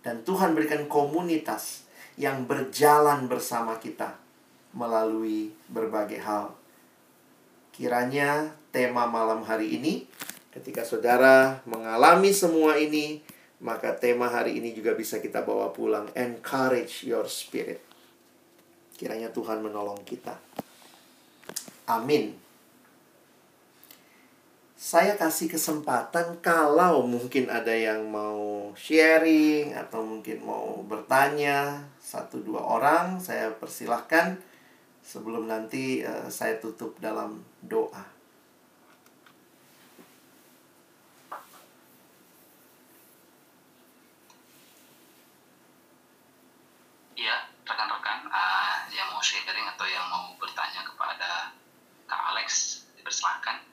Dan 0.00 0.24
Tuhan 0.24 0.56
berikan 0.56 0.88
komunitas 0.88 1.84
yang 2.16 2.48
berjalan 2.48 3.28
bersama 3.28 3.76
kita 3.76 4.16
melalui 4.74 5.50
berbagai 5.70 6.20
hal. 6.22 6.54
Kiranya 7.74 8.54
tema 8.70 9.06
malam 9.06 9.42
hari 9.42 9.74
ini, 9.78 10.06
ketika 10.54 10.86
saudara 10.86 11.62
mengalami 11.66 12.30
semua 12.30 12.78
ini, 12.78 13.22
maka 13.60 13.92
tema 13.92 14.30
hari 14.30 14.56
ini 14.56 14.72
juga 14.72 14.96
bisa 14.96 15.20
kita 15.20 15.44
bawa 15.44 15.70
pulang. 15.70 16.08
Encourage 16.16 17.04
your 17.04 17.28
spirit. 17.28 17.82
Kiranya 18.96 19.32
Tuhan 19.32 19.64
menolong 19.64 20.00
kita. 20.04 20.36
Amin. 21.88 22.36
Saya 24.80 25.12
kasih 25.12 25.52
kesempatan 25.52 26.40
kalau 26.40 27.04
mungkin 27.04 27.52
ada 27.52 27.76
yang 27.76 28.08
mau 28.08 28.72
sharing 28.72 29.76
atau 29.76 30.00
mungkin 30.00 30.40
mau 30.40 30.80
bertanya 30.88 31.84
satu 32.00 32.40
dua 32.40 32.64
orang, 32.64 33.20
saya 33.20 33.52
persilahkan 33.52 34.40
sebelum 35.10 35.50
nanti 35.50 36.06
uh, 36.06 36.30
saya 36.30 36.62
tutup 36.62 36.94
dalam 37.02 37.42
doa. 37.66 38.06
Iya, 47.18 47.50
rekan-rekan 47.66 48.30
uh, 48.30 48.86
yang 48.94 49.10
mau 49.10 49.18
sharing 49.18 49.66
atau 49.74 49.86
yang 49.90 50.06
mau 50.06 50.30
bertanya 50.38 50.86
kepada 50.86 51.58
Kak 52.06 52.22
Alex, 52.30 52.48
dipersilakan. 52.94 53.66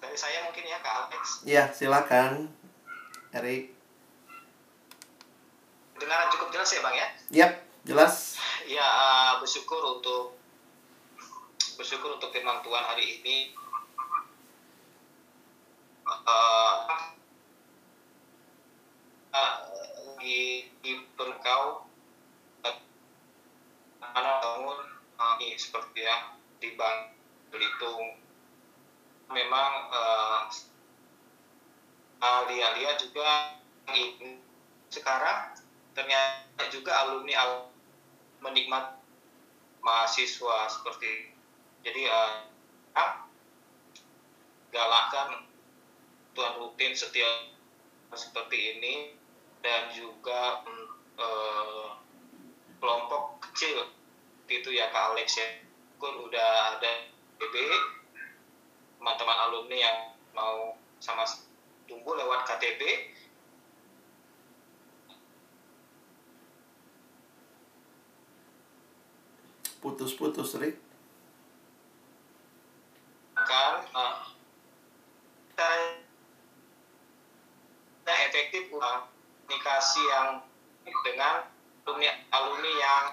Dari 0.00 0.16
saya 0.16 0.48
mungkin 0.48 0.64
ya 0.64 0.80
Kak 0.80 0.94
Alex. 1.04 1.22
Iya, 1.44 1.68
silakan. 1.76 2.48
Erik. 3.36 3.83
Dengaran 6.14 6.30
cukup 6.30 6.54
jelas 6.54 6.70
ya 6.70 6.78
Bang 6.78 6.94
ya? 6.94 7.08
Yap, 7.34 7.52
jelas. 7.82 8.38
Ya, 8.70 8.86
uh, 8.86 9.42
bersyukur 9.42 9.98
untuk 9.98 10.38
bersyukur 11.74 12.14
untuk 12.14 12.30
firman 12.30 12.62
Tuhan 12.62 12.86
hari 12.86 13.18
ini. 13.18 13.50
Uh, 16.06 16.86
uh, 19.34 19.54
di, 20.22 20.70
di 20.86 21.02
Berkau 21.18 21.90
mana 23.98 24.38
tahun 24.38 24.78
uh, 25.18 25.34
seperti 25.58 26.06
ya 26.06 26.38
di 26.62 26.78
Bang 26.78 27.10
Belitung 27.50 28.22
memang 29.34 29.90
uh, 29.90 30.46
Lia-Lia 32.46 33.02
juga 33.02 33.58
ini 33.90 34.38
sekarang 34.94 35.63
ternyata 35.94 36.62
juga 36.68 36.92
alumni 37.06 37.34
al 37.38 37.52
menikmat 38.44 38.98
mahasiswa 39.80 40.68
seperti 40.68 41.34
jadi 41.84 42.08
uh, 42.08 43.12
galakkan 44.72 45.44
tuan 46.32 46.56
rutin 46.58 46.96
setiap 46.96 47.52
seperti 48.16 48.78
ini. 48.78 48.94
Dan 49.64 49.96
juga 49.96 50.60
uh, 51.16 51.96
kelompok 52.76 53.40
kecil 53.48 53.88
itu 54.48 54.68
ya 54.76 54.92
Kak 54.92 55.14
Alex 55.14 55.40
ya. 55.40 55.48
Pun 55.96 56.28
udah 56.28 56.76
ada 56.76 57.08
BB 57.40 57.56
teman-teman 59.00 59.38
alumni 59.48 59.76
yang 59.76 59.98
mau 60.36 60.76
sama 61.00 61.24
tumbuh 61.88 62.16
lewat 62.16 62.44
KTB 62.48 62.80
putus-putus 69.84 70.56
Rick. 70.56 70.80
Kan 73.36 73.84
uh, 73.92 74.32
efektif 78.32 78.72
komunikasi 78.72 80.00
yang 80.08 80.40
dengan 81.04 81.44
alumni 81.84 82.16
alumni 82.32 82.72
yang 82.80 83.06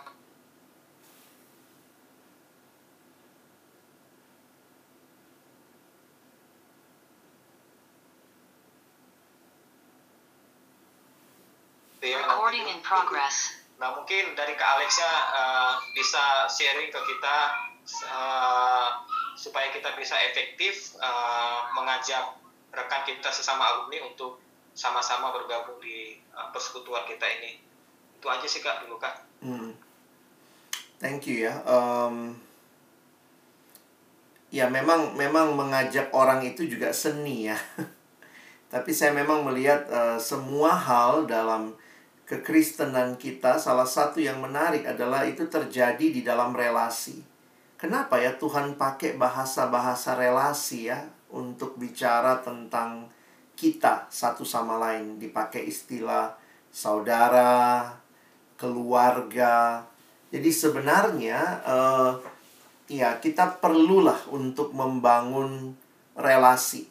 Recording 12.01 12.65
in 12.67 12.81
progress. 12.81 13.60
Nah 13.81 13.97
mungkin 13.97 14.37
dari 14.37 14.53
Kak 14.53 14.77
Alexa 14.77 15.09
uh, 15.33 15.73
bisa 15.97 16.45
sharing 16.45 16.93
ke 16.93 17.01
kita 17.01 17.37
uh, 18.13 19.01
supaya 19.33 19.73
kita 19.73 19.97
bisa 19.97 20.13
efektif 20.21 20.93
uh, 21.01 21.65
mengajak 21.73 22.37
rekan 22.69 23.01
kita 23.09 23.33
sesama 23.33 23.65
alumni 23.65 24.05
untuk 24.05 24.37
sama-sama 24.77 25.33
bergabung 25.33 25.81
di 25.81 26.21
uh, 26.37 26.53
persekutuan 26.53 27.09
kita 27.09 27.25
ini. 27.41 27.57
Itu 28.21 28.29
aja 28.29 28.45
sih 28.45 28.61
Kak 28.61 28.85
dulu 28.85 29.01
Kak. 29.01 29.17
Hmm. 29.41 29.73
Thank 31.01 31.25
you 31.25 31.49
ya. 31.49 31.65
Um, 31.65 32.37
ya 34.53 34.69
memang 34.69 35.17
memang 35.17 35.57
mengajak 35.57 36.13
orang 36.13 36.45
itu 36.45 36.69
juga 36.69 36.93
seni 36.93 37.49
ya. 37.49 37.57
Tapi 38.71 38.93
saya 38.93 39.09
memang 39.09 39.41
melihat 39.41 39.89
uh, 39.89 40.21
semua 40.21 40.77
hal 40.77 41.25
dalam 41.25 41.73
kekristenan 42.31 43.19
kita 43.19 43.59
salah 43.59 43.83
satu 43.83 44.23
yang 44.23 44.39
menarik 44.39 44.87
adalah 44.87 45.27
itu 45.27 45.51
terjadi 45.51 45.99
di 45.99 46.23
dalam 46.23 46.55
relasi. 46.55 47.19
Kenapa 47.75 48.15
ya 48.23 48.39
Tuhan 48.39 48.79
pakai 48.79 49.19
bahasa-bahasa 49.19 50.15
relasi 50.15 50.87
ya 50.87 51.03
untuk 51.35 51.75
bicara 51.75 52.39
tentang 52.39 53.11
kita 53.59 54.07
satu 54.07 54.47
sama 54.47 54.79
lain 54.79 55.19
dipakai 55.19 55.67
istilah 55.67 56.31
saudara, 56.71 57.91
keluarga. 58.55 59.83
Jadi 60.31 60.55
sebenarnya 60.55 61.59
uh, 61.67 62.15
ya 62.87 63.19
kita 63.19 63.59
perlulah 63.59 64.23
untuk 64.31 64.71
membangun 64.71 65.75
relasi 66.15 66.90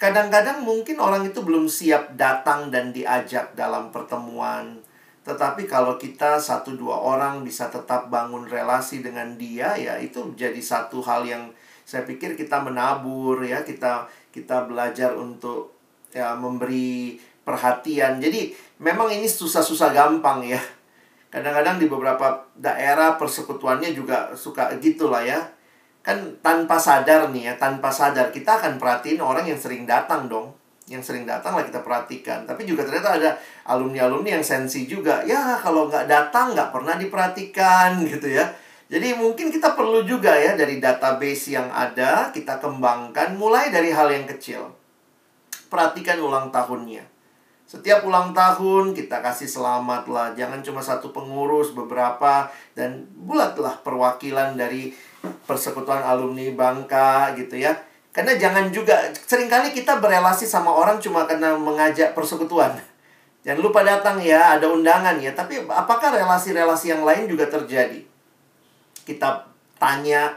Kadang-kadang 0.00 0.64
mungkin 0.64 0.96
orang 0.96 1.28
itu 1.28 1.44
belum 1.44 1.68
siap 1.68 2.16
datang 2.16 2.72
dan 2.72 2.88
diajak 2.88 3.52
dalam 3.52 3.92
pertemuan. 3.92 4.80
Tetapi 5.28 5.68
kalau 5.68 6.00
kita 6.00 6.40
satu 6.40 6.72
dua 6.72 6.96
orang 6.96 7.44
bisa 7.44 7.68
tetap 7.68 8.08
bangun 8.08 8.48
relasi 8.48 9.04
dengan 9.04 9.36
dia, 9.36 9.76
ya 9.76 10.00
itu 10.00 10.32
jadi 10.32 10.56
satu 10.56 11.04
hal 11.04 11.28
yang 11.28 11.52
saya 11.84 12.08
pikir 12.08 12.32
kita 12.32 12.64
menabur 12.64 13.44
ya, 13.44 13.60
kita 13.60 14.08
kita 14.32 14.64
belajar 14.64 15.12
untuk 15.20 15.76
ya 16.16 16.32
memberi 16.32 17.20
perhatian. 17.44 18.24
Jadi 18.24 18.56
memang 18.80 19.12
ini 19.12 19.28
susah-susah 19.28 19.92
gampang 19.92 20.48
ya. 20.48 20.64
Kadang-kadang 21.28 21.76
di 21.76 21.92
beberapa 21.92 22.48
daerah 22.56 23.20
persekutuannya 23.20 23.92
juga 23.92 24.32
suka 24.32 24.72
gitulah 24.80 25.20
ya 25.20 25.59
kan 26.00 26.16
tanpa 26.40 26.80
sadar 26.80 27.28
nih 27.28 27.52
ya 27.52 27.54
tanpa 27.60 27.92
sadar 27.92 28.32
kita 28.32 28.56
akan 28.56 28.80
perhatiin 28.80 29.20
orang 29.20 29.44
yang 29.44 29.60
sering 29.60 29.84
datang 29.84 30.26
dong. 30.26 30.56
Yang 30.90 31.12
sering 31.12 31.22
datang 31.22 31.54
lah 31.54 31.62
kita 31.62 31.86
perhatikan. 31.86 32.42
Tapi 32.48 32.66
juga 32.66 32.82
ternyata 32.82 33.14
ada 33.14 33.30
alumni 33.70 34.10
alumni 34.10 34.40
yang 34.40 34.46
sensi 34.46 34.90
juga. 34.90 35.22
Ya 35.22 35.54
kalau 35.62 35.86
nggak 35.86 36.10
datang 36.10 36.56
nggak 36.56 36.74
pernah 36.74 36.98
diperhatikan 36.98 38.00
gitu 38.10 38.26
ya. 38.26 38.50
Jadi 38.90 39.14
mungkin 39.14 39.54
kita 39.54 39.78
perlu 39.78 40.02
juga 40.02 40.34
ya 40.34 40.58
dari 40.58 40.82
database 40.82 41.54
yang 41.54 41.70
ada 41.70 42.34
kita 42.34 42.58
kembangkan 42.58 43.38
mulai 43.38 43.70
dari 43.70 43.94
hal 43.94 44.10
yang 44.10 44.26
kecil. 44.26 44.74
Perhatikan 45.70 46.18
ulang 46.18 46.50
tahunnya. 46.50 47.06
Setiap 47.70 48.02
ulang 48.02 48.34
tahun 48.34 48.98
kita 48.98 49.22
kasih 49.22 49.46
selamat 49.46 50.10
lah. 50.10 50.34
Jangan 50.34 50.58
cuma 50.66 50.82
satu 50.82 51.14
pengurus 51.14 51.70
beberapa 51.70 52.50
dan 52.74 53.06
bulatlah 53.14 53.78
perwakilan 53.86 54.58
dari 54.58 54.90
persekutuan 55.44 56.00
alumni 56.00 56.46
Bangka 56.54 57.36
gitu 57.36 57.60
ya. 57.60 57.76
Karena 58.10 58.34
jangan 58.34 58.74
juga 58.74 59.06
sering 59.14 59.46
kali 59.46 59.70
kita 59.70 60.02
berelasi 60.02 60.42
sama 60.42 60.74
orang 60.74 60.98
cuma 60.98 61.30
karena 61.30 61.54
mengajak 61.54 62.10
persekutuan. 62.10 62.74
Jangan 63.40 63.60
lupa 63.62 63.80
datang 63.86 64.20
ya, 64.20 64.58
ada 64.58 64.68
undangan 64.68 65.16
ya. 65.16 65.32
Tapi 65.32 65.64
apakah 65.64 66.12
relasi-relasi 66.12 66.92
yang 66.92 67.02
lain 67.06 67.30
juga 67.30 67.48
terjadi? 67.48 68.04
Kita 69.06 69.48
tanya, 69.80 70.36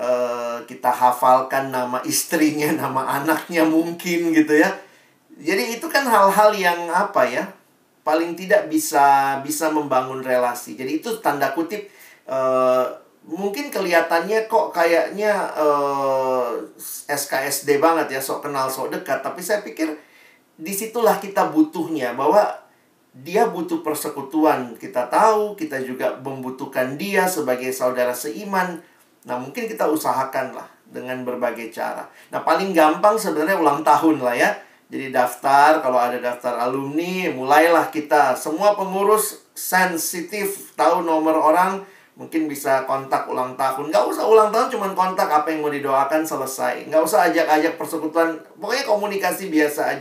uh, 0.00 0.58
kita 0.66 0.90
hafalkan 0.90 1.70
nama 1.70 2.02
istrinya, 2.02 2.72
nama 2.88 3.20
anaknya 3.22 3.68
mungkin 3.68 4.32
gitu 4.34 4.56
ya. 4.56 4.72
Jadi 5.38 5.78
itu 5.78 5.86
kan 5.86 6.02
hal-hal 6.08 6.50
yang 6.56 6.90
apa 6.90 7.22
ya? 7.28 7.44
Paling 8.02 8.34
tidak 8.34 8.72
bisa 8.72 9.38
bisa 9.44 9.68
membangun 9.70 10.24
relasi. 10.24 10.74
Jadi 10.74 11.04
itu 11.04 11.20
tanda 11.20 11.52
kutip 11.52 11.86
uh, 12.26 13.07
mungkin 13.28 13.68
kelihatannya 13.68 14.48
kok 14.48 14.72
kayaknya 14.72 15.52
uh, 15.52 16.56
eh, 16.56 17.12
SKSD 17.12 17.76
banget 17.76 18.16
ya 18.16 18.20
sok 18.24 18.48
kenal 18.48 18.72
sok 18.72 18.96
dekat. 18.96 19.20
Tapi 19.20 19.44
saya 19.44 19.60
pikir 19.60 19.92
di 20.56 20.72
situlah 20.72 21.20
kita 21.20 21.52
butuhnya 21.52 22.16
bahwa 22.16 22.48
dia 23.12 23.44
butuh 23.52 23.84
persekutuan. 23.84 24.72
Kita 24.80 25.12
tahu 25.12 25.52
kita 25.60 25.84
juga 25.84 26.16
membutuhkan 26.24 26.96
dia 26.96 27.28
sebagai 27.28 27.68
saudara 27.76 28.16
seiman. 28.16 28.80
Nah 29.28 29.36
mungkin 29.36 29.68
kita 29.68 29.84
usahakan 29.84 30.56
lah 30.56 30.68
dengan 30.88 31.20
berbagai 31.28 31.68
cara. 31.68 32.08
Nah 32.32 32.40
paling 32.40 32.72
gampang 32.72 33.20
sebenarnya 33.20 33.60
ulang 33.60 33.84
tahun 33.84 34.24
lah 34.24 34.34
ya. 34.34 34.50
Jadi 34.88 35.12
daftar 35.12 35.84
kalau 35.84 36.00
ada 36.00 36.16
daftar 36.16 36.64
alumni 36.64 37.28
mulailah 37.28 37.92
kita. 37.92 38.32
Semua 38.40 38.72
pengurus 38.72 39.44
sensitif 39.52 40.72
tahu 40.72 41.04
nomor 41.04 41.36
orang 41.36 41.84
mungkin 42.18 42.50
bisa 42.50 42.82
kontak 42.84 43.30
ulang 43.30 43.54
tahun. 43.54 43.94
Nggak 43.94 44.04
usah 44.10 44.26
ulang 44.26 44.50
tahun 44.50 44.74
cuman 44.74 44.92
kontak 44.98 45.30
apa 45.30 45.54
yang 45.54 45.62
mau 45.62 45.70
didoakan 45.70 46.26
selesai. 46.26 46.90
Nggak 46.90 47.02
usah 47.06 47.30
ajak-ajak 47.30 47.78
persekutuan. 47.78 48.34
Pokoknya 48.58 48.84
komunikasi 48.84 49.48
biasa 49.48 49.94
aja 49.94 49.96